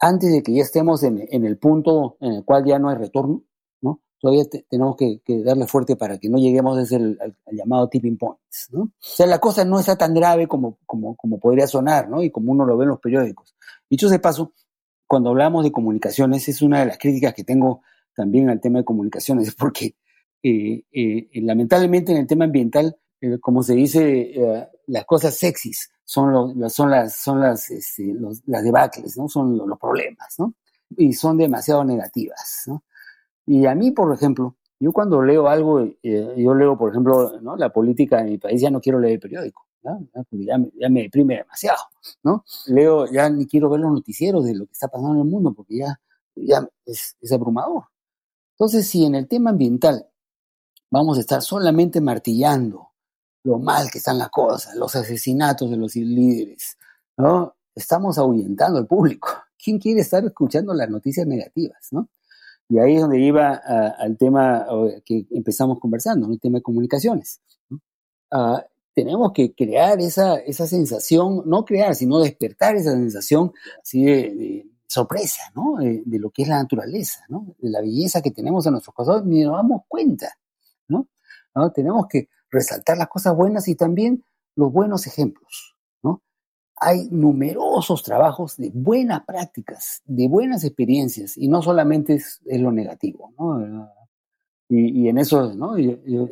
Antes 0.00 0.32
de 0.32 0.42
que 0.42 0.54
ya 0.54 0.62
estemos 0.62 1.02
en, 1.02 1.28
el 1.30 1.58
punto 1.58 2.16
en 2.20 2.32
el 2.32 2.44
cual 2.46 2.64
ya 2.64 2.78
no 2.78 2.88
hay 2.88 2.96
retorno, 2.96 3.42
¿no? 3.82 4.00
todavía 4.18 4.44
tenemos 4.70 4.96
que, 4.96 5.20
darle 5.44 5.66
fuerte 5.66 5.96
para 5.96 6.16
que 6.16 6.30
no 6.30 6.38
lleguemos 6.38 6.78
a 6.78 6.82
ese 6.82 6.96
al, 6.96 7.36
llamado 7.52 7.90
tipping 7.90 8.16
point. 8.16 8.38
¿no? 8.70 8.84
O 8.84 8.92
sea, 8.98 9.26
la 9.26 9.38
cosa 9.38 9.62
no 9.62 9.78
está 9.78 9.98
tan 9.98 10.14
grave 10.14 10.48
como, 10.48 10.78
como, 10.86 11.14
como 11.14 11.38
podría 11.38 11.66
sonar 11.66 12.08
¿no? 12.08 12.22
y 12.22 12.30
como 12.30 12.52
uno 12.52 12.64
lo 12.64 12.78
ve 12.78 12.84
en 12.84 12.90
los 12.90 13.00
periódicos. 13.00 13.54
Dicho 13.90 14.08
de 14.08 14.18
paso, 14.18 14.54
cuando 15.06 15.28
hablamos 15.28 15.62
de 15.62 15.72
comunicaciones, 15.72 16.48
es 16.48 16.62
una 16.62 16.80
de 16.80 16.86
las 16.86 16.96
críticas 16.96 17.34
que 17.34 17.44
tengo 17.44 17.82
también 18.16 18.48
al 18.48 18.62
tema 18.62 18.78
de 18.78 18.86
comunicaciones, 18.86 19.54
porque 19.58 19.94
eh, 20.42 20.82
eh, 20.92 21.28
lamentablemente 21.42 22.12
en 22.12 22.18
el 22.18 22.26
tema 22.26 22.44
ambiental 22.44 22.96
eh, 23.20 23.38
como 23.38 23.62
se 23.62 23.74
dice, 23.74 24.32
eh, 24.34 24.68
las 24.86 25.04
cosas 25.04 25.36
sexys 25.36 25.90
son, 26.04 26.70
son 26.70 26.90
las, 26.90 27.16
son 27.16 27.40
las, 27.40 27.70
este, 27.70 28.14
las 28.46 28.64
debacles, 28.64 29.16
¿no? 29.16 29.28
Son 29.28 29.56
los, 29.58 29.78
problemas, 29.78 30.34
¿no? 30.38 30.54
Y 30.96 31.12
son 31.12 31.36
demasiado 31.36 31.84
negativas, 31.84 32.62
¿no? 32.66 32.82
Y 33.46 33.66
a 33.66 33.74
mí, 33.74 33.90
por 33.90 34.12
ejemplo, 34.14 34.56
yo 34.78 34.92
cuando 34.92 35.22
leo 35.22 35.48
algo, 35.48 35.84
yo 36.02 36.54
leo, 36.54 36.78
por 36.78 36.90
ejemplo, 36.90 37.38
¿no? 37.42 37.56
la 37.56 37.70
política 37.70 38.18
de 38.18 38.30
mi 38.30 38.38
país, 38.38 38.60
ya 38.62 38.70
no 38.70 38.80
quiero 38.80 38.98
leer 38.98 39.14
el 39.14 39.20
periódico, 39.20 39.66
¿no? 39.82 40.08
ya, 40.14 40.58
me, 40.58 40.70
ya, 40.78 40.88
me, 40.88 41.02
deprime 41.02 41.36
demasiado, 41.36 41.78
¿no? 42.22 42.44
Leo, 42.66 43.06
ya 43.12 43.28
ni 43.28 43.46
quiero 43.46 43.68
ver 43.68 43.80
los 43.80 43.92
noticieros 43.92 44.44
de 44.44 44.54
lo 44.54 44.66
que 44.66 44.72
está 44.72 44.88
pasando 44.88 45.14
en 45.14 45.20
el 45.20 45.30
mundo, 45.30 45.52
porque 45.52 45.76
ya, 45.78 46.00
ya 46.34 46.66
es, 46.86 47.16
es 47.20 47.32
abrumador. 47.32 47.84
Entonces, 48.52 48.86
si 48.88 49.04
en 49.04 49.14
el 49.14 49.28
tema 49.28 49.50
ambiental 49.50 50.09
vamos 50.90 51.18
a 51.18 51.20
estar 51.20 51.42
solamente 51.42 52.00
martillando 52.00 52.88
lo 53.44 53.58
mal 53.58 53.90
que 53.90 53.98
están 53.98 54.18
las 54.18 54.28
cosas, 54.28 54.74
los 54.74 54.94
asesinatos 54.94 55.70
de 55.70 55.76
los 55.76 55.96
líderes, 55.96 56.76
¿no? 57.16 57.54
Estamos 57.74 58.18
ahuyentando 58.18 58.78
al 58.78 58.86
público. 58.86 59.28
¿Quién 59.62 59.78
quiere 59.78 60.00
estar 60.00 60.24
escuchando 60.24 60.74
las 60.74 60.90
noticias 60.90 61.26
negativas, 61.26 61.88
no? 61.92 62.08
Y 62.68 62.78
ahí 62.78 62.94
es 62.94 63.00
donde 63.00 63.18
iba 63.18 63.54
al 63.98 64.16
tema 64.16 64.64
que 65.04 65.26
empezamos 65.30 65.80
conversando, 65.80 66.28
¿no? 66.28 66.34
el 66.34 66.40
tema 66.40 66.58
de 66.58 66.62
comunicaciones. 66.62 67.40
Ah, 68.30 68.64
tenemos 68.94 69.32
que 69.32 69.54
crear 69.54 70.00
esa, 70.00 70.36
esa 70.36 70.68
sensación, 70.68 71.42
no 71.46 71.64
crear, 71.64 71.96
sino 71.96 72.20
despertar 72.20 72.76
esa 72.76 72.92
sensación 72.92 73.52
así 73.82 74.04
de, 74.04 74.66
sorpresa, 74.86 75.42
¿no? 75.54 75.76
De, 75.78 76.18
lo 76.18 76.30
que 76.30 76.42
es 76.42 76.48
la 76.48 76.62
naturaleza, 76.62 77.24
¿no? 77.28 77.54
De 77.58 77.70
la 77.70 77.80
belleza 77.80 78.22
que 78.22 78.32
tenemos 78.32 78.66
en 78.66 78.72
nuestros 78.72 78.94
corazones, 78.94 79.26
ni 79.26 79.42
nos 79.42 79.56
damos 79.56 79.82
cuenta, 79.88 80.36
¿no? 80.90 81.08
¿no? 81.54 81.72
Tenemos 81.72 82.06
que 82.08 82.28
resaltar 82.50 82.98
las 82.98 83.08
cosas 83.08 83.34
buenas 83.34 83.68
y 83.68 83.74
también 83.74 84.24
los 84.56 84.72
buenos 84.72 85.06
ejemplos. 85.06 85.76
Hay 86.82 87.08
numerosos 87.10 88.02
trabajos 88.02 88.56
de 88.56 88.70
buenas 88.72 89.26
prácticas, 89.26 90.00
de 90.06 90.28
buenas 90.28 90.64
experiencias, 90.64 91.36
y 91.36 91.46
no 91.46 91.60
solamente 91.60 92.14
es, 92.14 92.40
lo 92.46 92.72
negativo. 92.72 93.34
¿no? 93.38 93.86
Y, 94.70 95.06
en 95.06 95.18
eso 95.18 95.52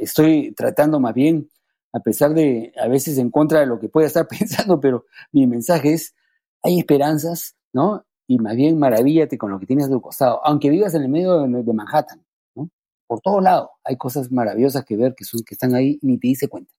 estoy 0.00 0.52
tratando 0.52 1.00
más 1.00 1.12
bien, 1.12 1.50
a 1.92 2.00
pesar 2.00 2.32
de 2.32 2.72
a 2.80 2.88
veces 2.88 3.18
en 3.18 3.30
contra 3.30 3.60
de 3.60 3.66
lo 3.66 3.78
que 3.78 3.90
pueda 3.90 4.06
estar 4.06 4.26
pensando, 4.38 4.80
pero 4.80 5.04
mi 5.32 5.46
mensaje 5.46 5.92
es, 5.92 6.14
hay 6.62 6.78
esperanzas, 6.78 7.54
¿no? 7.74 8.06
Y 8.26 8.38
más 8.38 8.56
bien 8.56 8.78
maravíllate 8.78 9.36
con 9.36 9.50
lo 9.50 9.58
que 9.58 9.66
tienes 9.66 9.88
a 9.88 9.90
tu 9.90 10.00
costado, 10.00 10.40
aunque 10.46 10.70
vivas 10.70 10.94
en 10.94 11.02
el 11.02 11.08
medio 11.10 11.42
de 11.42 11.72
Manhattan, 11.74 12.24
por 13.08 13.20
todo 13.20 13.40
lado 13.40 13.70
hay 13.82 13.96
cosas 13.96 14.30
maravillosas 14.30 14.84
que 14.84 14.96
ver 14.96 15.14
que, 15.16 15.24
son, 15.24 15.42
que 15.42 15.54
están 15.54 15.74
ahí 15.74 15.98
y 16.00 16.06
ni 16.06 16.18
te 16.18 16.28
dice 16.28 16.48
cuenta. 16.48 16.72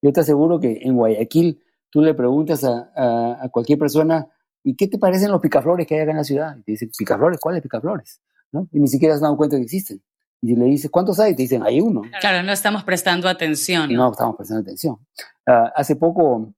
Yo 0.00 0.12
te 0.12 0.20
aseguro 0.20 0.60
que 0.60 0.78
en 0.82 0.94
Guayaquil 0.94 1.60
tú 1.90 2.00
le 2.00 2.14
preguntas 2.14 2.64
a, 2.64 3.48
cualquier 3.50 3.78
persona, 3.78 4.28
¿y 4.62 4.76
qué 4.76 4.86
te 4.86 4.98
parecen 4.98 5.30
los 5.30 5.40
picaflores 5.40 5.86
que 5.86 5.96
hay 5.96 6.02
acá 6.02 6.12
en 6.12 6.16
la 6.18 6.24
ciudad? 6.24 6.56
Y 6.56 6.62
te 6.62 6.72
dicen, 6.72 6.90
¿picaflores? 6.96 7.40
¿Cuáles 7.40 7.62
picaflores? 7.62 8.22
¿No? 8.52 8.68
Y 8.72 8.78
ni 8.78 8.88
siquiera 8.88 9.16
se 9.16 9.22
dan 9.22 9.36
cuenta 9.36 9.56
que 9.56 9.64
existen. 9.64 10.00
Y 10.40 10.54
le 10.54 10.66
dices, 10.66 10.90
¿cuántos 10.90 11.18
hay? 11.18 11.34
Te 11.34 11.42
dicen, 11.42 11.62
hay 11.64 11.80
uno. 11.80 12.02
Claro, 12.20 12.44
no 12.44 12.52
estamos 12.52 12.84
prestando 12.84 13.28
atención. 13.28 13.92
No, 13.92 14.12
estamos 14.12 14.36
prestando 14.36 14.62
atención. 14.62 14.98
Ah, 15.46 15.72
hace 15.74 15.96
poco 15.96 16.54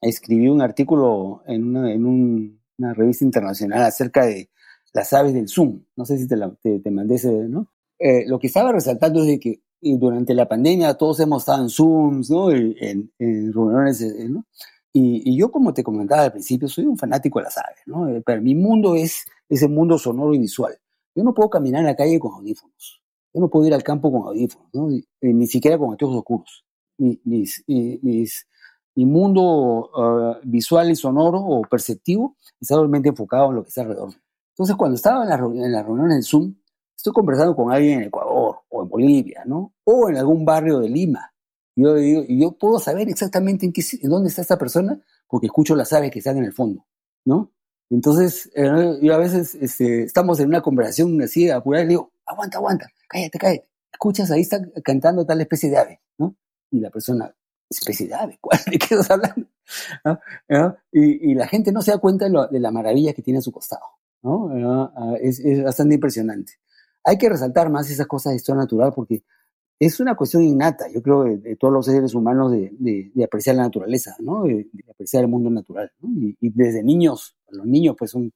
escribí 0.00 0.48
un 0.48 0.62
artículo 0.62 1.42
en, 1.46 1.76
una, 1.76 1.92
en 1.92 2.06
una 2.06 2.94
revista 2.94 3.24
internacional 3.24 3.82
acerca 3.82 4.24
de 4.24 4.48
las 4.94 5.12
aves 5.12 5.34
del 5.34 5.48
Zoom. 5.48 5.82
No 5.96 6.06
sé 6.06 6.16
si 6.16 6.26
te, 6.26 6.36
te, 6.62 6.78
te 6.78 6.90
mandé 6.90 7.16
ese, 7.16 7.30
¿no? 7.30 7.70
Eh, 8.00 8.24
lo 8.26 8.38
que 8.38 8.46
estaba 8.46 8.72
resaltando 8.72 9.20
es 9.20 9.26
de 9.26 9.38
que 9.38 9.60
durante 9.82 10.32
la 10.32 10.48
pandemia 10.48 10.94
todos 10.94 11.20
hemos 11.20 11.42
estado 11.42 11.62
en 11.62 11.68
Zooms, 11.68 12.30
¿no? 12.30 12.50
En, 12.50 13.12
reuniones, 13.18 14.00
eh, 14.00 14.26
¿no? 14.28 14.46
Y, 14.92 15.36
yo, 15.36 15.52
como 15.52 15.74
te 15.74 15.84
comentaba 15.84 16.22
al 16.22 16.32
principio, 16.32 16.66
soy 16.66 16.86
un 16.86 16.96
fanático 16.96 17.38
de 17.38 17.44
las 17.44 17.58
aves, 17.58 17.80
¿no? 17.84 18.08
Eh, 18.08 18.22
pero 18.24 18.40
mi 18.40 18.54
mundo 18.54 18.94
es 18.94 19.26
ese 19.50 19.68
mundo 19.68 19.98
sonoro 19.98 20.32
y 20.34 20.38
visual. 20.38 20.74
Yo 21.14 21.22
no 21.22 21.34
puedo 21.34 21.50
caminar 21.50 21.80
en 21.80 21.86
la 21.86 21.94
calle 21.94 22.18
con 22.18 22.32
audífonos. 22.32 23.02
Yo 23.34 23.40
no 23.40 23.50
puedo 23.50 23.66
ir 23.66 23.74
al 23.74 23.82
campo 23.82 24.10
con 24.10 24.22
audífonos, 24.22 24.68
¿no? 24.72 24.88
Ni, 25.20 25.46
siquiera 25.46 25.76
con 25.76 25.90
anteojos 25.90 26.16
oscuros. 26.16 26.64
Mi, 26.96 27.20
mis, 27.24 27.62
mis, 27.66 28.46
mi 28.94 29.04
mundo 29.04 29.90
ah, 29.94 30.40
visual 30.42 30.90
y 30.90 30.96
sonoro 30.96 31.38
o 31.38 31.62
perceptivo 31.62 32.36
está 32.60 32.76
totalmente 32.76 33.10
enfocado 33.10 33.50
en 33.50 33.56
lo 33.56 33.62
que 33.62 33.68
está 33.68 33.82
alrededor. 33.82 34.14
Entonces, 34.54 34.76
cuando 34.76 34.96
estaba 34.96 35.22
en, 35.22 35.28
la, 35.28 35.36
en 35.36 35.72
las 35.72 35.84
reuniones 35.84 36.16
en 36.16 36.22
Zoom, 36.22 36.54
estoy 37.00 37.14
conversando 37.14 37.56
con 37.56 37.72
alguien 37.72 38.00
en 38.00 38.08
Ecuador 38.08 38.58
o 38.68 38.82
en 38.82 38.88
Bolivia, 38.88 39.42
¿no? 39.46 39.72
O 39.84 40.10
en 40.10 40.18
algún 40.18 40.44
barrio 40.44 40.80
de 40.80 40.88
Lima. 40.88 41.32
Y 41.74 41.82
yo, 41.82 41.96
yo 42.28 42.52
puedo 42.52 42.78
saber 42.78 43.08
exactamente 43.08 43.64
en, 43.64 43.72
qué, 43.72 43.82
en 44.02 44.10
dónde 44.10 44.28
está 44.28 44.42
esta 44.42 44.58
persona 44.58 45.00
porque 45.26 45.46
escucho 45.46 45.74
las 45.74 45.92
aves 45.94 46.10
que 46.10 46.18
están 46.18 46.36
en 46.36 46.44
el 46.44 46.52
fondo, 46.52 46.86
¿no? 47.24 47.52
Entonces, 47.88 48.50
eh, 48.54 48.98
yo 49.00 49.14
a 49.14 49.18
veces 49.18 49.54
este, 49.54 50.02
estamos 50.02 50.38
en 50.40 50.48
una 50.48 50.60
conversación 50.60 51.20
así 51.22 51.48
apurada 51.48 51.84
y 51.84 51.86
le 51.86 51.90
digo, 51.90 52.12
aguanta, 52.26 52.58
aguanta, 52.58 52.86
cállate, 53.08 53.38
cállate. 53.38 53.68
Escuchas, 53.90 54.30
ahí 54.30 54.42
está 54.42 54.60
cantando 54.84 55.24
tal 55.24 55.40
especie 55.40 55.70
de 55.70 55.78
ave, 55.78 56.00
¿no? 56.18 56.36
Y 56.70 56.80
la 56.80 56.90
persona, 56.90 57.34
especie 57.68 58.08
de 58.08 58.14
ave, 58.14 58.38
¿cuál? 58.40 58.60
¿De 58.70 58.78
qué 58.78 58.94
estás 58.94 59.10
hablando? 59.10 59.46
Y, 60.92 61.34
la 61.34 61.46
gente 61.46 61.72
no 61.72 61.80
se 61.80 61.92
da 61.92 61.98
cuenta 61.98 62.28
de, 62.28 62.60
la 62.60 62.70
maravilla 62.70 63.14
que 63.14 63.22
tiene 63.22 63.38
a 63.38 63.42
su 63.42 63.52
costado, 63.52 63.84
¿no? 64.22 64.92
Ah, 64.96 65.14
es, 65.20 65.38
es 65.40 65.62
bastante 65.62 65.94
impresionante 65.94 66.54
hay 67.04 67.18
que 67.18 67.28
resaltar 67.28 67.70
más 67.70 67.90
esas 67.90 68.06
cosas 68.06 68.32
de 68.32 68.36
historia 68.36 68.62
natural 68.62 68.92
porque 68.94 69.22
es 69.80 69.98
una 69.98 70.14
cuestión 70.14 70.42
innata, 70.42 70.86
yo 70.92 71.02
creo, 71.02 71.24
de, 71.24 71.56
todos 71.56 71.72
los 71.72 71.86
seres 71.86 72.14
humanos 72.14 72.52
de, 72.52 73.10
apreciar 73.24 73.56
la 73.56 73.62
naturaleza, 73.62 74.14
¿no? 74.18 74.42
De, 74.42 74.68
apreciar 74.90 75.22
el 75.24 75.30
mundo 75.30 75.48
natural, 75.48 75.90
y, 76.02 76.36
desde 76.50 76.82
niños, 76.82 77.36
los 77.48 77.66
niños 77.66 77.96
pues 77.98 78.10
son 78.10 78.32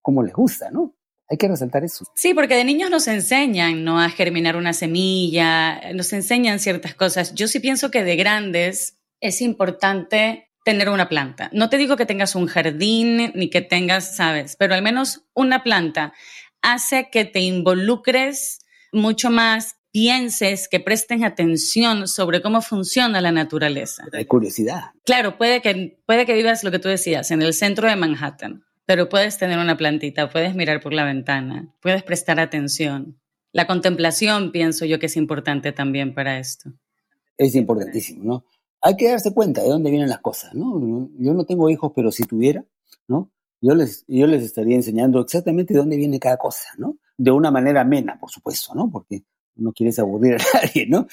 como 0.00 0.22
les 0.22 0.32
gusta, 0.32 0.70
¿no? 0.70 0.94
Hay 1.28 1.36
que 1.36 1.48
resaltar 1.48 1.84
eso. 1.84 2.06
Sí, 2.14 2.32
porque 2.32 2.54
de 2.54 2.64
niños 2.64 2.90
nos 2.90 3.06
enseñan, 3.06 3.84
¿no? 3.84 4.00
A 4.00 4.08
germinar 4.08 4.56
una 4.56 4.72
semilla, 4.72 5.92
nos 5.92 6.12
enseñan 6.12 6.58
ciertas 6.58 6.94
cosas. 6.94 7.34
Yo 7.34 7.48
sí 7.48 7.60
pienso 7.60 7.90
que 7.90 8.02
de 8.02 8.16
grandes 8.16 8.98
es 9.20 9.42
importante 9.42 10.48
tener 10.64 10.88
una 10.88 11.08
planta. 11.08 11.50
No 11.52 11.68
te 11.68 11.76
digo 11.76 11.96
que 11.96 12.06
tengas 12.06 12.34
un 12.34 12.46
jardín 12.46 13.32
ni 13.34 13.50
que 13.50 13.60
tengas, 13.60 14.16
sabes, 14.16 14.56
pero 14.56 14.74
al 14.74 14.82
menos 14.82 15.26
una 15.34 15.62
planta 15.62 16.14
hace 16.62 17.08
que 17.10 17.24
te 17.24 17.40
involucres 17.40 18.60
mucho 18.92 19.30
más, 19.30 19.76
pienses, 19.90 20.68
que 20.68 20.80
presten 20.80 21.24
atención 21.24 22.08
sobre 22.08 22.42
cómo 22.42 22.62
funciona 22.62 23.20
la 23.20 23.32
naturaleza. 23.32 24.04
Hay 24.12 24.26
curiosidad. 24.26 24.92
Claro, 25.04 25.36
puede 25.36 25.60
que, 25.62 26.00
puede 26.06 26.26
que 26.26 26.34
vivas 26.34 26.64
lo 26.64 26.70
que 26.70 26.78
tú 26.78 26.88
decías, 26.88 27.30
en 27.30 27.42
el 27.42 27.54
centro 27.54 27.88
de 27.88 27.96
Manhattan, 27.96 28.64
pero 28.86 29.08
puedes 29.08 29.38
tener 29.38 29.58
una 29.58 29.76
plantita, 29.76 30.30
puedes 30.30 30.54
mirar 30.54 30.80
por 30.80 30.92
la 30.92 31.04
ventana, 31.04 31.74
puedes 31.80 32.02
prestar 32.02 32.40
atención. 32.40 33.18
La 33.52 33.66
contemplación, 33.66 34.52
pienso 34.52 34.84
yo 34.84 34.98
que 34.98 35.06
es 35.06 35.16
importante 35.16 35.72
también 35.72 36.14
para 36.14 36.38
esto. 36.38 36.72
Es 37.36 37.54
importantísimo, 37.54 38.24
¿no? 38.24 38.44
Hay 38.80 38.96
que 38.96 39.08
darse 39.08 39.32
cuenta 39.32 39.62
de 39.62 39.68
dónde 39.68 39.90
vienen 39.90 40.08
las 40.08 40.20
cosas, 40.20 40.54
¿no? 40.54 41.08
Yo 41.18 41.34
no 41.34 41.44
tengo 41.44 41.68
hijos, 41.70 41.92
pero 41.94 42.12
si 42.12 42.24
tuviera, 42.24 42.64
¿no? 43.08 43.30
Yo 43.60 43.74
les, 43.74 44.04
yo 44.06 44.26
les 44.26 44.42
estaría 44.42 44.76
enseñando 44.76 45.20
exactamente 45.20 45.74
de 45.74 45.80
dónde 45.80 45.96
viene 45.96 46.20
cada 46.20 46.36
cosa, 46.36 46.68
¿no? 46.78 46.98
De 47.16 47.30
una 47.30 47.50
manera 47.50 47.80
amena, 47.80 48.18
por 48.18 48.30
supuesto, 48.30 48.74
¿no? 48.74 48.90
Porque 48.90 49.24
no 49.56 49.72
quieres 49.72 49.98
aburrir 49.98 50.34
a 50.34 50.38
nadie, 50.62 50.86
¿no? 50.86 51.06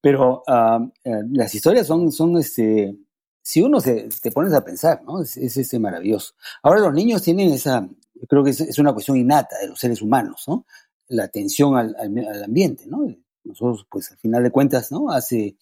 Pero 0.00 0.42
ah, 0.46 0.84
eh, 1.04 1.22
las 1.30 1.54
historias 1.54 1.86
son, 1.86 2.10
son 2.12 2.36
este, 2.36 2.96
si 3.42 3.62
uno 3.62 3.80
se, 3.80 4.08
te 4.20 4.30
pones 4.30 4.52
a 4.52 4.64
pensar, 4.64 5.02
¿no? 5.04 5.22
Es, 5.22 5.36
es 5.36 5.56
este 5.56 5.78
maravilloso. 5.78 6.34
Ahora 6.62 6.80
los 6.80 6.92
niños 6.92 7.22
tienen 7.22 7.50
esa, 7.52 7.88
creo 8.28 8.44
que 8.44 8.50
es, 8.50 8.78
una 8.78 8.92
cuestión 8.92 9.16
innata 9.16 9.58
de 9.58 9.68
los 9.68 9.78
seres 9.78 10.02
humanos, 10.02 10.44
¿no? 10.46 10.66
La 11.08 11.24
atención 11.24 11.76
al, 11.76 11.94
al, 11.98 12.44
ambiente, 12.44 12.84
¿no? 12.86 13.06
Nosotros, 13.44 13.86
pues 13.90 14.10
al 14.12 14.18
final 14.18 14.42
de 14.42 14.50
cuentas, 14.50 14.92
¿no? 14.92 15.10
Hace, 15.10 15.56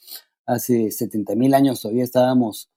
hace 0.47 0.91
70 0.91 1.35
mil 1.35 1.55
años 1.55 1.81
todavía 1.81 2.05
estábamos 2.05 2.71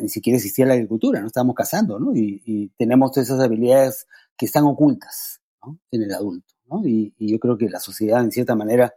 ni 0.00 0.08
siquiera 0.08 0.36
existía 0.36 0.66
la 0.66 0.74
agricultura, 0.74 1.20
no 1.20 1.26
estábamos 1.26 1.54
cazando, 1.54 1.98
¿no? 1.98 2.12
Y, 2.14 2.72
tenemos 2.76 3.12
todas 3.12 3.28
esas 3.28 3.40
habilidades 3.40 4.06
que 4.36 4.46
están 4.46 4.64
ocultas 4.64 5.40
en 5.90 6.02
el 6.02 6.12
adulto, 6.12 6.54
¿no? 6.66 6.86
Y, 6.86 7.14
yo 7.18 7.38
creo 7.38 7.56
que 7.56 7.68
la 7.68 7.80
sociedad, 7.80 8.22
en 8.22 8.32
cierta 8.32 8.54
manera, 8.54 8.94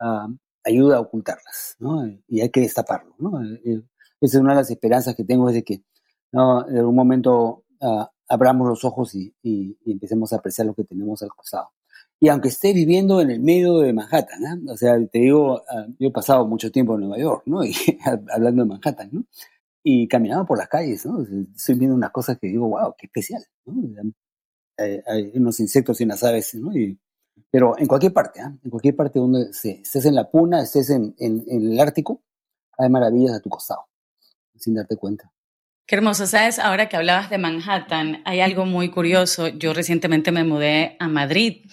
ah, 0.00 0.28
ayuda 0.64 0.96
a 0.96 1.00
ocultarlas, 1.00 1.76
¿no? 1.78 2.06
Y 2.28 2.40
hay 2.40 2.50
que 2.50 2.60
destaparlo, 2.60 3.14
¿no? 3.18 3.42
Eh, 3.42 3.60
eh, 3.64 3.82
esa 4.20 4.38
es 4.38 4.40
una 4.40 4.52
de 4.52 4.60
las 4.60 4.70
esperanzas 4.70 5.16
que 5.16 5.24
tengo, 5.24 5.48
es 5.48 5.54
de 5.56 5.64
que 5.64 5.82
¿no? 6.30 6.66
en 6.68 6.78
algún 6.78 6.94
momento 6.94 7.64
uh, 7.80 8.04
abramos 8.28 8.68
los 8.68 8.84
ojos 8.84 9.14
y, 9.14 9.34
empecemos 9.84 10.32
a 10.32 10.36
apreciar 10.36 10.66
lo 10.66 10.74
que 10.74 10.84
tenemos 10.84 11.22
al 11.22 11.30
costado. 11.30 11.70
Y 12.20 12.28
aunque 12.28 12.48
esté 12.48 12.72
viviendo 12.72 13.20
en 13.20 13.32
el 13.32 13.40
medio 13.40 13.78
de 13.80 13.92
Manhattan, 13.92 14.62
¿no? 14.62 14.72
o 14.72 14.76
sea, 14.76 14.94
te 15.08 15.18
digo, 15.18 15.62
ah, 15.68 15.86
yo 15.98 16.08
he 16.08 16.12
pasado 16.12 16.46
mucho 16.46 16.70
tiempo 16.70 16.94
en 16.94 17.00
Nueva 17.00 17.18
York, 17.18 17.42
¿no? 17.46 17.64
Y 17.64 17.74
hablando 18.32 18.62
de 18.62 18.68
Manhattan, 18.68 19.08
¿no? 19.12 19.24
Y 19.82 20.06
caminaba 20.08 20.44
por 20.44 20.58
las 20.58 20.68
calles, 20.68 21.04
¿no? 21.06 21.22
Estoy 21.56 21.74
viendo 21.76 21.96
unas 21.96 22.10
cosas 22.10 22.38
que 22.38 22.46
digo, 22.46 22.68
wow, 22.68 22.94
qué 22.96 23.06
especial, 23.06 23.44
¿no? 23.66 24.12
Hay, 24.78 25.32
unos 25.34 25.60
insectos 25.60 26.00
y 26.00 26.04
unas 26.04 26.22
aves, 26.24 26.54
¿no? 26.54 26.72
pero 27.50 27.78
en 27.78 27.86
cualquier 27.86 28.12
parte, 28.12 28.40
¿eh? 28.40 28.44
en 28.64 28.70
cualquier 28.70 28.96
parte 28.96 29.18
donde 29.18 29.50
estés 29.50 30.06
en 30.06 30.14
la 30.14 30.30
puna, 30.30 30.62
estés 30.62 30.90
en, 30.90 31.14
en, 31.18 31.44
el 31.46 31.78
Ártico, 31.78 32.22
hay 32.78 32.88
maravillas 32.88 33.36
a 33.36 33.40
tu 33.40 33.50
costado, 33.50 33.86
sin 34.56 34.74
darte 34.74 34.96
cuenta. 34.96 35.30
Qué 35.86 35.96
hermoso, 35.96 36.26
sabes, 36.26 36.58
ahora 36.58 36.88
que 36.88 36.96
hablabas 36.96 37.28
de 37.28 37.38
Manhattan, 37.38 38.22
hay 38.24 38.40
algo 38.40 38.64
muy 38.64 38.90
curioso. 38.90 39.48
Yo 39.48 39.74
recientemente 39.74 40.32
me 40.32 40.44
mudé 40.44 40.96
a 40.98 41.08
Madrid 41.08 41.66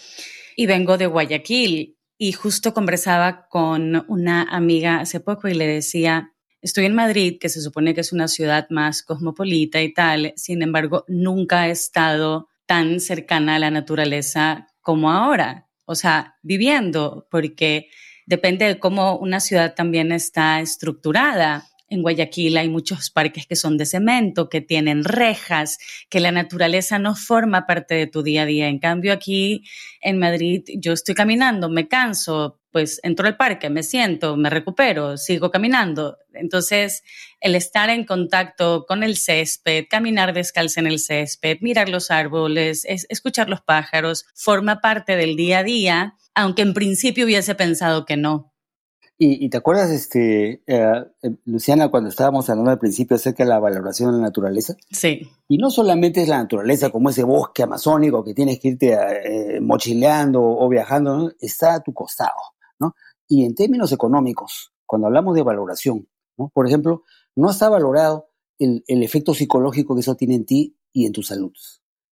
y 0.56 0.66
vengo 0.66 0.98
de 0.98 1.08
Guayaquil 1.08 1.98
y 2.18 2.32
justo 2.34 2.74
conversaba 2.74 3.48
con 3.48 4.06
una 4.10 4.44
amiga 4.44 5.00
hace 5.00 5.22
poco 5.22 5.48
y 5.48 5.54
le 5.54 5.68
decía, 5.68 6.34
estoy 6.62 6.86
en 6.86 6.96
Madrid, 6.96 7.38
que 7.40 7.50
se 7.50 7.62
supone 7.62 7.94
que 7.94 8.02
es 8.02 8.12
una 8.12 8.28
ciudad 8.28 8.68
más 8.70 9.04
cosmopolita 9.04 9.82
y 9.82 9.94
tal, 9.94 10.34
sin 10.36 10.62
embargo, 10.62 11.06
nunca 11.08 11.68
he 11.68 11.72
estado 11.72 12.50
tan 12.66 13.00
cercana 13.00 13.56
a 13.56 13.60
la 13.60 13.72
naturaleza 13.72 14.68
como 14.82 15.12
ahora, 15.12 15.68
o 15.86 15.96
sea, 15.96 16.36
viviendo, 16.44 17.28
porque 17.32 17.90
depende 18.26 18.66
de 18.66 18.80
cómo 18.80 19.18
una 19.18 19.40
ciudad 19.40 19.74
también 19.74 20.12
está 20.12 20.60
estructurada. 20.60 21.66
En 21.90 22.04
Guayaquil 22.04 22.58
hay 22.58 22.70
muchos 22.70 23.10
parques 23.10 23.48
que 23.48 23.56
son 23.56 23.78
de 23.78 23.86
cemento, 23.86 24.48
que 24.48 24.62
tienen 24.62 25.04
rejas, 25.04 25.80
que 26.10 26.20
la 26.20 26.32
naturaleza 26.32 27.00
no 27.00 27.16
forma 27.16 27.66
parte 27.66 27.96
de 27.96 28.08
tu 28.08 28.22
día 28.22 28.44
a 28.44 28.46
día. 28.46 28.68
En 28.68 28.80
cambio, 28.80 29.12
aquí 29.12 29.64
en 30.02 30.20
Madrid 30.20 30.64
yo 30.78 30.94
estoy 30.94 31.16
caminando, 31.16 31.68
me 31.68 31.88
canso, 31.88 32.60
pues 32.72 33.00
entro 33.02 33.28
al 33.28 33.38
parque, 33.38 33.70
me 33.70 33.82
siento, 33.82 34.38
me 34.38 34.52
recupero, 34.52 35.18
sigo 35.18 35.50
caminando. 35.50 36.18
Entonces, 36.34 37.04
el 37.42 37.56
estar 37.56 37.90
en 37.90 38.06
contacto 38.06 38.86
con 38.88 39.02
el 39.02 39.18
césped, 39.18 39.86
caminar 39.90 40.34
descalzo 40.34 40.80
en 40.80 40.88
el 40.88 41.00
césped, 41.00 41.58
mirar 41.62 41.90
los 41.90 42.12
árboles, 42.12 42.86
escuchar 42.86 43.50
los 43.50 43.62
pájaros, 43.62 44.26
forma 44.36 44.80
parte 44.82 45.16
del 45.16 45.36
día 45.36 45.60
a 45.60 45.64
día, 45.64 46.14
aunque 46.36 46.62
en 46.62 46.74
principio 46.74 47.26
hubiese 47.26 47.56
pensado 47.56 48.06
que 48.06 48.18
no. 48.18 48.54
Y, 49.22 49.50
te 49.50 49.58
acuerdas, 49.58 49.90
este, 49.90 50.64
eh, 50.66 51.06
eh, 51.22 51.36
Luciana, 51.44 51.92
cuando 51.92 52.08
estábamos 52.08 52.50
hablando 52.50 52.72
al 52.72 52.80
principio 52.80 53.18
acerca 53.18 53.44
de 53.44 53.50
la 53.50 53.60
valoración 53.60 54.14
de 54.14 54.18
la 54.18 54.24
naturaleza? 54.24 54.78
Sí. 54.92 55.30
Y 55.50 55.58
no 55.58 55.70
solamente 55.70 56.22
es 56.22 56.30
la 56.30 56.38
naturaleza 56.38 56.90
como 56.90 57.10
ese 57.10 57.26
bosque 57.26 57.64
amazónico 57.64 58.24
que 58.24 58.34
tienes 58.34 58.62
que 58.62 58.70
irte 58.70 58.94
eh, 58.94 59.60
mochileando 59.60 60.42
o 60.42 60.70
viajando, 60.70 61.34
está 61.42 61.74
a 61.74 61.84
tu 61.84 61.94
costado, 61.94 62.32
¿no? 62.80 62.96
Y 63.28 63.44
en 63.44 63.56
términos 63.56 63.92
económicos, 63.92 64.72
cuando 64.86 65.08
hablamos 65.08 65.36
de 65.36 65.44
valoración, 65.44 66.08
¿no? 66.38 66.50
Por 66.54 66.66
ejemplo, 66.66 67.04
no 67.36 67.50
está 67.50 67.68
valorado 67.68 68.30
el, 68.58 68.86
el 68.88 69.04
efecto 69.04 69.34
psicológico 69.34 69.96
que 69.96 70.02
eso 70.02 70.16
tiene 70.16 70.36
en 70.36 70.46
ti 70.46 70.78
y 70.94 71.06
en 71.06 71.12
tu 71.12 71.24
salud. 71.24 71.52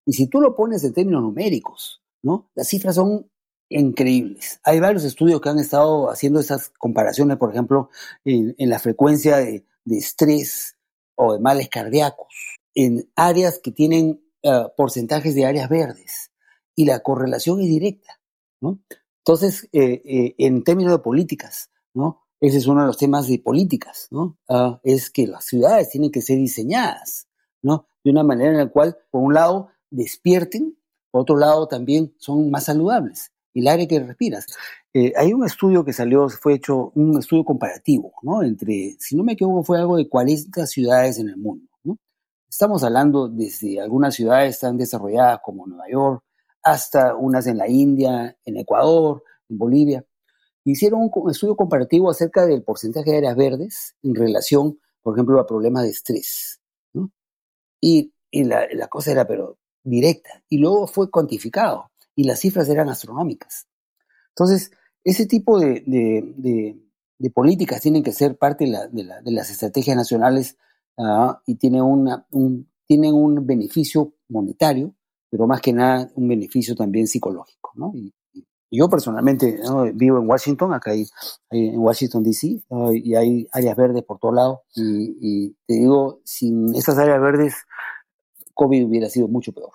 Y 0.04 0.12
si 0.12 0.26
tú 0.26 0.42
lo 0.42 0.54
pones 0.54 0.84
en 0.84 0.92
términos 0.92 1.22
numéricos, 1.22 2.02
¿no? 2.22 2.50
Las 2.54 2.68
cifras 2.68 2.96
son 2.96 3.30
increíbles. 3.68 4.60
Hay 4.64 4.80
varios 4.80 5.04
estudios 5.04 5.40
que 5.40 5.48
han 5.48 5.58
estado 5.58 6.10
haciendo 6.10 6.40
esas 6.40 6.70
comparaciones, 6.70 7.36
por 7.36 7.50
ejemplo, 7.50 7.90
en, 8.24 8.54
la 8.58 8.78
frecuencia 8.78 9.38
de, 9.38 9.64
estrés 9.86 10.76
o 11.14 11.34
de 11.34 11.40
males 11.40 11.68
cardíacos 11.68 12.26
en 12.74 13.10
áreas 13.16 13.58
que 13.58 13.72
tienen 13.72 14.22
eh, 14.42 14.64
porcentajes 14.76 15.34
de 15.34 15.46
áreas 15.46 15.68
verdes. 15.68 16.30
Y 16.74 16.84
la 16.84 17.00
correlación 17.00 17.60
es 17.60 17.66
directa, 17.66 18.20
¿no? 18.60 18.80
Entonces, 19.24 19.68
eh, 19.72 20.00
eh, 20.04 20.34
en 20.38 20.62
términos 20.62 20.92
de 20.92 21.00
políticas, 21.00 21.70
¿no? 21.92 22.24
Ese 22.40 22.58
es 22.58 22.66
uno 22.68 22.82
de 22.82 22.86
los 22.86 22.96
temas 22.96 23.26
de 23.26 23.40
políticas, 23.40 24.06
¿no? 24.12 24.38
Ah, 24.48 24.80
es 24.84 25.10
que 25.10 25.26
las 25.26 25.44
ciudades 25.44 25.90
tienen 25.90 26.12
que 26.12 26.22
ser 26.22 26.38
diseñadas, 26.38 27.26
¿no? 27.62 27.88
De 28.04 28.12
una 28.12 28.22
manera 28.22 28.52
en 28.52 28.58
la 28.58 28.68
cual, 28.68 28.96
por 29.10 29.22
un 29.22 29.34
lado, 29.34 29.70
despierten, 29.90 30.78
por 31.10 31.22
otro 31.22 31.36
lado, 31.36 31.66
también 31.66 32.14
son 32.18 32.48
más 32.50 32.64
saludables 32.66 33.32
el 33.54 33.68
aire 33.68 33.88
que 33.88 34.00
respiras. 34.00 34.46
Eh, 34.92 35.12
hay 35.16 35.32
un 35.32 35.44
estudio 35.44 35.84
que 35.84 35.92
salió, 35.92 36.28
fue 36.28 36.54
hecho 36.54 36.92
un 36.94 37.18
estudio 37.18 37.44
comparativo, 37.44 38.12
¿no? 38.22 38.42
Entre, 38.42 38.96
si 38.98 39.16
no 39.16 39.24
me 39.24 39.32
equivoco, 39.32 39.62
fue 39.62 39.78
algo 39.78 39.96
de 39.96 40.08
40 40.08 40.66
ciudades 40.66 41.18
en 41.18 41.28
el 41.28 41.36
mundo, 41.36 41.68
¿no? 41.84 41.98
Estamos 42.48 42.82
hablando 42.84 43.28
desde 43.28 43.80
algunas 43.80 44.14
ciudades 44.14 44.58
tan 44.60 44.76
desarrolladas 44.76 45.40
como 45.42 45.66
Nueva 45.66 45.84
York, 45.90 46.24
hasta 46.62 47.14
unas 47.16 47.46
en 47.46 47.58
la 47.58 47.68
India, 47.68 48.36
en 48.44 48.56
Ecuador, 48.56 49.22
en 49.48 49.58
Bolivia. 49.58 50.04
Hicieron 50.64 51.10
un 51.12 51.30
estudio 51.30 51.56
comparativo 51.56 52.10
acerca 52.10 52.46
del 52.46 52.62
porcentaje 52.62 53.10
de 53.10 53.18
áreas 53.18 53.36
verdes 53.36 53.96
en 54.02 54.14
relación, 54.14 54.78
por 55.02 55.14
ejemplo, 55.14 55.40
a 55.40 55.46
problemas 55.46 55.84
de 55.84 55.90
estrés, 55.90 56.60
¿no? 56.92 57.10
Y, 57.80 58.12
y 58.30 58.44
la, 58.44 58.66
la 58.72 58.88
cosa 58.88 59.12
era, 59.12 59.26
pero 59.26 59.58
directa. 59.82 60.42
Y 60.48 60.58
luego 60.58 60.86
fue 60.86 61.10
cuantificado 61.10 61.90
y 62.18 62.24
las 62.24 62.40
cifras 62.40 62.68
eran 62.68 62.88
astronómicas. 62.88 63.68
Entonces, 64.30 64.72
ese 65.04 65.26
tipo 65.26 65.60
de, 65.60 66.76
políticas 67.32 67.80
tienen 67.80 68.02
que 68.02 68.10
ser 68.10 68.36
parte 68.36 68.64
de, 68.64 69.04
las 69.32 69.50
estrategias 69.50 69.96
nacionales 69.96 70.58
ah, 70.98 71.40
y 71.46 71.54
tienen, 71.54 71.82
un, 71.82 72.68
tienen 72.88 73.14
un 73.14 73.46
beneficio 73.46 74.14
monetario, 74.28 74.96
pero 75.30 75.46
más 75.46 75.60
que 75.60 75.72
nada 75.72 76.10
un 76.16 76.26
beneficio 76.26 76.74
también 76.74 77.06
psicológico. 77.06 77.70
¿no? 77.76 77.92
Yo 78.68 78.88
personalmente 78.88 79.60
vivo 79.94 80.18
en 80.18 80.28
Washington, 80.28 80.74
acá 80.74 80.90
hay, 80.90 81.06
en 81.50 81.78
Washington, 81.78 82.24
D.C., 82.24 82.64
y 82.94 83.14
hay 83.14 83.46
áreas 83.52 83.76
verdes 83.76 84.02
por 84.02 84.18
todo 84.18 84.32
lado. 84.32 84.62
Y, 84.74 85.18
y 85.20 85.56
te 85.68 85.74
digo, 85.74 86.20
sin 86.24 86.74
esas 86.74 86.98
áreas 86.98 87.20
verdes, 87.20 87.54
COVID 88.54 88.86
hubiera 88.86 89.08
sido 89.08 89.28
mucho 89.28 89.52
peor 89.52 89.70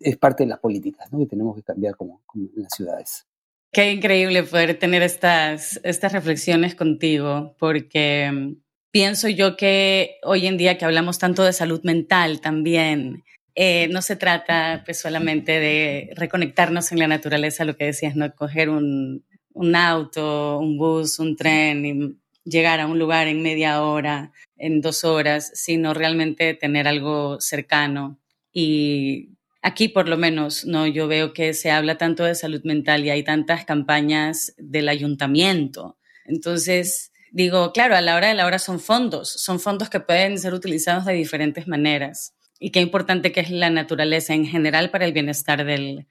es 0.00 0.16
parte 0.16 0.44
de 0.44 0.50
las 0.50 0.58
políticas 0.58 1.10
¿no? 1.12 1.18
que 1.18 1.26
tenemos 1.26 1.56
que 1.56 1.62
cambiar 1.62 1.96
como, 1.96 2.22
en 2.34 2.50
las 2.62 2.72
ciudades. 2.74 3.26
Qué 3.72 3.92
increíble 3.92 4.42
poder 4.42 4.78
tener 4.78 5.02
estas, 5.02 5.80
estas 5.82 6.12
reflexiones 6.12 6.74
contigo, 6.74 7.54
porque 7.58 8.30
mm, 8.32 8.54
pienso 8.90 9.28
yo 9.28 9.56
que 9.56 10.16
hoy 10.22 10.46
en 10.46 10.56
día 10.56 10.78
que 10.78 10.84
hablamos 10.84 11.18
tanto 11.18 11.42
de 11.42 11.52
salud 11.52 11.80
mental 11.82 12.40
también, 12.40 13.24
eh, 13.54 13.88
no 13.88 14.02
se 14.02 14.16
trata 14.16 14.82
pues 14.84 15.00
solamente 15.00 15.58
de 15.58 16.10
reconectarnos 16.14 16.92
en 16.92 16.98
la 16.98 17.08
naturaleza, 17.08 17.64
lo 17.64 17.76
que 17.76 17.86
decías, 17.86 18.14
¿no? 18.14 18.34
Coger 18.34 18.68
un, 18.68 19.24
un 19.54 19.74
auto, 19.74 20.58
un 20.58 20.76
bus, 20.76 21.18
un 21.18 21.36
tren 21.36 21.86
y 21.86 22.18
llegar 22.44 22.80
a 22.80 22.86
un 22.86 22.98
lugar 22.98 23.26
en 23.26 23.42
media 23.42 23.82
hora, 23.82 24.32
en 24.56 24.80
dos 24.80 25.04
horas, 25.04 25.50
sino 25.54 25.94
realmente 25.94 26.54
tener 26.54 26.86
algo 26.86 27.40
cercano 27.40 28.18
y 28.52 29.35
Aquí 29.66 29.88
por 29.88 30.08
lo 30.08 30.16
menos, 30.16 30.64
no, 30.64 30.86
yo 30.86 31.08
veo 31.08 31.32
que 31.32 31.52
se 31.52 31.72
habla 31.72 31.98
tanto 31.98 32.22
de 32.22 32.36
salud 32.36 32.60
mental 32.62 33.04
y 33.04 33.10
hay 33.10 33.24
tantas 33.24 33.64
campañas 33.64 34.54
del 34.58 34.88
ayuntamiento. 34.88 35.98
Entonces, 36.24 37.10
digo, 37.32 37.72
claro, 37.72 37.96
a 37.96 38.00
la 38.00 38.14
hora 38.14 38.28
de 38.28 38.34
la 38.34 38.46
hora 38.46 38.60
son 38.60 38.78
fondos, 38.78 39.28
son 39.28 39.58
fondos 39.58 39.90
que 39.90 39.98
pueden 39.98 40.38
ser 40.38 40.54
utilizados 40.54 41.04
de 41.04 41.14
diferentes 41.14 41.66
maneras. 41.66 42.36
Y 42.60 42.70
qué 42.70 42.80
importante 42.80 43.32
que 43.32 43.40
es 43.40 43.50
la 43.50 43.68
naturaleza 43.68 44.34
en 44.34 44.46
general 44.46 44.92
para 44.92 45.04
el 45.04 45.12
bienestar 45.12 45.64
del, 45.64 46.06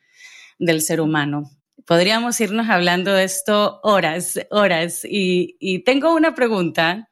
del 0.60 0.82
ser 0.82 1.00
humano. 1.00 1.50
Podríamos 1.88 2.42
irnos 2.42 2.68
hablando 2.68 3.14
de 3.14 3.24
esto 3.24 3.80
horas, 3.84 4.38
horas. 4.52 5.06
Y, 5.06 5.56
y 5.62 5.86
tengo 5.86 6.14
una 6.14 6.36
pregunta 6.36 7.08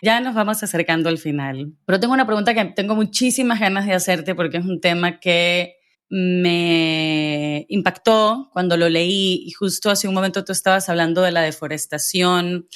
ya 0.00 0.20
nos 0.20 0.36
vamos 0.36 0.62
acercando 0.62 1.08
al 1.08 1.18
final, 1.18 1.72
pero 1.84 1.98
tengo 1.98 2.14
una 2.14 2.24
pregunta 2.24 2.54
que 2.54 2.64
tengo 2.66 2.94
muchísimas 2.94 3.58
ganas 3.58 3.84
de 3.84 3.94
hacerte 3.94 4.36
porque 4.36 4.58
es 4.58 4.64
un 4.64 4.80
tema 4.80 5.18
que 5.18 5.77
me 6.10 7.66
impactó 7.68 8.48
cuando 8.52 8.76
lo 8.76 8.88
leí 8.88 9.42
y 9.46 9.50
justo 9.50 9.90
hace 9.90 10.08
un 10.08 10.14
momento 10.14 10.44
tú 10.44 10.52
estabas 10.52 10.88
hablando 10.88 11.22
de 11.22 11.32
la 11.32 11.42
deforestación, 11.42 12.68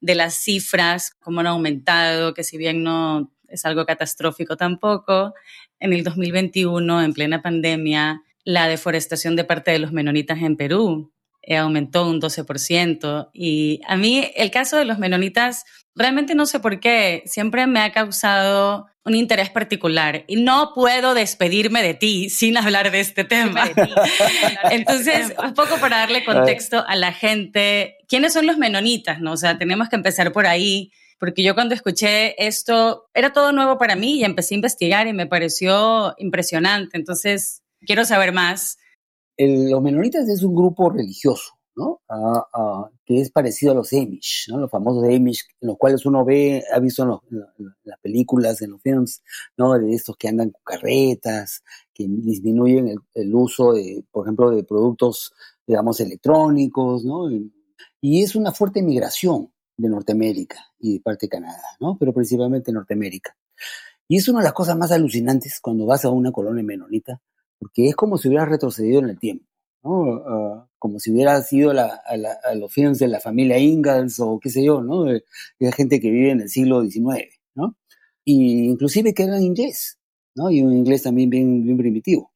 de 0.00 0.14
las 0.14 0.34
cifras, 0.34 1.12
cómo 1.20 1.40
han 1.40 1.46
aumentado, 1.46 2.34
que 2.34 2.44
si 2.44 2.56
bien 2.56 2.82
no 2.82 3.32
es 3.48 3.64
algo 3.64 3.84
catastrófico 3.84 4.56
tampoco, 4.56 5.34
en 5.78 5.92
el 5.92 6.04
2021, 6.04 7.02
en 7.02 7.12
plena 7.12 7.42
pandemia, 7.42 8.22
la 8.44 8.68
deforestación 8.68 9.36
de 9.36 9.44
parte 9.44 9.70
de 9.70 9.78
los 9.78 9.92
menonitas 9.92 10.40
en 10.42 10.56
Perú 10.56 11.12
eh, 11.42 11.56
aumentó 11.56 12.08
un 12.08 12.20
12%. 12.20 13.30
Y 13.32 13.80
a 13.86 13.96
mí 13.96 14.30
el 14.36 14.50
caso 14.50 14.76
de 14.76 14.84
los 14.84 14.98
menonitas, 14.98 15.64
realmente 15.94 16.34
no 16.34 16.46
sé 16.46 16.60
por 16.60 16.80
qué, 16.80 17.22
siempre 17.26 17.66
me 17.66 17.80
ha 17.80 17.92
causado 17.92 18.86
un 19.04 19.14
interés 19.14 19.48
particular 19.48 20.24
y 20.26 20.36
no 20.36 20.72
puedo 20.74 21.14
despedirme 21.14 21.82
de 21.82 21.94
ti 21.94 22.28
sin 22.28 22.56
hablar 22.56 22.90
de 22.90 23.00
este 23.00 23.24
tema. 23.24 23.70
Entonces, 24.70 25.32
un 25.42 25.54
poco 25.54 25.78
para 25.78 25.98
darle 25.98 26.24
contexto 26.24 26.84
a 26.86 26.96
la 26.96 27.12
gente, 27.12 27.96
¿quiénes 28.08 28.34
son 28.34 28.46
los 28.46 28.58
menonitas? 28.58 29.20
No? 29.20 29.32
O 29.32 29.36
sea, 29.36 29.56
tenemos 29.56 29.88
que 29.88 29.96
empezar 29.96 30.32
por 30.32 30.46
ahí, 30.46 30.92
porque 31.18 31.42
yo 31.42 31.54
cuando 31.54 31.74
escuché 31.74 32.46
esto, 32.46 33.08
era 33.14 33.32
todo 33.32 33.52
nuevo 33.52 33.78
para 33.78 33.96
mí 33.96 34.18
y 34.18 34.24
empecé 34.24 34.54
a 34.54 34.56
investigar 34.56 35.06
y 35.06 35.14
me 35.14 35.26
pareció 35.26 36.14
impresionante. 36.18 36.98
Entonces, 36.98 37.62
quiero 37.86 38.04
saber 38.04 38.32
más 38.32 38.78
los 39.46 39.82
menonitas 39.82 40.28
es 40.28 40.42
un 40.42 40.54
grupo 40.54 40.90
religioso, 40.90 41.54
¿no? 41.76 42.00
Que 43.04 43.20
es 43.20 43.30
parecido 43.30 43.72
a 43.72 43.74
los 43.74 43.92
Amish, 43.92 44.46
¿no? 44.48 44.58
Los 44.58 44.70
famosos 44.70 45.04
Amish, 45.04 45.46
en 45.60 45.68
los 45.68 45.78
cuales 45.78 46.04
uno 46.06 46.24
ve, 46.24 46.62
ha 46.72 46.78
visto 46.78 47.22
en, 47.28 47.40
las 47.84 47.98
películas, 48.00 48.60
en 48.62 48.72
los 48.72 48.82
films, 48.82 49.22
¿no? 49.56 49.78
De 49.78 49.94
estos 49.94 50.16
que 50.16 50.28
andan 50.28 50.50
con 50.50 50.62
carretas, 50.64 51.62
que 51.92 52.06
disminuyen 52.08 52.96
el, 53.14 53.34
uso, 53.34 53.72
de, 53.72 54.04
por 54.10 54.26
ejemplo, 54.26 54.50
de 54.50 54.64
productos, 54.64 55.32
digamos, 55.66 56.00
electrónicos, 56.00 57.04
¿no? 57.04 57.30
Y, 57.30 57.52
es 58.22 58.34
una 58.34 58.52
fuerte 58.52 58.82
migración, 58.82 59.52
de 59.80 59.88
Norteamérica 59.88 60.58
y 60.78 60.94
de 60.94 61.00
parte 61.00 61.26
de 61.26 61.30
Canadá, 61.30 61.62
¿no? 61.80 61.96
Pero 61.98 62.12
principalmente 62.12 62.70
Norteamérica. 62.70 63.34
Y 64.06 64.16
es 64.16 64.28
una 64.28 64.40
de 64.40 64.44
las 64.44 64.52
cosas 64.52 64.76
más 64.76 64.92
alucinantes 64.92 65.58
cuando 65.60 65.86
vas 65.86 66.04
a 66.04 66.10
una 66.10 66.32
colonia 66.32 66.62
menonita, 66.62 67.22
porque 67.60 67.88
es 67.88 67.94
como 67.94 68.16
si 68.16 68.28
hubieras 68.28 68.48
retrocedido 68.48 69.00
en 69.00 69.10
el 69.10 69.18
tiempo, 69.18 69.44
¿no? 69.84 70.14
Ah, 70.26 70.68
como 70.78 70.98
si 70.98 71.12
hubiera 71.12 71.40
sido 71.42 71.72
la, 71.74 72.00
a, 72.06 72.54
los 72.54 72.72
films 72.72 72.98
de 72.98 73.06
la 73.06 73.20
familia 73.20 73.58
Ingalls 73.58 74.18
o 74.18 74.40
qué 74.40 74.48
sé 74.48 74.64
yo, 74.64 74.82
¿no? 74.82 75.04
Hay 75.04 75.22
gente 75.76 76.00
que 76.00 76.10
vive 76.10 76.30
en 76.30 76.40
el 76.40 76.48
siglo 76.48 76.82
XIX, 76.82 77.38
¿no? 77.54 77.76
Y 78.24 78.64
inclusive 78.64 79.12
que 79.12 79.24
en 79.24 79.42
inglés, 79.42 80.00
¿no? 80.34 80.50
Y 80.50 80.62
un 80.62 80.72
inglés 80.72 81.02
también 81.02 81.28
bien, 81.28 81.62
bien 81.62 81.76
primitivo. 81.76 82.32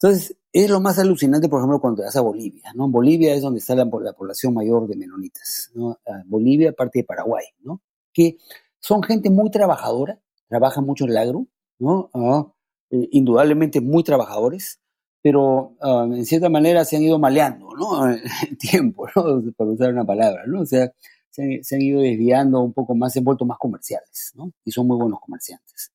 Entonces, 0.00 0.36
es 0.52 0.70
lo 0.70 0.80
más 0.80 0.98
alucinante, 0.98 1.50
por 1.50 1.60
ejemplo, 1.60 1.80
cuando 1.80 2.02
vas 2.02 2.16
a 2.16 2.22
Bolivia, 2.22 2.72
¿no? 2.74 2.88
Bolivia 2.88 3.34
es 3.34 3.42
donde 3.42 3.58
está 3.58 3.74
la, 3.74 3.86
población 3.86 4.54
mayor 4.54 4.86
de 4.88 4.96
menonitas, 4.96 5.70
¿no? 5.74 5.98
Bolivia, 6.26 6.72
parte 6.72 7.00
de 7.00 7.04
Paraguay, 7.04 7.44
¿no? 7.60 7.82
Que 8.12 8.38
son 8.80 9.02
gente 9.02 9.28
muy 9.28 9.50
trabajadora, 9.50 10.18
trabajan 10.48 10.86
mucho 10.86 11.04
en 11.04 11.10
el 11.10 11.18
agro, 11.18 11.46
¿no? 11.78 12.10
Ah, 12.14 12.46
eh, 12.90 13.08
indudablemente 13.12 13.80
muy 13.80 14.02
trabajadores, 14.02 14.80
pero 15.22 15.76
ah, 15.80 16.06
en 16.08 16.24
cierta 16.24 16.48
manera 16.48 16.84
se 16.84 16.96
han 16.96 17.02
ido 17.02 17.18
maleando, 17.18 17.68
¿no? 17.76 18.06
El 18.48 18.58
tiempo, 18.58 19.06
¿no? 19.14 19.42
Por 19.56 19.68
usar 19.68 19.92
una 19.92 20.04
palabra, 20.04 20.44
¿no? 20.46 20.60
O 20.60 20.66
sea, 20.66 20.92
se 21.30 21.74
han, 21.74 21.82
ido 21.82 22.00
desviando 22.00 22.60
un 22.60 22.72
poco 22.72 22.94
más, 22.94 23.12
se 23.12 23.18
han 23.18 23.24
vuelto 23.24 23.44
más 23.44 23.58
comerciales, 23.58 24.32
¿no? 24.34 24.52
Y 24.64 24.70
son 24.70 24.86
muy 24.86 24.96
buenos 24.96 25.20
comerciantes. 25.20 25.92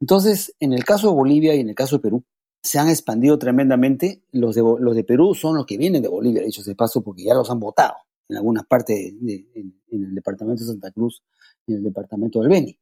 Entonces, 0.00 0.54
en 0.58 0.72
el 0.72 0.84
caso 0.84 1.08
de 1.08 1.14
Bolivia 1.14 1.54
y 1.54 1.60
en 1.60 1.68
el 1.68 1.74
caso 1.74 1.96
de 1.96 2.02
Perú, 2.02 2.24
se 2.62 2.78
han 2.78 2.88
expandido 2.88 3.38
tremendamente. 3.38 4.22
Los 4.32 4.54
de, 4.54 4.62
los 4.62 4.96
de 4.96 5.04
Perú 5.04 5.34
son 5.34 5.56
los 5.56 5.66
que 5.66 5.76
vienen 5.76 6.02
de 6.02 6.08
Bolivia, 6.08 6.42
dicho 6.42 6.62
de 6.62 6.74
paso, 6.74 7.02
porque 7.02 7.24
ya 7.24 7.34
los 7.34 7.50
han 7.50 7.60
votado 7.60 7.94
en 8.28 8.36
algunas 8.36 8.64
partes 8.66 8.98
en, 8.98 9.74
el 9.90 10.14
departamento 10.14 10.64
de 10.64 10.70
Santa 10.70 10.90
Cruz 10.90 11.22
y 11.66 11.72
en 11.72 11.78
el 11.78 11.84
departamento 11.84 12.40
del 12.40 12.48
Beni. 12.48 12.78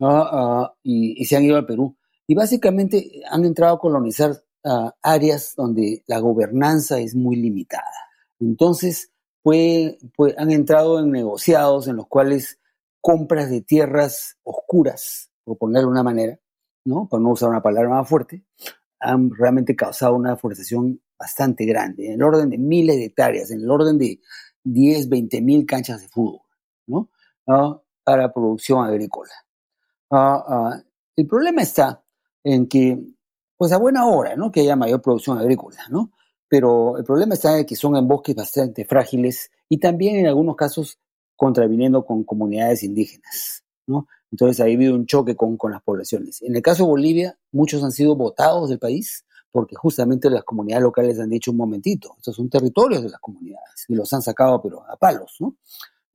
Ah, 0.00 0.28
ah, 0.32 0.74
y, 0.82 1.24
se 1.24 1.36
han 1.36 1.44
ido 1.44 1.56
al 1.56 1.66
Perú. 1.66 1.96
Y 2.30 2.34
básicamente 2.36 3.22
han 3.28 3.44
entrado 3.44 3.74
a 3.74 3.80
colonizar 3.80 4.40
ah, 4.64 4.94
áreas 5.02 5.54
donde 5.56 6.04
la 6.06 6.20
gobernanza 6.20 7.00
es 7.00 7.16
muy 7.16 7.34
limitada. 7.34 7.90
Entonces, 8.38 9.10
han 9.44 10.52
entrado 10.52 11.00
en 11.00 11.10
negociados 11.10 11.88
en 11.88 11.96
los 11.96 12.06
cuales 12.06 12.60
compras 13.00 13.50
de 13.50 13.62
tierras 13.62 14.38
oscuras, 14.44 15.32
por 15.42 15.58
ponerlo 15.58 15.88
de 15.88 15.92
una 15.92 16.04
manera, 16.04 16.38
¿no? 16.84 17.08
Para 17.08 17.20
no 17.20 17.30
usar 17.30 17.48
una 17.48 17.64
palabra 17.64 17.90
más 17.90 18.08
fuerte, 18.08 18.44
han 19.00 19.32
realmente 19.36 19.74
causado 19.74 20.14
una 20.14 20.30
deforestación 20.30 21.02
bastante 21.18 21.64
grande, 21.64 22.06
en 22.06 22.12
el 22.12 22.22
orden 22.22 22.48
de 22.48 22.58
miles 22.58 22.94
de 22.94 23.06
hectáreas, 23.06 23.50
en 23.50 23.62
el 23.62 23.70
orden 23.72 23.98
de 23.98 24.20
10, 24.62 25.08
20 25.08 25.40
mil 25.40 25.66
canchas 25.66 26.00
de 26.00 26.06
fútbol, 26.06 26.42
¿no? 26.86 27.10
Ah, 27.48 27.76
para 28.04 28.32
producción 28.32 28.84
agrícola. 28.84 29.32
Ah, 30.12 30.80
el 31.16 31.26
problema 31.26 31.62
está 31.62 32.04
en 32.44 32.66
que, 32.68 32.98
pues 33.56 33.72
a 33.72 33.78
buena 33.78 34.06
hora, 34.06 34.36
¿no? 34.36 34.50
Que 34.50 34.60
haya 34.60 34.76
mayor 34.76 35.02
producción 35.02 35.38
agrícola, 35.38 35.78
¿no? 35.90 36.12
Pero 36.48 36.98
el 36.98 37.04
problema 37.04 37.34
está 37.34 37.58
en 37.58 37.66
que 37.66 37.76
son 37.76 37.96
en 37.96 38.08
bosques 38.08 38.34
bastante 38.34 38.84
frágiles 38.84 39.50
y 39.68 39.78
también 39.78 40.16
en 40.16 40.26
algunos 40.26 40.56
casos 40.56 40.98
contraviniendo 41.36 42.04
con 42.04 42.24
comunidades 42.24 42.82
indígenas, 42.82 43.64
¿no? 43.86 44.06
Entonces 44.30 44.60
ha 44.60 44.64
habido 44.64 44.94
un 44.94 45.06
choque 45.06 45.36
con, 45.36 45.56
con 45.56 45.72
las 45.72 45.82
poblaciones. 45.82 46.42
En 46.42 46.54
el 46.54 46.62
caso 46.62 46.84
de 46.84 46.90
Bolivia, 46.90 47.38
muchos 47.52 47.82
han 47.82 47.92
sido 47.92 48.14
votados 48.16 48.68
del 48.68 48.78
país 48.78 49.24
porque 49.50 49.74
justamente 49.74 50.30
las 50.30 50.44
comunidades 50.44 50.82
locales 50.82 51.18
han 51.18 51.30
dicho 51.30 51.50
un 51.50 51.56
momentito, 51.56 52.14
estos 52.16 52.36
son 52.36 52.48
territorios 52.48 53.02
de 53.02 53.10
las 53.10 53.20
comunidades 53.20 53.84
y 53.88 53.94
los 53.94 54.12
han 54.12 54.22
sacado 54.22 54.62
pero 54.62 54.84
a 54.88 54.96
palos, 54.96 55.36
¿no? 55.40 55.56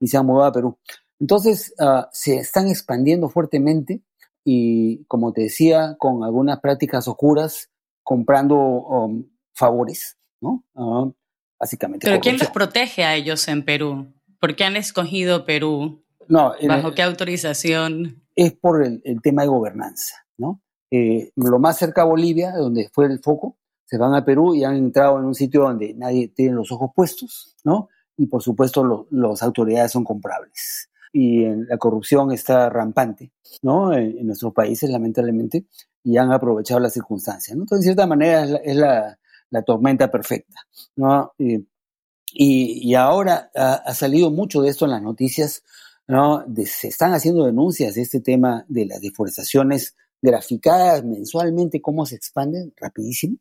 Y 0.00 0.08
se 0.08 0.16
han 0.16 0.26
mudado 0.26 0.48
a 0.48 0.52
Perú. 0.52 0.78
Entonces 1.18 1.74
uh, 1.78 2.06
se 2.12 2.36
están 2.36 2.68
expandiendo 2.68 3.28
fuertemente 3.28 4.02
y, 4.48 5.04
como 5.06 5.32
te 5.32 5.42
decía, 5.42 5.96
con 5.98 6.22
algunas 6.22 6.60
prácticas 6.60 7.08
oscuras, 7.08 7.68
comprando 8.04 8.56
um, 8.56 9.28
favores, 9.52 10.16
¿no? 10.40 10.64
Uh, 10.74 11.12
básicamente. 11.58 12.06
¿Pero 12.06 12.20
quién 12.20 12.38
los 12.38 12.50
protege 12.50 13.02
a 13.02 13.16
ellos 13.16 13.48
en 13.48 13.64
Perú? 13.64 14.06
¿Por 14.38 14.54
qué 14.54 14.62
han 14.62 14.76
escogido 14.76 15.44
Perú 15.44 16.06
no, 16.28 16.54
¿Bajo 16.68 16.94
qué 16.94 17.02
autorización? 17.02 18.22
Es 18.36 18.52
por 18.52 18.84
el, 18.84 19.02
tema 19.20 19.42
de 19.42 19.48
gobernanza, 19.48 20.14
¿no? 20.38 20.62
Eh, 20.92 21.32
lo 21.34 21.58
más 21.58 21.78
cerca 21.78 22.02
a 22.02 22.04
Bolivia, 22.04 22.52
donde 22.52 22.88
fue 22.92 23.06
el 23.06 23.18
foco, 23.20 23.58
se 23.84 23.98
van 23.98 24.14
a 24.14 24.24
Perú 24.24 24.54
y 24.54 24.62
han 24.62 24.76
entrado 24.76 25.18
en 25.18 25.24
un 25.24 25.34
sitio 25.34 25.62
donde 25.62 25.92
nadie 25.94 26.28
tiene 26.28 26.54
los 26.54 26.70
ojos 26.70 26.90
puestos, 26.94 27.56
¿no? 27.64 27.88
Y 28.16 28.26
por 28.26 28.42
supuesto 28.42 29.08
las 29.10 29.42
autoridades 29.42 29.92
son 29.92 30.04
comprables. 30.04 30.88
Y 31.18 31.46
la 31.46 31.78
corrupción 31.78 32.30
está 32.30 32.68
rampante, 32.68 33.32
¿no? 33.62 33.94
En, 33.94 34.26
nuestros 34.26 34.52
países, 34.52 34.90
lamentablemente, 34.90 35.64
y 36.04 36.18
han 36.18 36.30
aprovechado 36.30 36.78
las 36.78 36.92
circunstancias. 36.92 37.56
Entonces, 37.56 37.78
en 37.78 37.94
cierta 37.94 38.06
manera, 38.06 38.44
es 38.62 38.76
la, 38.76 39.18
tormenta 39.64 40.10
perfecta, 40.10 40.60
¿no? 40.94 41.32
Y, 41.38 42.94
ahora 42.94 43.50
ha, 43.54 43.94
salido 43.94 44.30
mucho 44.30 44.60
de 44.60 44.68
esto 44.68 44.84
en 44.84 44.90
las 44.90 45.00
noticias 45.00 45.62
¿no? 46.06 46.44
se 46.66 46.88
están 46.88 47.14
haciendo 47.14 47.46
denuncias 47.46 47.94
de 47.94 48.02
este 48.02 48.20
tema 48.20 48.66
de 48.68 48.84
las 48.84 49.00
deforestaciones 49.00 49.96
graficadas 50.20 51.02
mensualmente, 51.02 51.80
cómo 51.80 52.04
se 52.04 52.16
expanden 52.16 52.74
rapidísimo, 52.76 53.38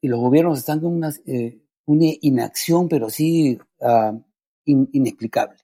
y 0.00 0.08
los 0.08 0.18
gobiernos 0.18 0.58
están 0.58 0.80
con 0.80 0.92
una, 0.92 1.14
eh, 1.26 1.60
una 1.86 2.06
inacción, 2.20 2.88
pero 2.88 3.10
sí 3.10 3.60
ah, 3.80 4.12
inexplicable. 4.64 5.61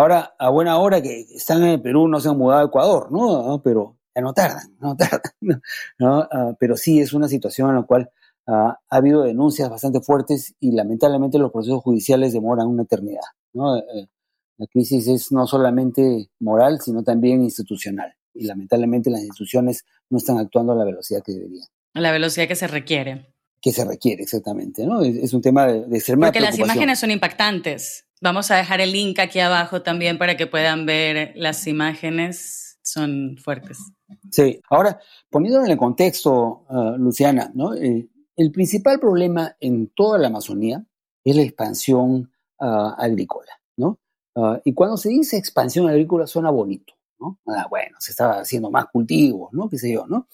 Ahora, 0.00 0.34
a 0.38 0.48
buena 0.48 0.78
hora 0.78 1.02
que 1.02 1.26
están 1.34 1.62
en 1.62 1.82
Perú, 1.82 2.08
no 2.08 2.20
se 2.20 2.30
han 2.30 2.38
mudado 2.38 2.62
a 2.62 2.64
Ecuador, 2.64 3.12
¿no? 3.12 3.60
Pero 3.62 3.98
ya 4.14 4.22
no 4.22 4.32
tardan, 4.32 4.74
no 4.80 4.96
tardan. 4.96 5.60
Ah, 6.00 6.54
pero 6.58 6.74
sí 6.78 7.00
es 7.00 7.12
una 7.12 7.28
situación 7.28 7.68
en 7.68 7.76
la 7.76 7.82
cual 7.82 8.10
ah, 8.46 8.78
ha 8.88 8.96
habido 8.96 9.24
denuncias 9.24 9.68
bastante 9.68 10.00
fuertes 10.00 10.54
y 10.58 10.72
lamentablemente 10.72 11.36
los 11.38 11.52
procesos 11.52 11.82
judiciales 11.82 12.32
demoran 12.32 12.66
una 12.68 12.84
eternidad, 12.84 13.20
¿no? 13.52 13.76
Eh, 13.76 14.08
la 14.56 14.66
crisis 14.68 15.06
es 15.06 15.32
no 15.32 15.46
solamente 15.46 16.30
moral, 16.38 16.80
sino 16.80 17.02
también 17.02 17.42
institucional. 17.42 18.14
Y 18.32 18.46
lamentablemente 18.46 19.10
las 19.10 19.20
instituciones 19.20 19.84
no 20.08 20.16
están 20.16 20.38
actuando 20.38 20.72
a 20.72 20.76
la 20.76 20.84
velocidad 20.86 21.20
que 21.22 21.32
deberían. 21.32 21.66
A 21.92 22.00
la 22.00 22.10
velocidad 22.10 22.48
que 22.48 22.56
se 22.56 22.68
requiere. 22.68 23.34
Que 23.60 23.72
se 23.72 23.84
requiere, 23.84 24.22
exactamente. 24.22 24.86
¿no? 24.86 25.02
Es, 25.02 25.32
un 25.34 25.42
tema 25.42 25.66
de, 25.66 26.00
ser 26.00 26.16
más. 26.16 26.28
Porque 26.28 26.40
las 26.40 26.58
imágenes 26.58 26.98
son 26.98 27.10
impactantes. 27.10 28.06
Vamos 28.22 28.50
a 28.50 28.56
dejar 28.56 28.80
el 28.80 28.92
link 28.92 29.18
aquí 29.18 29.40
abajo 29.40 29.82
también 29.82 30.18
para 30.18 30.36
que 30.36 30.46
puedan 30.46 30.86
ver 30.86 31.32
las 31.36 31.66
imágenes. 31.66 32.78
Son 32.82 33.36
fuertes. 33.36 33.78
Sí, 34.30 34.60
ahora, 34.70 34.98
poniéndolo 35.28 35.66
en 35.66 35.72
el 35.72 35.78
contexto, 35.78 36.64
uh, 36.68 36.96
Luciana, 36.96 37.50
¿no? 37.54 37.74
Eh, 37.74 38.08
el 38.36 38.50
principal 38.50 38.98
problema 38.98 39.54
en 39.60 39.88
toda 39.94 40.18
la 40.18 40.28
Amazonía 40.28 40.82
es 41.22 41.36
la 41.36 41.42
expansión 41.42 42.32
uh, 42.58 42.94
agrícola. 42.96 43.60
¿no? 43.80 43.98
Ah, 44.36 44.60
y 44.64 44.74
cuando 44.74 44.96
se 44.96 45.08
dice 45.08 45.36
expansión 45.36 45.88
agrícola 45.88 46.26
suena 46.26 46.50
bonito, 46.50 46.94
¿no? 47.18 47.38
Ah, 47.46 47.66
bueno, 47.68 47.96
se 47.98 48.12
está 48.12 48.40
haciendo 48.40 48.70
más 48.70 48.86
cultivos, 48.86 49.52
¿no? 49.52 49.68
Qué 49.68 49.78
sé 49.78 49.92
yo, 49.92 50.06
¿no? 50.06 50.28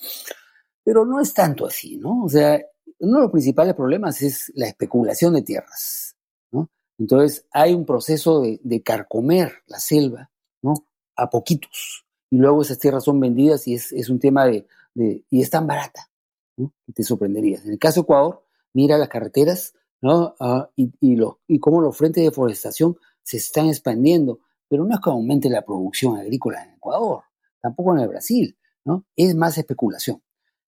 Pero 0.85 1.05
no 1.05 1.20
es 1.20 1.33
tanto 1.33 1.66
así, 1.66 1.97
¿no? 1.97 2.24
O 2.24 2.29
sea, 2.29 2.61
uno 2.99 3.18
de 3.18 3.22
los 3.22 3.32
principales 3.32 3.74
problemas 3.74 4.22
es 4.22 4.53
la 4.55 4.66
especulación 4.66 5.34
de 5.34 5.42
tierras, 5.42 6.16
¿no? 6.51 6.70
Entonces 6.99 7.47
hay 7.53 7.74
un 7.74 7.84
proceso 7.84 8.40
de, 8.40 8.82
carcomer 8.82 9.53
la 9.66 9.78
selva, 9.78 10.30
¿no? 10.62 10.74
A 11.16 11.28
poquitos. 11.30 12.05
Y 12.30 12.38
luego 12.38 12.62
esas 12.62 12.78
tierras 12.78 13.05
son 13.05 13.20
vendidas 13.20 13.66
y 13.68 13.74
es, 13.74 14.11
un 14.11 14.18
tema 14.18 14.47
de, 14.47 14.66
y 14.94 15.40
es 15.40 15.51
tan 15.51 15.66
barata, 15.66 16.11
¿no? 16.57 16.72
te 16.94 17.03
sorprenderías. 17.03 17.64
En 17.64 17.72
el 17.72 17.78
caso 17.78 18.01
de 18.01 18.05
Ecuador, 18.05 18.44
mira 18.72 18.99
las 18.99 19.09
carreteras, 19.09 19.74
¿no? 20.01 20.34
Ah, 20.40 20.70
y, 20.76 20.92
y, 21.01 21.18
y 21.47 21.59
cómo 21.59 21.80
los 21.80 21.97
frentes 21.97 22.22
de 22.22 22.30
deforestación 22.30 22.97
se 23.22 23.36
están 23.38 23.68
expandiendo, 23.68 24.40
pero 24.68 24.84
no 24.84 24.94
es 24.94 25.01
que 25.01 25.11
aumente 25.11 25.49
la 25.49 25.64
producción 25.64 26.16
agrícola 26.16 26.62
en 26.64 26.74
Ecuador, 26.74 27.22
tampoco 27.61 27.94
en 27.94 28.01
el 28.01 28.09
Brasil, 28.09 28.59
¿no? 28.84 29.05
Es 29.16 29.34
más 29.34 29.59
especulación. 29.59 30.22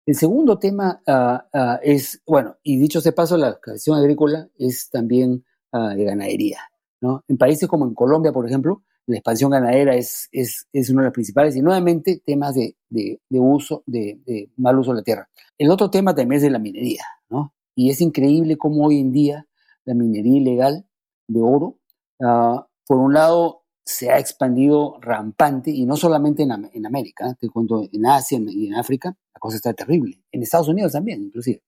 El 0.09 0.14
segundo 0.14 0.59
tema 0.59 1.02
ah, 1.06 1.78
es, 1.82 2.22
bueno, 2.26 2.56
y 2.62 2.78
dicho 2.78 3.00
ese 3.00 3.12
paso, 3.12 3.36
la 3.36 3.50
expansión 3.50 3.98
agrícola 3.98 4.48
es 4.59 4.88
también 4.88 5.44
ah, 5.70 5.94
de 5.94 6.02
ganadería, 6.02 6.61
¿no? 7.02 7.24
En 7.28 7.36
países 7.36 7.68
como 7.68 7.86
en 7.86 7.92
Colombia, 7.92 8.32
por 8.32 8.46
ejemplo, 8.46 8.84
la 9.04 9.18
expansión 9.18 9.50
ganadera 9.50 9.96
es, 9.96 10.30
es, 10.32 10.66
uno 10.88 11.02
de 11.02 11.09
los 11.09 11.12
principales 11.12 11.56
y 11.56 11.61
nuevamente 11.61 12.22
temas 12.24 12.54
de, 12.54 12.74
de, 12.88 13.20
uso, 13.32 13.82
de, 13.84 14.18
de, 14.24 14.50
mal 14.56 14.78
uso 14.78 14.92
de 14.92 14.96
la 14.96 15.02
tierra. 15.02 15.28
El 15.59 15.70
otro 15.70 15.90
tema 15.90 16.14
también 16.14 16.38
es 16.38 16.42
de 16.42 16.50
la 16.52 16.59
minería, 16.59 17.04
¿no? 17.28 17.52
Y 17.74 17.90
es 17.90 18.00
increíble 18.00 18.56
cómo 18.56 18.86
hoy 18.86 19.00
en 19.00 19.12
día 19.12 19.46
la 19.84 19.92
minería 19.92 20.38
ilegal 20.38 20.86
de 21.26 21.40
oro 21.42 21.76
por 22.18 22.96
un 22.96 23.12
lado, 23.12 23.61
se 23.89 24.11
ha 24.11 24.18
expandido 24.18 24.99
rampante, 25.01 25.70
y 25.70 25.86
no 25.86 25.97
solamente 25.97 26.43
en, 26.43 26.86
América, 26.86 27.34
te 27.41 27.49
cuento, 27.49 27.89
en 27.91 28.05
Asia 28.05 28.39
y 28.39 28.66
en 28.66 28.74
África, 28.74 29.16
la 29.32 29.41
cosa 29.41 29.57
está 29.57 29.72
terrible. 29.72 30.22
En 30.30 30.43
Estados 30.43 30.68
Unidos 30.68 30.93
también, 30.93 31.22
inclusive. 31.22 31.62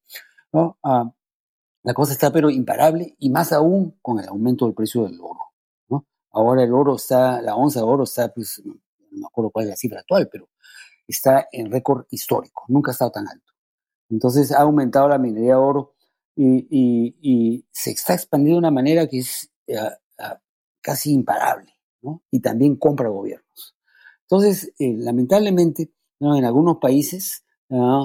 Ah, 0.53 1.11
la 1.83 1.95
cosa 1.95 2.13
está 2.13 2.31
pero 2.31 2.51
imparable, 2.51 3.17
y 3.19 3.31
más 3.31 3.55
aún 3.55 3.99
con 4.03 4.21
el 4.21 4.29
aumento 4.29 4.67
del 4.67 4.75
precio 4.75 5.05
del 5.05 5.19
oro. 5.19 6.05
Ahora 6.33 6.63
el 6.63 6.75
oro 6.75 6.97
está, 6.97 7.41
la 7.41 7.57
onza 7.57 7.81
de 7.81 7.87
oro 7.87 8.05
está, 8.05 8.29
pues, 8.35 8.63
no 8.67 8.75
me 9.13 9.27
acuerdo 9.27 9.51
cuál 9.51 9.65
es 9.65 9.71
la 9.71 9.77
cifra 9.77 10.01
actual, 10.01 10.29
pero 10.31 10.51
está 11.09 11.49
en 11.51 11.73
récord 11.73 12.05
histórico, 12.11 12.65
nunca 12.69 12.91
ha 12.91 12.93
estado 12.93 13.13
tan 13.13 13.29
alto. 13.29 13.53
Entonces 14.11 14.53
ha 14.53 14.61
aumentado 14.61 15.09
la 15.09 15.17
minería 15.17 15.53
de 15.53 15.55
oro 15.55 15.95
y, 16.37 17.65
se 17.73 17.93
está 17.93 18.13
expandiendo 18.13 18.57
de 18.57 18.59
una 18.59 18.71
manera 18.71 19.07
que 19.09 19.21
es 19.21 19.51
eh, 19.67 19.79
casi 20.83 21.13
imparable, 21.13 21.80
Y 22.31 22.41
también 22.41 22.77
compra 22.77 23.09
gobiernos. 23.09 23.77
Entonces, 24.23 24.73
eh, 24.79 24.95
lamentablemente, 24.97 25.91
en 26.21 26.45
algunos 26.45 26.79
países 26.79 27.45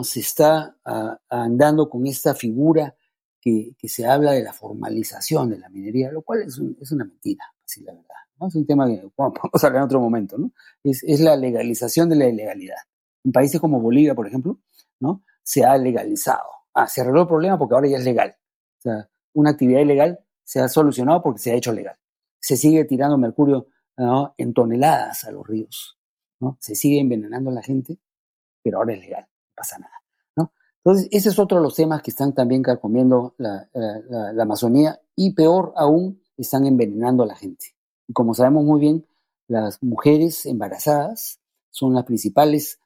se 0.04 0.20
está 0.20 0.78
ah, 0.86 1.20
andando 1.30 1.90
con 1.90 2.06
esta 2.06 2.36
figura 2.36 2.96
que, 3.42 3.76
se 3.88 4.06
habla 4.06 4.32
de 4.32 4.44
la 4.44 4.54
formalización 4.54 5.50
de 5.52 5.60
la 5.60 5.70
minería, 5.70 6.12
lo 6.12 6.24
cual 6.24 6.42
es, 6.42 6.58
una 6.58 7.06
mentira, 7.06 7.46
así 7.64 7.82
la 7.84 7.94
verdad. 7.94 8.16
Es 8.48 8.56
un 8.56 8.66
tema 8.66 8.88
que 8.88 9.08
vamos 9.18 9.64
a 9.64 9.68
hablar 9.68 9.82
en 9.82 9.86
otro 9.86 10.02
momento, 10.02 10.38
¿no? 10.38 10.52
Es, 10.84 11.04
es, 11.04 11.20
la 11.20 11.36
legalización 11.36 12.10
de 12.10 12.16
la 12.16 12.28
ilegalidad. 12.28 12.78
En 13.24 13.32
países 13.32 13.62
como 13.62 13.80
Bolivia, 13.80 14.16
por 14.16 14.28
ejemplo, 14.28 14.60
¿no? 15.00 15.24
Se 15.44 15.64
ha 15.64 15.78
legalizado. 15.78 16.50
Ah, 16.74 16.88
se 16.88 17.02
arregló 17.02 17.22
el 17.22 17.28
problema 17.28 17.58
porque 17.58 17.76
ahora 17.76 17.88
ya 17.88 17.98
es 17.98 18.04
legal. 18.04 18.36
O 18.80 18.82
sea, 18.82 19.10
una 19.34 19.52
actividad 19.52 19.82
ilegal 19.82 20.20
se 20.44 20.60
ha 20.60 20.68
solucionado 20.68 21.22
porque 21.22 21.40
se 21.40 21.52
ha 21.52 21.56
hecho 21.56 21.72
legal. 21.72 21.96
Se 22.40 22.58
sigue 22.58 22.86
tirando 22.86 23.18
mercurio 23.18 23.68
en 23.98 24.54
toneladas 24.54 25.24
a 25.24 25.32
los 25.32 25.48
ríos. 25.48 25.98
¿no? 26.40 26.58
Se 26.60 26.76
sigue 26.76 27.00
envenenando 27.00 27.50
a 27.50 27.54
la 27.54 27.64
gente, 27.64 27.98
pero 28.62 28.78
ahora 28.78 28.94
es 28.94 29.00
legal, 29.00 29.28
no 29.30 29.54
pasa 29.56 29.78
nada. 29.80 29.94
¿no? 30.36 30.52
Entonces, 30.84 31.08
ese 31.12 31.30
es 31.30 31.40
otro 31.40 31.58
de 31.58 31.64
los 31.64 31.76
temas 31.76 32.02
que 32.02 32.12
están 32.12 32.34
también 32.34 32.62
carcomiendo 32.62 33.36
la, 33.38 33.70
Amazonía 34.40 35.00
y 35.16 35.34
peor 35.34 35.74
aún, 35.76 36.22
están 36.38 36.66
envenenando 36.66 37.24
a 37.24 37.28
la 37.28 37.36
gente. 37.36 37.68
Y 38.08 38.14
como 38.14 38.34
sabemos 38.34 38.66
muy 38.66 38.80
bien, 38.80 39.06
las 39.48 39.82
mujeres 39.82 40.46
embarazadas 40.46 41.40
son 41.70 41.94
las 41.94 42.04
principales 42.06 42.80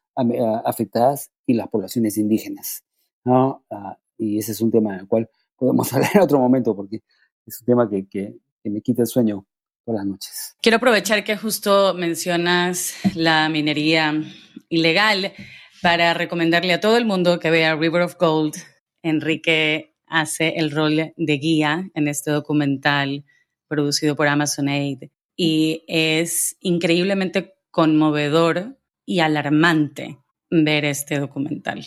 afectadas 0.65 1.31
y 1.45 1.53
las 1.53 1.67
poblaciones 1.69 2.17
indígenas. 2.17 2.83
¿no? 3.23 3.63
Ah, 3.69 3.97
y 4.17 4.37
ese 4.37 4.51
es 4.51 4.61
un 4.61 4.69
tema 4.69 4.93
en 4.93 5.01
el 5.01 5.07
cual 5.07 5.29
podemos 5.55 5.91
hablar 5.93 6.11
en 6.13 6.21
otro 6.21 6.39
momento 6.39 6.75
porque 6.75 7.03
es 7.45 7.59
un 7.61 7.65
tema 7.65 7.89
que, 7.89 8.37
me 8.63 8.81
quita 8.81 9.01
el 9.01 9.07
sueño 9.07 9.47
las 9.93 10.05
noches. 10.05 10.55
Quiero 10.61 10.77
aprovechar 10.77 11.23
que 11.23 11.37
justo 11.37 11.93
mencionas 11.93 12.95
la 13.15 13.49
minería 13.49 14.21
ilegal 14.69 15.33
para 15.81 16.13
recomendarle 16.13 16.73
a 16.73 16.79
todo 16.79 16.97
el 16.97 17.05
mundo 17.05 17.39
que 17.39 17.49
vea 17.49 17.75
River 17.75 18.03
of 18.03 18.15
Gold. 18.19 18.55
Enrique 19.01 19.95
hace 20.07 20.55
el 20.57 20.71
rol 20.71 21.13
de 21.15 21.37
guía 21.37 21.89
en 21.93 22.07
este 22.07 22.31
documental 22.31 23.23
producido 23.67 24.15
por 24.15 24.27
Amazon 24.27 24.67
Aid 24.67 25.09
y 25.35 25.85
es 25.87 26.57
increíblemente 26.59 27.55
conmovedor 27.71 28.77
y 29.05 29.19
alarmante 29.21 30.17
ver 30.49 30.85
este 30.85 31.19
documental. 31.19 31.85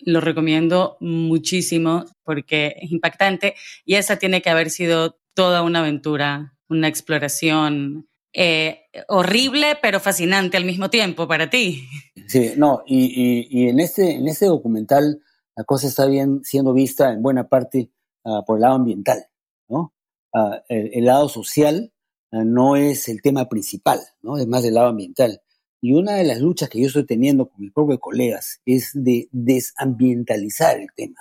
Lo 0.00 0.20
recomiendo 0.20 0.96
muchísimo 1.00 2.06
porque 2.24 2.74
es 2.80 2.90
impactante 2.90 3.54
y 3.84 3.94
esa 3.94 4.16
tiene 4.16 4.42
que 4.42 4.50
haber 4.50 4.70
sido 4.70 5.18
toda 5.34 5.62
una 5.62 5.80
aventura, 5.80 6.57
una 6.68 6.88
exploración 6.88 8.08
eh, 8.32 8.82
horrible 9.08 9.78
pero 9.80 10.00
fascinante 10.00 10.56
al 10.56 10.64
mismo 10.64 10.90
tiempo 10.90 11.26
para 11.26 11.50
ti. 11.50 11.88
Sí, 12.26 12.52
no, 12.56 12.82
y, 12.86 13.68
en, 13.68 13.80
este, 13.80 14.16
en 14.16 14.28
este 14.28 14.46
documental 14.46 15.22
la 15.56 15.64
cosa 15.64 15.88
está 15.88 16.06
bien 16.06 16.42
siendo 16.44 16.72
vista 16.72 17.12
en 17.12 17.22
buena 17.22 17.48
parte 17.48 17.90
ah, 18.24 18.42
por 18.46 18.58
el 18.58 18.62
lado 18.62 18.74
ambiental, 18.74 19.26
¿no? 19.68 19.94
Ah, 20.32 20.62
el, 20.68 21.04
lado 21.04 21.28
social 21.28 21.92
ah, 22.30 22.44
no 22.44 22.76
es 22.76 23.08
el 23.08 23.22
tema 23.22 23.48
principal, 23.48 23.98
¿no? 24.22 24.36
Es 24.36 24.46
más 24.46 24.62
del 24.62 24.74
lado 24.74 24.88
ambiental. 24.88 25.40
Y 25.80 25.94
una 25.94 26.14
de 26.14 26.24
las 26.24 26.40
luchas 26.40 26.68
que 26.68 26.80
yo 26.80 26.88
estoy 26.88 27.06
teniendo 27.06 27.48
con 27.48 27.60
mis 27.60 27.72
propios 27.72 27.98
colegas 27.98 28.60
es 28.66 28.90
de 28.94 29.28
desambientalizar 29.32 30.78
el 30.78 30.88
tema. 30.94 31.18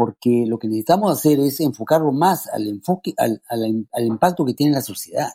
Porque 0.00 0.46
lo 0.46 0.58
que 0.58 0.66
necesitamos 0.66 1.12
hacer 1.12 1.38
es 1.40 1.60
enfocarlo 1.60 2.10
más 2.10 2.48
al 2.48 2.66
enfoque, 2.66 3.12
al, 3.18 3.42
al, 3.50 4.02
impacto 4.02 4.46
que 4.46 4.54
tiene 4.54 4.72
la 4.72 4.80
sociedad, 4.80 5.34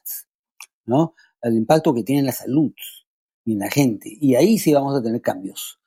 ¿no? 0.87 1.13
Al 1.43 1.53
impacto 1.53 1.93
que 1.93 2.01
tiene 2.01 2.23
la 2.23 2.31
salud 2.31 2.71
y 3.43 3.53
en 3.53 3.59
la 3.59 3.69
gente. 3.69 4.09
Y 4.19 4.33
ahí 4.33 4.57
sí 4.57 4.73
vamos 4.73 4.97
a 4.97 5.03
tener 5.03 5.21
cambios. 5.21 5.79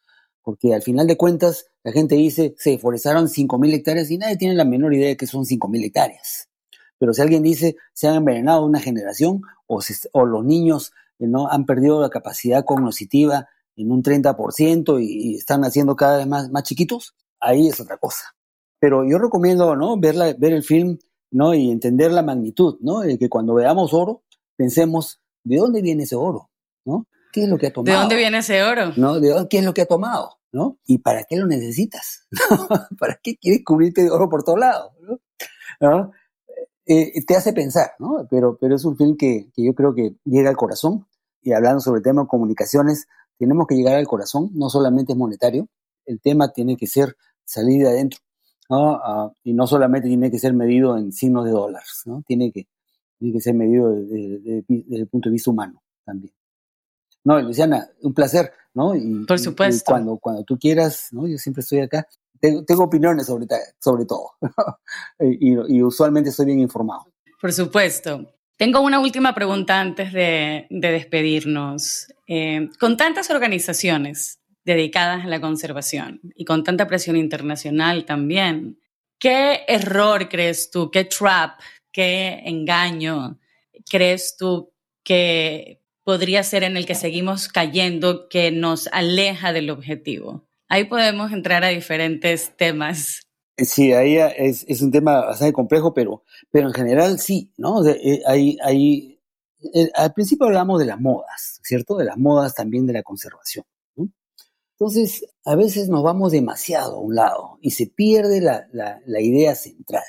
Porque 0.42 0.76
al 0.76 0.82
final 0.82 1.08
de 1.08 1.16
cuentas, 1.16 1.66
la 1.82 1.90
gente 1.90 2.14
dice, 2.14 2.54
se 2.56 2.70
deforestaron 2.70 3.26
5.000 3.26 3.74
hectáreas 3.74 4.12
y 4.12 4.18
nadie 4.18 4.36
tiene 4.36 4.54
la 4.54 4.64
menor 4.64 4.94
idea 4.94 5.08
de 5.08 5.16
que 5.16 5.26
son 5.26 5.44
5.000 5.44 5.84
hectáreas. 5.84 6.48
Pero 7.00 7.12
si 7.12 7.20
alguien 7.20 7.42
dice, 7.42 7.74
se 7.92 8.06
han 8.06 8.14
envenenado 8.14 8.64
una 8.64 8.78
generación 8.78 9.42
o, 9.66 9.80
los 10.24 10.44
niños 10.44 10.92
¿no? 11.18 11.48
han 11.48 11.66
perdido 11.66 12.00
la 12.00 12.10
capacidad 12.10 12.64
cognitiva 12.64 13.48
en 13.74 13.90
un 13.90 14.04
30% 14.04 15.02
y, 15.02 15.32
y 15.32 15.34
están 15.34 15.64
haciendo 15.64 15.96
cada 15.96 16.18
vez 16.18 16.28
más, 16.28 16.48
más 16.52 16.62
chiquitos, 16.62 17.16
ahí 17.40 17.66
es 17.66 17.80
otra 17.80 17.96
cosa. 17.96 18.37
Pero 18.80 19.04
yo 19.08 19.18
recomiendo 19.18 19.74
¿no? 19.76 19.98
ver, 19.98 20.36
ver 20.38 20.52
el 20.52 20.62
film 20.62 20.98
¿no? 21.30 21.54
y 21.54 21.70
entender 21.70 22.12
la 22.12 22.22
magnitud, 22.22 22.78
¿no? 22.80 23.00
de 23.00 23.18
que 23.18 23.28
cuando 23.28 23.54
veamos 23.54 23.92
oro, 23.92 24.22
pensemos, 24.56 25.20
¿de 25.44 25.56
dónde 25.56 25.82
viene 25.82 26.04
ese 26.04 26.16
oro? 26.16 26.50
¿no? 26.84 27.06
¿Qué 27.32 27.44
es 27.44 27.48
lo 27.48 27.58
que 27.58 27.66
ha 27.68 27.72
tomado? 27.72 27.96
¿De 27.96 28.00
dónde 28.00 28.16
viene 28.16 28.38
ese 28.38 28.62
oro? 28.62 28.92
¿No? 28.96 29.20
¿De 29.20 29.46
¿Qué 29.48 29.58
es 29.58 29.64
lo 29.64 29.74
que 29.74 29.82
ha 29.82 29.86
tomado? 29.86 30.38
¿no? 30.52 30.78
¿Y 30.86 30.98
para 30.98 31.24
qué 31.24 31.36
lo 31.36 31.46
necesitas? 31.46 32.26
¿Para 32.98 33.18
qué 33.22 33.36
quieres 33.36 33.62
cubrirte 33.64 34.02
de 34.02 34.10
oro 34.10 34.28
por 34.28 34.44
todos 34.44 34.58
lados? 34.58 34.92
¿no? 35.80 36.12
Eh, 36.86 37.22
te 37.26 37.36
hace 37.36 37.52
pensar, 37.52 37.90
¿no? 37.98 38.26
Pero, 38.30 38.56
pero 38.58 38.74
es 38.74 38.84
un 38.84 38.96
film 38.96 39.16
que, 39.16 39.50
que, 39.54 39.62
yo 39.62 39.74
creo 39.74 39.94
que 39.94 40.16
llega 40.24 40.48
al 40.48 40.56
corazón. 40.56 41.06
Y 41.42 41.52
hablando 41.52 41.80
sobre 41.80 41.98
el 41.98 42.02
tema 42.02 42.22
de 42.22 42.28
comunicaciones, 42.28 43.06
tenemos 43.38 43.66
que 43.66 43.76
llegar 43.76 43.96
al 43.96 44.06
corazón, 44.06 44.50
no 44.54 44.68
solamente 44.68 45.12
es 45.12 45.18
monetario, 45.18 45.68
el 46.06 46.20
tema 46.20 46.52
tiene 46.52 46.76
que 46.76 46.86
ser 46.86 47.16
salir 47.44 47.82
de 47.82 47.90
adentro, 47.90 48.18
¿no? 48.68 48.94
Ah, 49.02 49.32
y 49.44 49.52
no 49.52 49.66
solamente 49.66 50.08
tiene 50.08 50.30
que 50.30 50.38
ser 50.38 50.52
medido 50.54 50.96
en 50.96 51.12
signos 51.12 51.44
de 51.44 51.50
dólares, 51.50 52.02
¿no? 52.06 52.22
Tiene 52.26 52.52
que, 52.52 52.66
tiene 53.18 53.34
que 53.34 53.40
ser 53.40 53.54
medido 53.54 53.90
desde, 53.90 54.64
el 54.68 55.08
punto 55.08 55.28
de 55.28 55.32
vista 55.32 55.50
humano 55.50 55.82
también. 56.04 56.32
No, 57.24 57.40
Luciana, 57.40 57.88
un 58.02 58.14
placer, 58.14 58.52
¿no? 58.74 58.94
Y, 58.94 59.24
Por 59.26 59.38
supuesto. 59.38 59.84
cuando, 59.90 60.18
cuando 60.18 60.44
tú 60.44 60.58
quieras, 60.58 61.08
¿no? 61.12 61.26
Yo 61.26 61.36
siempre 61.36 61.60
estoy 61.60 61.80
acá 61.80 62.06
tengo, 62.40 62.84
opiniones 62.84 63.26
sobre, 63.26 63.46
sobre 63.78 64.04
todo 64.04 64.32
y, 65.20 65.82
usualmente 65.82 66.30
estoy 66.30 66.46
bien 66.46 66.60
informado. 66.60 67.06
Por 67.40 67.52
supuesto. 67.52 68.34
Tengo 68.56 68.80
una 68.80 68.98
última 68.98 69.34
pregunta 69.34 69.80
antes 69.80 70.12
de, 70.12 70.66
despedirnos. 70.70 72.08
Eh, 72.26 72.68
con 72.80 72.96
tantas 72.96 73.30
organizaciones 73.30 74.40
dedicadas 74.74 75.24
a 75.24 75.28
la 75.28 75.40
conservación 75.40 76.20
y 76.34 76.44
con 76.44 76.62
tanta 76.62 76.86
presión 76.86 77.16
internacional 77.16 78.04
también, 78.04 78.78
¿qué 79.18 79.60
error 79.66 80.28
crees 80.28 80.70
tú, 80.70 80.90
qué 80.90 81.04
trap, 81.04 81.58
qué 81.90 82.42
engaño 82.44 83.38
crees 83.90 84.36
tú 84.36 84.72
que 85.02 85.80
podría 86.04 86.42
ser 86.42 86.64
en 86.64 86.76
el 86.76 86.84
que 86.84 86.94
seguimos 86.94 87.48
cayendo 87.48 88.28
que 88.28 88.50
nos 88.50 88.88
aleja 88.92 89.54
del 89.54 89.70
objetivo? 89.70 90.46
Ahí 90.68 90.84
podemos 90.84 91.32
entrar 91.32 91.64
a 91.64 91.68
diferentes 91.68 92.54
temas. 92.54 93.22
Sí, 93.56 93.94
ahí 93.94 94.18
es, 94.18 94.66
es 94.68 94.82
un 94.82 94.92
tema 94.92 95.24
bastante 95.24 95.54
complejo, 95.54 95.94
pero, 95.94 96.24
pero 96.50 96.68
en 96.68 96.74
general 96.74 97.18
sí, 97.18 97.52
¿no? 97.56 97.84
Eh, 97.86 98.20
ahí, 98.26 98.58
ahí, 98.62 99.18
eh, 99.74 99.88
al 99.94 100.12
principio 100.12 100.46
hablamos 100.46 100.78
de 100.78 100.86
las 100.86 101.00
modas, 101.00 101.58
¿cierto? 101.62 101.96
De 101.96 102.04
las 102.04 102.18
modas 102.18 102.54
también 102.54 102.86
de 102.86 102.92
la 102.92 103.02
conservación. 103.02 103.64
Entonces, 104.78 105.26
a 105.44 105.56
veces 105.56 105.88
nos 105.88 106.02
vamos 106.02 106.32
demasiado 106.32 106.96
a 106.96 107.00
un 107.00 107.14
lado 107.16 107.58
y 107.60 107.72
se 107.72 107.86
pierde 107.88 108.40
la, 108.40 108.68
la, 108.72 109.00
la 109.06 109.20
idea 109.20 109.54
central. 109.54 110.04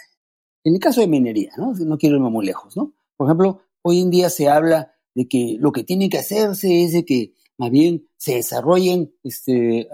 En 0.64 0.76
el 0.76 0.80
caso 0.80 1.02
de 1.02 1.08
minería, 1.08 1.52
¿no? 1.58 1.74
No 1.74 1.98
quiero 1.98 2.18
irme 2.18 2.30
muy 2.30 2.46
lejos, 2.46 2.78
¿no? 2.78 2.94
Por 3.18 3.28
ejemplo, 3.28 3.62
hoy 3.82 4.02
en 4.02 4.12
día 4.12 4.30
se 4.30 4.48
habla 4.48 4.94
de 5.16 5.28
que 5.28 5.58
lo 5.60 5.72
que 5.72 5.84
tiene 5.84 6.10
que 6.10 6.20
hacerse 6.20 6.84
es 6.84 6.94
de 6.94 7.04
que 7.04 7.34
más 7.58 7.72
bien 7.72 8.08
se 8.16 8.36
desarrollen 8.36 9.14
este, 9.24 9.90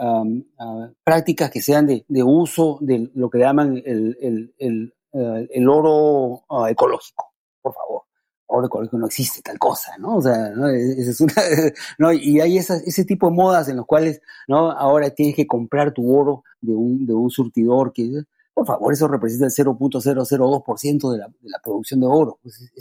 prácticas 1.03 1.49
que 1.49 1.61
sean 1.61 1.87
de, 1.87 2.23
uso 2.23 2.77
de 2.81 3.09
lo 3.15 3.29
que 3.29 3.39
llaman 3.39 3.81
el, 3.85 4.53
el, 4.59 5.69
oro 5.69 6.43
ah, 6.49 6.69
ecológico, 6.69 7.33
por 7.61 7.73
favor. 7.73 8.01
Oro 8.47 8.67
ecológico 8.67 8.97
no 8.97 9.07
existe 9.07 9.41
tal 9.41 9.57
cosa, 9.57 9.97
¿no? 9.97 10.17
O 10.17 10.21
sea, 10.21 10.49
¿no? 10.49 10.69
Es, 10.69 11.19
una, 11.19 11.33
¿no? 11.97 12.13
Y 12.13 12.39
hay 12.39 12.57
ese 12.57 13.05
tipo 13.05 13.29
de 13.29 13.35
modas 13.35 13.67
en 13.69 13.77
los 13.77 13.85
cuales, 13.85 14.21
¿no? 14.47 14.71
Ahora 14.71 15.09
tienes 15.09 15.35
que 15.35 15.47
comprar 15.47 15.93
tu 15.93 16.15
oro 16.15 16.43
de 16.61 16.75
un, 16.75 17.05
de 17.05 17.13
un 17.13 17.29
surtidor 17.29 17.91
que, 17.91 18.23
por 18.53 18.67
favor, 18.67 18.93
eso 18.93 19.07
representa 19.07 19.45
el 19.45 19.51
0.002% 19.51 21.11
de 21.11 21.17
la, 21.17 21.27
de 21.27 21.49
la 21.49 21.59
producción 21.63 21.99
de 21.99 22.07
oro. 22.07 22.39
Pues 22.43 22.71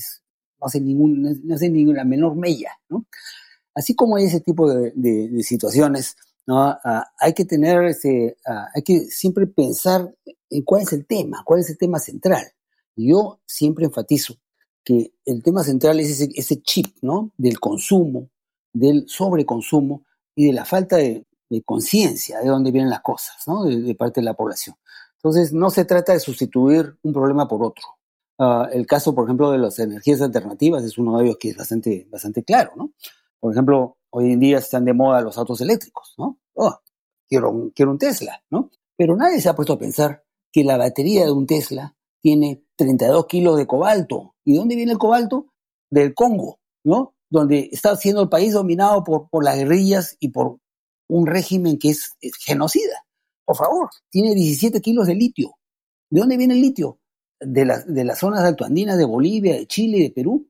no 0.61 0.67
hace, 0.67 0.81
ningún, 0.81 1.41
no 1.45 1.55
hace 1.55 1.71
ninguna 1.71 2.05
menor 2.05 2.37
mella, 2.37 2.73
¿no? 2.89 3.07
Así 3.75 3.95
como 3.95 4.17
hay 4.17 4.25
ese 4.25 4.41
tipo 4.41 4.73
de, 4.73 5.43
situaciones, 5.43 6.17
¿no? 6.47 6.61
Ah, 6.61 7.11
hay 7.19 7.33
que 7.33 7.45
tener, 7.45 7.85
ese, 7.85 8.37
ah, 8.47 8.69
hay 8.75 8.83
que 8.83 9.01
siempre 9.07 9.47
pensar 9.47 10.15
en 10.51 10.63
cuál 10.63 10.83
es 10.83 10.93
el 10.93 11.07
tema, 11.07 11.43
cuál 11.45 11.61
es 11.61 11.71
el 11.71 11.79
tema 11.79 11.99
central. 11.99 12.45
Yo 12.97 13.41
siempre 13.47 13.87
enfatizo 13.87 14.37
que 14.85 15.15
el 15.25 15.43
tema 15.43 15.65
central 15.65 15.99
es 15.99 16.21
ese, 16.21 16.63
chip, 16.63 16.97
¿no? 17.03 17.33
Del 17.37 17.59
consumo, 17.59 18.29
del 18.73 19.09
sobreconsumo 19.09 20.05
y 20.35 20.47
de 20.47 20.53
la 20.53 20.65
falta 20.65 20.97
de, 20.97 21.27
conciencia 21.65 22.41
de 22.41 22.49
dónde 22.49 22.73
vienen 22.73 22.91
las 22.91 23.01
cosas, 23.01 23.37
¿no? 23.47 23.65
De, 23.65 23.95
parte 23.95 24.21
de 24.21 24.25
la 24.25 24.35
población. 24.35 24.77
Entonces, 25.17 25.53
no 25.53 25.71
se 25.71 25.85
trata 25.85 26.13
de 26.13 26.21
sustituir 26.21 26.99
un 27.03 27.13
problema 27.13 27.49
por 27.49 27.63
otro. 27.63 27.85
Ah, 28.39 28.69
el 28.73 28.87
caso, 28.87 29.15
por 29.15 29.25
ejemplo, 29.25 29.51
de 29.53 29.59
las 29.59 29.79
energías 29.79 30.21
alternativas 30.21 30.83
es 30.85 30.99
uno 30.99 31.17
de 31.17 31.25
ellos 31.25 31.37
que 31.39 31.51
es 31.51 31.57
bastante, 31.57 32.07
bastante 32.11 32.43
claro, 32.43 32.73
¿no? 32.77 32.93
Por 33.39 33.53
ejemplo, 33.53 33.99
hoy 34.11 34.33
en 34.33 34.41
día 34.41 34.59
están 34.59 34.85
de 34.85 34.93
moda 34.93 35.21
los 35.21 35.39
autos 35.39 35.61
eléctricos, 35.61 36.15
¿no? 36.19 36.39
Oh, 36.55 36.77
quiero, 37.29 37.71
quiero 37.75 37.93
un 37.93 37.99
Tesla, 37.99 38.43
¿no? 38.51 38.71
Pero 38.97 39.17
nadie 39.17 39.41
se 39.41 39.49
ha 39.49 39.55
puesto 39.55 39.75
a 39.75 39.79
pensar 39.79 40.25
que 40.51 40.65
la 40.65 40.77
batería 40.77 41.25
de 41.25 41.33
un 41.33 41.47
Tesla 41.47 41.97
tiene 42.21 42.64
32 42.77 43.27
kilos 43.27 43.57
de 43.57 43.67
cobalto. 43.67 44.35
¿Y 44.45 44.57
dónde 44.57 44.77
viene 44.77 44.93
el 44.93 44.99
cobalto? 44.99 45.47
Del 45.91 46.15
Congo, 46.15 46.59
¿no? 46.85 47.15
Donde 47.31 47.69
está 47.73 47.97
siendo 47.97 48.23
el 48.23 48.29
país 48.29 48.53
dominado 48.53 49.05
por, 49.05 49.29
por 49.29 49.45
las 49.45 49.57
guerrillas 49.57 50.17
y 50.21 50.29
por 50.29 50.59
un 51.09 51.27
régimen 51.27 51.79
que 51.79 51.91
es, 51.91 52.13
genocida. 52.41 53.05
Por 53.45 53.57
favor, 53.57 53.91
tiene 54.11 54.35
17 54.35 54.81
kilos 54.81 55.07
de 55.07 55.15
litio. 55.15 55.57
¿De 56.11 56.21
dónde 56.21 56.37
viene 56.37 56.55
el 56.55 56.61
litio? 56.61 56.99
De, 57.41 57.65
de 57.87 58.05
las 58.05 58.19
zonas 58.19 58.43
altoandinas 58.43 58.97
de 58.97 59.05
Bolivia, 59.05 59.55
de 59.55 59.67
Chile, 59.67 59.99
de 59.99 60.11
Perú. 60.11 60.49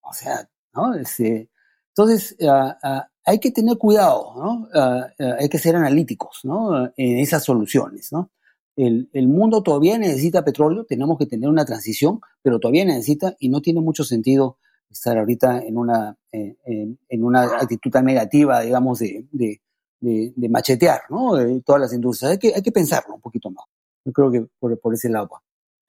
O 0.00 0.12
sea, 0.12 0.48
¿no? 0.74 0.94
Este, 0.94 1.50
entonces, 1.90 2.36
ah, 2.48 2.78
ah, 2.82 3.08
hay 3.24 3.38
que 3.40 3.50
tener 3.50 3.76
cuidado, 3.76 4.34
¿no? 4.36 4.68
Ah, 4.74 5.08
hay 5.38 5.48
que 5.48 5.58
ser 5.58 5.76
analíticos, 5.76 6.40
¿no? 6.44 6.86
En 6.96 7.18
esas 7.18 7.44
soluciones, 7.44 8.12
¿no? 8.12 8.30
El, 8.78 9.28
mundo 9.28 9.62
todavía 9.62 9.98
necesita 9.98 10.44
petróleo, 10.44 10.84
tenemos 10.84 11.18
que 11.18 11.26
tener 11.26 11.48
una 11.48 11.64
transición, 11.64 12.20
pero 12.42 12.60
todavía 12.60 12.84
necesita 12.84 13.34
y 13.40 13.48
no 13.48 13.60
tiene 13.60 13.80
mucho 13.80 14.04
sentido 14.04 14.58
estar 14.88 15.18
ahorita 15.18 15.60
en 15.60 15.76
una, 15.76 16.16
eh, 16.32 16.56
en, 16.64 17.24
una 17.24 17.42
actitud 17.42 17.90
tan 17.90 18.04
negativa, 18.04 18.60
digamos, 18.60 19.00
de, 19.00 19.26
de, 19.32 20.48
machetear 20.48 21.02
¿no? 21.10 21.32
todas 21.64 21.80
las 21.80 21.92
industrias. 21.92 22.32
Hay 22.32 22.38
que, 22.38 22.54
hay 22.54 22.62
que 22.62 22.72
pensarlo 22.72 23.16
un 23.16 23.20
poquito 23.20 23.50
más. 23.50 23.64
Yo 24.04 24.12
creo 24.12 24.30
que 24.30 24.46
por, 24.60 24.78
por 24.78 24.94
ese 24.94 25.08
lado. 25.08 25.28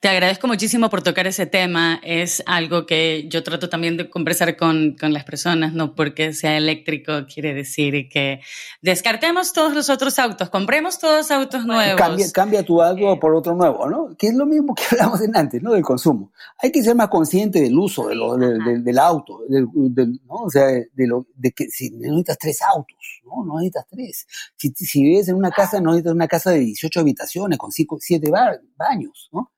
Te 0.02 0.08
agradezco 0.08 0.48
muchísimo 0.48 0.90
por 0.90 1.02
tocar 1.02 1.28
ese 1.28 1.46
tema. 1.46 2.00
Es 2.04 2.42
algo 2.46 2.86
que 2.86 3.28
yo 3.28 3.44
trato 3.44 3.68
también 3.68 3.98
de 3.98 4.10
conversar 4.10 4.56
con, 4.56 4.96
con, 4.98 5.12
las 5.12 5.26
personas, 5.26 5.74
no 5.74 5.94
porque 5.94 6.32
sea 6.32 6.56
eléctrico 6.56 7.26
quiere 7.28 7.54
decir 7.54 8.08
que 8.08 8.40
descartemos 8.82 9.52
todos 9.52 9.74
los 9.74 9.90
otros 9.90 10.18
autos, 10.18 10.50
compremos 10.50 11.00
todos 11.00 11.32
autos 11.32 11.66
nuevos. 11.66 12.00
Cambia, 12.00 12.32
cambia 12.32 12.64
tu 12.64 12.82
auto 12.82 13.12
eh, 13.12 13.18
por 13.20 13.36
otro 13.36 13.54
nuevo, 13.56 13.90
¿no? 13.90 14.16
Que 14.18 14.28
es 14.28 14.36
lo 14.36 14.46
mismo 14.46 14.74
que 14.74 14.84
hablamos 14.92 15.20
antes, 15.34 15.62
¿no? 15.62 15.74
Del 15.74 15.84
consumo. 15.84 16.32
Hay 16.60 16.72
que 16.72 16.82
ser 16.82 16.96
más 16.96 17.10
consciente 17.10 17.60
del 17.60 17.78
uso 17.78 18.08
de 18.08 18.16
lo, 18.16 18.38
del, 18.38 19.00
auto, 19.00 19.42
del, 19.50 19.66
¿no? 19.66 20.36
O 20.46 20.50
sea, 20.50 20.68
de, 20.68 21.08
lo, 21.08 21.28
de 21.36 21.52
que 21.52 21.70
si 21.70 21.90
necesitas 21.90 22.38
tres 22.38 22.62
autos, 22.62 23.22
¿no? 23.26 23.44
No 23.44 23.56
necesitas 23.56 23.86
tres. 23.90 24.28
Si, 24.56 24.70
si 24.70 25.04
vives 25.04 25.28
en 25.28 25.36
una 25.36 25.52
casa, 25.52 25.82
no 25.82 25.92
necesitas 25.92 26.14
una 26.14 26.30
casa 26.30 26.52
de 26.52 26.60
18 26.60 27.02
habitaciones 27.02 27.60
con 27.60 27.70
cinco, 27.74 27.98
siete 28.00 28.32
baños, 28.78 29.30
¿no? 29.34 29.52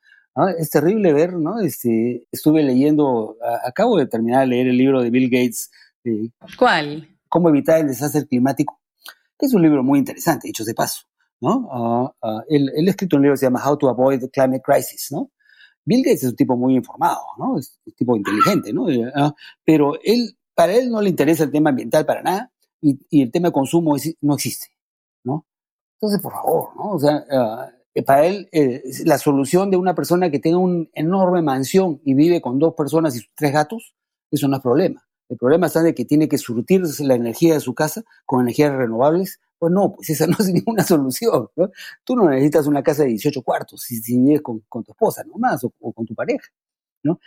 Es 0.58 0.70
terrible 0.70 1.12
ver, 1.14 1.34
¿no? 1.34 1.60
Este, 1.60 2.26
estuve 2.32 2.64
leyendo, 2.64 3.38
acabo 3.66 3.98
de 3.98 4.08
terminar 4.08 4.42
de 4.42 4.48
leer 4.48 4.68
el 4.68 4.78
libro 4.78 5.02
de 5.02 5.10
Bill 5.10 5.30
Gates. 5.30 5.70
¿Cuál? 6.58 7.08
Cómo 7.28 7.50
evitar 7.50 7.82
el 7.82 7.88
desastre 7.88 8.26
climático, 8.26 8.80
que 9.38 9.46
es 9.46 9.54
un 9.54 9.62
libro 9.62 9.84
muy 9.84 10.00
interesante, 10.00 10.48
dicho 10.48 10.64
de 10.64 10.74
paso, 10.74 11.04
¿no? 11.42 11.68
Ah, 11.72 12.16
ah, 12.22 12.44
él, 12.48 12.70
ha 12.88 12.90
escrito 12.90 13.18
un 13.18 13.24
libro 13.24 13.34
que 13.34 13.40
se 13.40 13.46
llama 13.46 13.62
How 13.66 13.78
to 13.78 13.90
Avoid 13.90 14.22
the 14.22 14.30
Climate 14.30 14.62
Crisis, 14.64 15.10
¿no? 15.12 15.32
Bill 15.84 16.04
Gates 16.04 16.24
es 16.24 16.30
un 16.30 16.36
tipo 16.36 16.56
muy 16.56 16.76
informado, 16.76 17.22
¿no? 17.38 17.58
Es 17.58 17.80
un 17.86 17.94
tipo 17.94 18.16
inteligente, 18.16 18.72
¿no? 18.72 18.88
Ah, 19.16 19.34
pero 19.66 19.94
él, 20.04 20.38
para 20.56 20.74
él 20.74 20.90
no 20.90 21.02
le 21.02 21.10
interesa 21.10 21.44
el 21.44 21.52
tema 21.52 21.72
ambiental 21.72 22.06
para 22.06 22.22
nada 22.22 22.52
y, 22.80 23.22
el 23.22 23.32
tema 23.32 23.50
de 23.50 23.54
consumo 23.54 23.96
no 24.22 24.34
existe, 24.36 24.68
¿no? 25.24 25.46
Entonces, 26.00 26.22
por 26.22 26.32
favor, 26.32 26.76
¿no? 26.76 26.92
O 26.92 27.00
sea, 27.00 27.18
eh, 27.18 27.81
para 28.06 28.26
él 28.26 28.48
eh, 28.52 28.84
la 29.04 29.18
solución 29.18 29.70
de 29.70 29.78
una 29.78 29.94
persona 29.94 30.32
que 30.32 30.40
tenga 30.40 30.58
una 30.58 30.86
enorme 30.94 31.42
mansión 31.42 32.02
y 32.06 32.14
vive 32.14 32.42
con 32.42 32.58
dos 32.58 32.74
personas 32.74 33.16
y 33.18 33.22
tres 33.36 33.52
gatos, 33.52 33.94
eso 34.32 34.48
no 34.48 34.58
es 34.58 34.62
problema. 34.62 35.06
El 35.32 35.38
problema 35.38 35.68
está 35.68 35.82
de 35.82 35.96
que 35.96 36.04
tiene 36.04 36.28
que 36.28 36.38
surtir 36.38 36.82
la 37.00 37.16
energía 37.16 37.54
de 37.54 37.62
su 37.62 37.74
casa 37.74 38.04
con 38.26 38.42
energías 38.42 38.74
renovables. 38.74 39.40
Pues 39.58 39.72
no, 39.72 39.94
pues 39.94 40.10
esa 40.10 40.28
no 40.28 40.36
es 40.40 40.48
ninguna 40.50 40.84
solución. 40.84 41.50
Tú 42.04 42.16
no 42.16 42.30
necesitas 42.30 42.68
una 42.68 42.84
casa 42.84 43.04
de 43.04 43.10
18 43.10 43.42
cuartos 43.42 43.82
si, 43.82 44.02
vives 44.20 44.42
con, 44.42 44.62
tu 44.84 44.92
esposa 44.92 45.24
nomás 45.24 45.64
o, 45.64 45.74
o 45.80 45.94
con 45.94 46.06
tu 46.06 46.14
pareja. 46.16 46.50
¿no? 47.04 47.20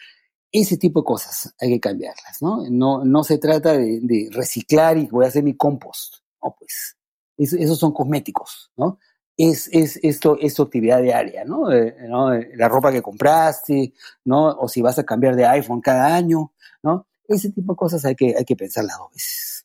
Ese 0.53 0.77
tipo 0.77 1.01
de 1.01 1.05
cosas 1.05 1.55
hay 1.59 1.71
que 1.71 1.81
cambiarlas. 1.81 2.43
No, 2.43 2.65
no, 2.71 3.05
no 3.05 3.25
se 3.25 3.39
trata 3.39 3.73
de, 3.73 4.29
reciclar 4.31 4.99
y 4.99 5.07
voy 5.07 5.25
a 5.25 5.29
hacer 5.29 5.43
mi 5.43 5.57
compost. 5.57 6.17
No, 6.43 6.55
pues 6.59 6.97
esos 7.37 7.79
son 7.79 7.93
cosméticos. 7.93 8.71
¿no? 8.77 8.99
Es, 9.37 9.68
es, 9.72 9.99
esto, 10.03 10.39
es 10.41 10.55
tu 10.55 10.62
actividad 10.62 11.03
diaria, 11.03 11.45
¿no? 11.45 11.72
Eh, 11.72 11.95
¿no? 12.09 12.32
Eh, 12.32 12.53
la 12.55 12.68
ropa 12.68 12.93
que 12.93 13.03
compraste, 13.03 13.93
¿no? 14.24 14.49
O 14.49 14.68
si 14.68 14.80
vas 14.82 14.99
a 14.99 15.05
cambiar 15.05 15.37
de 15.37 15.47
iPhone 15.47 15.80
cada 15.80 16.14
año, 16.14 16.53
¿no? 16.82 17.07
Ese 17.26 17.51
tipo 17.51 17.72
de 17.72 17.76
cosas 17.76 18.05
hay 18.05 18.14
que, 18.14 18.35
hay 18.37 18.45
que 18.45 18.57
pensarlas 18.57 18.99
dos 18.99 19.11
veces. 19.12 19.64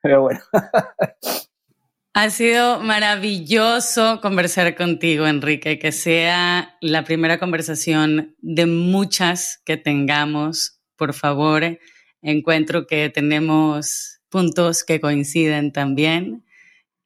Pero 0.00 0.22
bueno. 0.22 0.40
Ha 2.12 2.28
sido 2.30 2.80
maravilloso 2.80 4.20
conversar 4.20 4.74
contigo, 4.74 5.28
Enrique, 5.28 5.78
que 5.78 5.92
sea 5.92 6.76
la 6.80 7.04
primera 7.04 7.38
conversación 7.38 8.34
de 8.40 8.66
muchas 8.66 9.62
que 9.64 9.76
tengamos. 9.76 10.80
Por 10.96 11.14
favor, 11.14 11.78
encuentro 12.20 12.88
que 12.88 13.10
tenemos 13.10 14.20
puntos 14.28 14.82
que 14.82 15.00
coinciden 15.00 15.72
también 15.72 16.44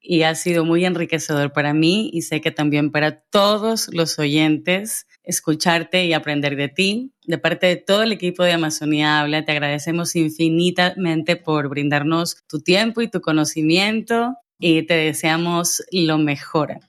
y 0.06 0.22
ha 0.22 0.34
sido 0.34 0.66
muy 0.66 0.84
enriquecedor 0.84 1.52
para 1.52 1.72
mí 1.72 2.10
y 2.12 2.22
sé 2.22 2.42
que 2.42 2.50
también 2.50 2.92
para 2.92 3.22
todos 3.22 3.88
los 3.92 4.18
oyentes 4.18 5.06
escucharte 5.22 6.04
y 6.04 6.12
aprender 6.12 6.56
de 6.56 6.68
ti. 6.68 7.14
De 7.24 7.38
parte 7.38 7.66
de 7.66 7.76
todo 7.76 8.02
el 8.02 8.12
equipo 8.12 8.42
de 8.44 8.52
Amazonía 8.52 9.20
Habla, 9.20 9.46
te 9.46 9.52
agradecemos 9.52 10.14
infinitamente 10.14 11.36
por 11.36 11.70
brindarnos 11.70 12.44
tu 12.46 12.60
tiempo 12.60 13.00
y 13.00 13.08
tu 13.08 13.22
conocimiento 13.22 14.36
y 14.58 14.86
te 14.86 14.94
deseamos 14.94 15.82
lo 15.90 16.18
mejor. 16.18 16.80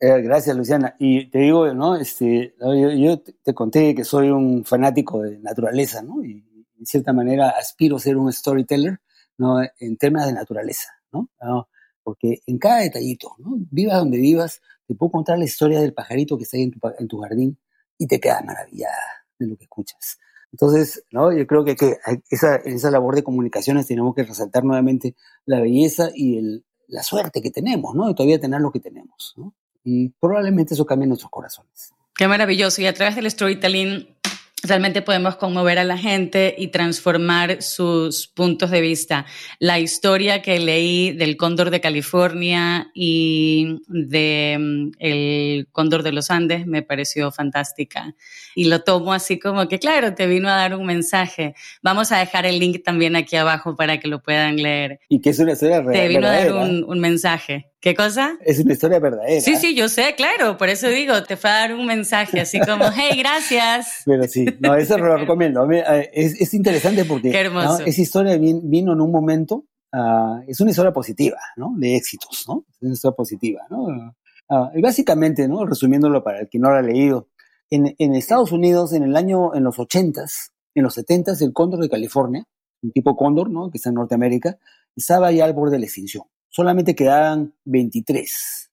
Eh, 0.00 0.20
gracias, 0.20 0.54
Luciana. 0.54 0.94
Y 0.98 1.30
te 1.30 1.38
digo, 1.38 1.72
¿no? 1.72 1.96
Este, 1.96 2.54
yo, 2.60 3.20
te 3.20 3.54
conté 3.54 3.94
que 3.94 4.04
soy 4.04 4.28
un 4.28 4.66
fanático 4.66 5.22
de 5.22 5.38
naturaleza, 5.38 6.02
¿no? 6.02 6.22
Y 6.22 6.44
en 6.78 6.86
cierta 6.86 7.14
manera 7.14 7.48
aspiro 7.48 7.96
a 7.96 8.00
ser 8.00 8.18
un 8.18 8.30
storyteller, 8.30 8.98
¿no? 9.38 9.62
En 9.80 9.96
temas 9.96 10.26
de 10.26 10.34
naturaleza, 10.34 10.90
¿no? 11.10 11.30
¿no? 11.40 11.68
Porque 12.08 12.40
en 12.46 12.56
cada 12.56 12.80
detallito, 12.80 13.34
¿no? 13.36 13.58
vivas 13.70 13.98
donde 13.98 14.16
vivas, 14.16 14.62
te 14.86 14.94
puedo 14.94 15.12
contar 15.12 15.38
la 15.38 15.44
historia 15.44 15.78
del 15.78 15.92
pajarito 15.92 16.38
que 16.38 16.44
está 16.44 16.56
ahí 16.56 16.62
en 16.62 16.70
tu, 16.70 16.80
en 16.98 17.06
tu 17.06 17.18
jardín 17.18 17.58
y 17.98 18.06
te 18.06 18.18
quedas 18.18 18.42
maravillada 18.46 19.26
de 19.38 19.46
lo 19.46 19.58
que 19.58 19.64
escuchas. 19.64 20.18
Entonces, 20.50 21.04
¿no? 21.12 21.36
yo 21.36 21.46
creo 21.46 21.66
que, 21.66 21.76
que 21.76 21.98
esa, 22.30 22.56
esa 22.56 22.90
labor 22.90 23.14
de 23.14 23.22
comunicaciones 23.22 23.86
tenemos 23.86 24.14
que 24.14 24.22
resaltar 24.22 24.64
nuevamente 24.64 25.16
la 25.44 25.60
belleza 25.60 26.08
y 26.14 26.38
el, 26.38 26.64
la 26.86 27.02
suerte 27.02 27.42
que 27.42 27.50
tenemos, 27.50 27.94
¿no? 27.94 28.08
de 28.08 28.14
todavía 28.14 28.40
tener 28.40 28.62
lo 28.62 28.72
que 28.72 28.80
tenemos. 28.80 29.34
¿no? 29.36 29.52
Y 29.84 30.08
probablemente 30.18 30.72
eso 30.72 30.86
cambie 30.86 31.08
nuestros 31.08 31.30
corazones. 31.30 31.92
Qué 32.16 32.26
maravilloso. 32.26 32.80
Y 32.80 32.86
a 32.86 32.94
través 32.94 33.16
del 33.16 33.30
storytelling 33.30 34.16
realmente 34.62 35.02
podemos 35.02 35.36
conmover 35.36 35.78
a 35.78 35.84
la 35.84 35.96
gente 35.96 36.54
y 36.56 36.68
transformar 36.68 37.62
sus 37.62 38.26
puntos 38.28 38.70
de 38.70 38.80
vista. 38.80 39.26
La 39.58 39.78
historia 39.78 40.42
que 40.42 40.58
leí 40.58 41.12
del 41.12 41.36
cóndor 41.36 41.70
de 41.70 41.80
California 41.80 42.90
y 42.94 43.80
de 43.86 44.56
mm, 44.58 44.90
el 44.98 45.68
cóndor 45.72 46.02
de 46.02 46.12
los 46.12 46.30
Andes 46.30 46.66
me 46.66 46.82
pareció 46.82 47.30
fantástica 47.30 48.14
y 48.54 48.64
lo 48.64 48.82
tomo 48.82 49.12
así 49.12 49.38
como 49.38 49.68
que 49.68 49.78
claro, 49.78 50.14
te 50.14 50.26
vino 50.26 50.48
a 50.48 50.56
dar 50.56 50.74
un 50.74 50.86
mensaje. 50.86 51.54
Vamos 51.82 52.12
a 52.12 52.18
dejar 52.18 52.46
el 52.46 52.58
link 52.58 52.82
también 52.84 53.16
aquí 53.16 53.36
abajo 53.36 53.76
para 53.76 54.00
que 54.00 54.08
lo 54.08 54.22
puedan 54.22 54.56
leer. 54.56 55.00
Y 55.08 55.20
que 55.20 55.30
es 55.30 55.38
una 55.38 55.52
historia 55.52 55.80
real. 55.80 55.92
Te 55.92 56.08
vino 56.08 56.26
a 56.26 56.32
dar 56.32 56.52
un, 56.52 56.84
un 56.84 57.00
mensaje. 57.00 57.70
¿Qué 57.80 57.94
cosa? 57.94 58.36
Es 58.44 58.58
una 58.58 58.72
historia 58.72 58.98
verdadera. 58.98 59.40
Sí, 59.40 59.54
sí, 59.56 59.74
yo 59.76 59.88
sé, 59.88 60.14
claro. 60.16 60.56
Por 60.56 60.68
eso 60.68 60.88
digo, 60.88 61.22
te 61.22 61.36
fue 61.36 61.48
a 61.48 61.54
dar 61.54 61.74
un 61.74 61.86
mensaje 61.86 62.40
así 62.40 62.58
como, 62.58 62.84
hey, 62.94 63.16
gracias. 63.16 64.02
Pero 64.04 64.24
sí, 64.24 64.46
no, 64.58 64.74
eso 64.74 64.98
lo 64.98 65.16
recomiendo. 65.16 65.70
Eh, 65.70 66.10
es, 66.12 66.40
es 66.40 66.54
interesante 66.54 67.04
porque 67.04 67.30
esa 67.30 68.00
historia 68.00 68.36
vino 68.36 68.92
en 68.92 69.00
un 69.00 69.12
momento, 69.12 69.64
uh, 69.92 70.40
es 70.48 70.60
una 70.60 70.70
historia 70.70 70.92
positiva, 70.92 71.38
¿no? 71.56 71.72
De 71.76 71.94
éxitos, 71.94 72.46
¿no? 72.48 72.64
Es 72.68 72.82
una 72.82 72.94
historia 72.94 73.14
positiva, 73.14 73.60
¿no? 73.70 73.84
Uh, 73.84 74.76
y 74.76 74.82
básicamente, 74.82 75.46
¿no? 75.46 75.64
Resumiéndolo 75.64 76.24
para 76.24 76.40
el 76.40 76.48
que 76.48 76.58
no 76.58 76.70
lo 76.70 76.76
ha 76.76 76.82
leído, 76.82 77.28
en, 77.70 77.94
en 77.98 78.14
Estados 78.16 78.50
Unidos, 78.50 78.92
en 78.92 79.04
el 79.04 79.14
año, 79.14 79.54
en 79.54 79.62
los 79.62 79.76
80s, 79.76 80.50
en 80.74 80.82
los 80.82 80.98
70s, 80.98 81.42
el 81.42 81.52
cóndor 81.52 81.80
de 81.80 81.88
California, 81.88 82.44
un 82.82 82.90
tipo 82.90 83.14
cóndor, 83.14 83.50
¿no? 83.50 83.70
Que 83.70 83.78
está 83.78 83.90
en 83.90 83.96
Norteamérica, 83.96 84.58
estaba 84.96 85.30
ya 85.30 85.44
al 85.44 85.52
borde 85.52 85.76
de 85.76 85.80
la 85.80 85.86
extinción 85.86 86.24
solamente 86.48 86.94
quedaban 86.94 87.54
23, 87.64 88.70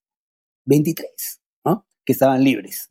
23, 0.66 1.42
¿no? 1.66 1.86
Que 2.06 2.14
estaban 2.14 2.44
libres. 2.44 2.88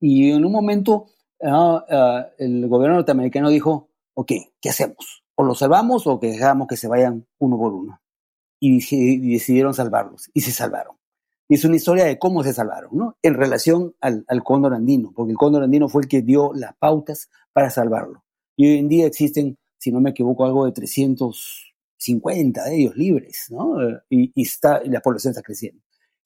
Y 0.00 0.30
en 0.30 0.44
un 0.44 0.52
momento 0.52 1.06
ah, 1.42 2.28
el 2.38 2.68
gobierno 2.68 2.96
norteamericano 2.96 3.50
dijo, 3.50 3.90
ok, 4.14 4.32
¿qué 4.60 4.68
hacemos? 4.68 5.24
O 5.34 5.44
los 5.44 5.58
salvamos 5.58 6.06
o 6.06 6.18
que 6.18 6.28
dejamos 6.28 6.66
que 6.66 6.76
se 6.76 6.88
vayan 6.88 7.26
uno 7.38 7.58
por 7.58 7.72
uno. 7.72 8.00
Y, 8.58 8.78
decidieron 9.32 9.74
salvarlos 9.74 10.30
y 10.32 10.40
se 10.40 10.50
salvaron. 10.50 10.96
Y 11.48 11.54
es 11.54 11.64
una 11.64 11.76
historia 11.76 12.04
de 12.04 12.18
cómo 12.18 12.42
se 12.42 12.52
salvaron, 12.52 12.90
¿no? 12.96 13.16
En 13.22 13.34
relación 13.34 13.94
al, 14.00 14.24
al 14.26 14.42
cóndor 14.42 14.74
andino, 14.74 15.12
porque 15.14 15.30
el 15.30 15.38
cóndor 15.38 15.62
andino 15.62 15.88
fue 15.88 16.02
el 16.02 16.08
que 16.08 16.22
dio 16.22 16.52
las 16.54 16.74
pautas 16.76 17.30
para 17.52 17.70
salvarlo. 17.70 18.24
Y 18.56 18.66
hoy 18.66 18.78
en 18.78 18.88
día 18.88 19.06
existen, 19.06 19.56
si 19.78 19.92
no 19.92 20.00
me 20.00 20.10
equivoco, 20.10 20.44
algo 20.44 20.64
de 20.64 20.72
350 21.98 22.64
de 22.64 22.76
ellos 22.76 22.96
libres, 22.96 23.46
¿no? 23.50 23.76
Y, 24.08 24.32
está, 24.40 24.80
la 24.84 25.00
población 25.00 25.32
está 25.32 25.42
creciendo. 25.42 25.82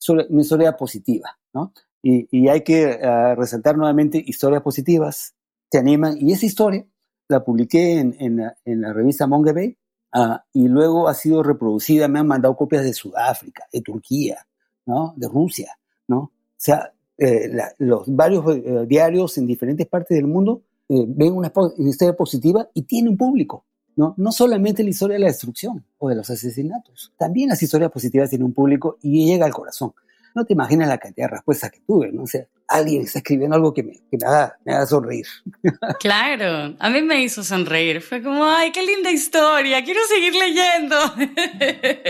Una 0.08 0.42
historia 0.42 0.76
positiva, 0.76 1.38
¿no? 1.52 1.72
Y, 2.02 2.48
hay 2.48 2.62
que 2.62 2.98
ah, 3.02 3.34
resaltar 3.34 3.76
nuevamente 3.76 4.22
historias 4.24 4.62
positivas, 4.62 5.34
te 5.68 5.78
animan. 5.78 6.16
Y 6.18 6.32
esa 6.32 6.46
historia 6.46 6.86
la 7.28 7.44
publiqué 7.44 7.98
en, 8.00 8.36
la, 8.36 8.92
revista 8.92 9.26
Monge 9.26 9.52
Bay 9.52 9.78
ah, 10.12 10.44
y 10.52 10.68
luego 10.68 11.08
ha 11.08 11.14
sido 11.14 11.42
reproducida, 11.42 12.08
me 12.08 12.18
han 12.18 12.26
mandado 12.26 12.56
copias 12.56 12.84
de 12.84 12.92
Sudáfrica, 12.92 13.64
de 13.72 13.80
Turquía, 13.82 14.46
¿no? 14.86 15.14
De 15.16 15.28
Rusia, 15.28 15.78
¿no? 16.08 16.18
O 16.18 16.32
sea, 16.56 16.92
eh, 17.16 17.50
los 17.78 18.04
varios 18.06 18.44
eh, 18.56 18.86
diarios 18.86 19.36
en 19.36 19.46
diferentes 19.46 19.86
partes 19.86 20.16
del 20.16 20.26
mundo 20.26 20.62
eh, 20.88 21.04
ven 21.06 21.34
una, 21.34 21.52
historia 21.76 22.16
positiva 22.16 22.68
y 22.74 22.82
tiene 22.82 23.10
un 23.10 23.16
público. 23.16 23.66
¿No? 24.00 24.14
no 24.16 24.32
solamente 24.32 24.82
la 24.82 24.88
historia 24.88 25.16
de 25.16 25.20
la 25.20 25.26
destrucción 25.26 25.84
o 25.98 26.08
de 26.08 26.14
los 26.14 26.30
asesinatos, 26.30 27.12
también 27.18 27.50
las 27.50 27.62
historias 27.62 27.90
positivas 27.92 28.30
tienen 28.30 28.46
un 28.46 28.54
público 28.54 28.96
y 29.02 29.26
llega 29.26 29.44
al 29.44 29.52
corazón. 29.52 29.92
No 30.34 30.44
te 30.46 30.54
imaginas 30.54 30.88
la 30.88 30.96
cantidad 30.96 31.26
de 31.26 31.32
respuestas 31.32 31.70
que 31.70 31.80
tuve, 31.80 32.10
¿no? 32.10 32.22
O 32.22 32.26
sea, 32.26 32.46
alguien 32.66 33.02
está 33.02 33.18
escribiendo 33.18 33.56
algo 33.56 33.74
que 33.74 33.82
me, 33.82 33.92
que 34.10 34.16
me, 34.16 34.26
me 34.64 34.72
haga 34.72 34.86
sonreír. 34.86 35.26
Claro, 36.00 36.76
a 36.78 36.88
mí 36.88 37.02
me 37.02 37.22
hizo 37.22 37.44
sonreír. 37.44 38.00
Fue 38.00 38.22
como, 38.22 38.46
ay, 38.46 38.72
qué 38.72 38.82
linda 38.86 39.10
historia, 39.10 39.84
quiero 39.84 40.00
seguir 40.08 40.34
leyendo. 40.34 40.96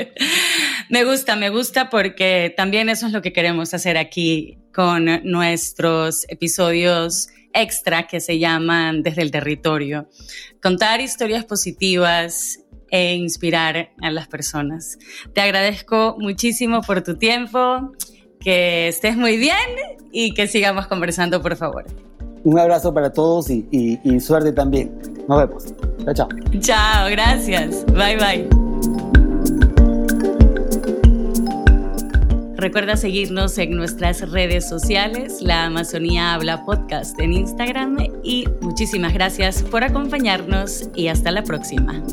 me 0.91 1.05
gusta, 1.05 1.35
me 1.35 1.49
gusta 1.49 1.91
porque 1.91 2.55
también 2.57 2.89
eso 2.89 3.07
es 3.07 3.13
lo 3.13 3.21
que 3.21 3.33
queremos 3.33 3.75
hacer 3.75 3.97
aquí 3.97 4.59
con 4.73 5.07
nuestros 5.25 6.25
episodios 6.29 7.31
extra 7.53 8.07
que 8.07 8.21
se 8.21 8.39
llaman 8.39 9.03
Desde 9.03 9.23
el 9.23 9.31
Territorio. 9.31 10.09
Contar 10.63 11.01
historias 11.01 11.45
positivas 11.45 12.61
e 12.91 13.15
inspirar 13.15 13.91
a 14.01 14.11
las 14.11 14.29
personas. 14.29 14.99
Te 15.33 15.41
agradezco 15.41 16.17
muchísimo 16.19 16.83
por 16.83 17.03
tu 17.03 17.17
tiempo, 17.17 17.93
que 18.41 18.89
estés 18.89 19.17
muy 19.17 19.37
bien 19.37 19.57
y 20.13 20.35
que 20.35 20.47
sigamos 20.47 20.87
conversando, 20.87 21.41
por 21.41 21.57
favor. 21.57 21.85
Un 22.43 22.59
abrazo 22.59 22.93
para 22.95 23.13
todos 23.13 23.51
y, 23.51 23.67
y 23.71 24.21
suerte 24.21 24.53
también. 24.53 24.99
Nos 25.29 25.39
vemos. 25.39 25.65
Chao, 26.05 26.15
chao. 26.15 26.29
Chao, 26.61 27.11
gracias. 27.11 27.85
Bye, 27.87 28.17
bye. 28.17 29.20
Recuerda 32.61 32.95
seguirnos 32.99 33.57
en 33.57 33.75
nuestras 33.75 34.31
redes 34.31 34.69
sociales, 34.69 35.41
la 35.41 35.65
Amazonía 35.65 36.35
Habla 36.35 36.67
Podcast 36.67 37.19
en 37.19 37.33
Instagram 37.33 37.97
y 38.23 38.45
muchísimas 38.61 39.15
gracias 39.15 39.63
por 39.63 39.83
acompañarnos 39.83 40.91
y 40.95 41.09
hasta 41.09 41.31
la 41.31 41.43
próxima. 41.43 42.05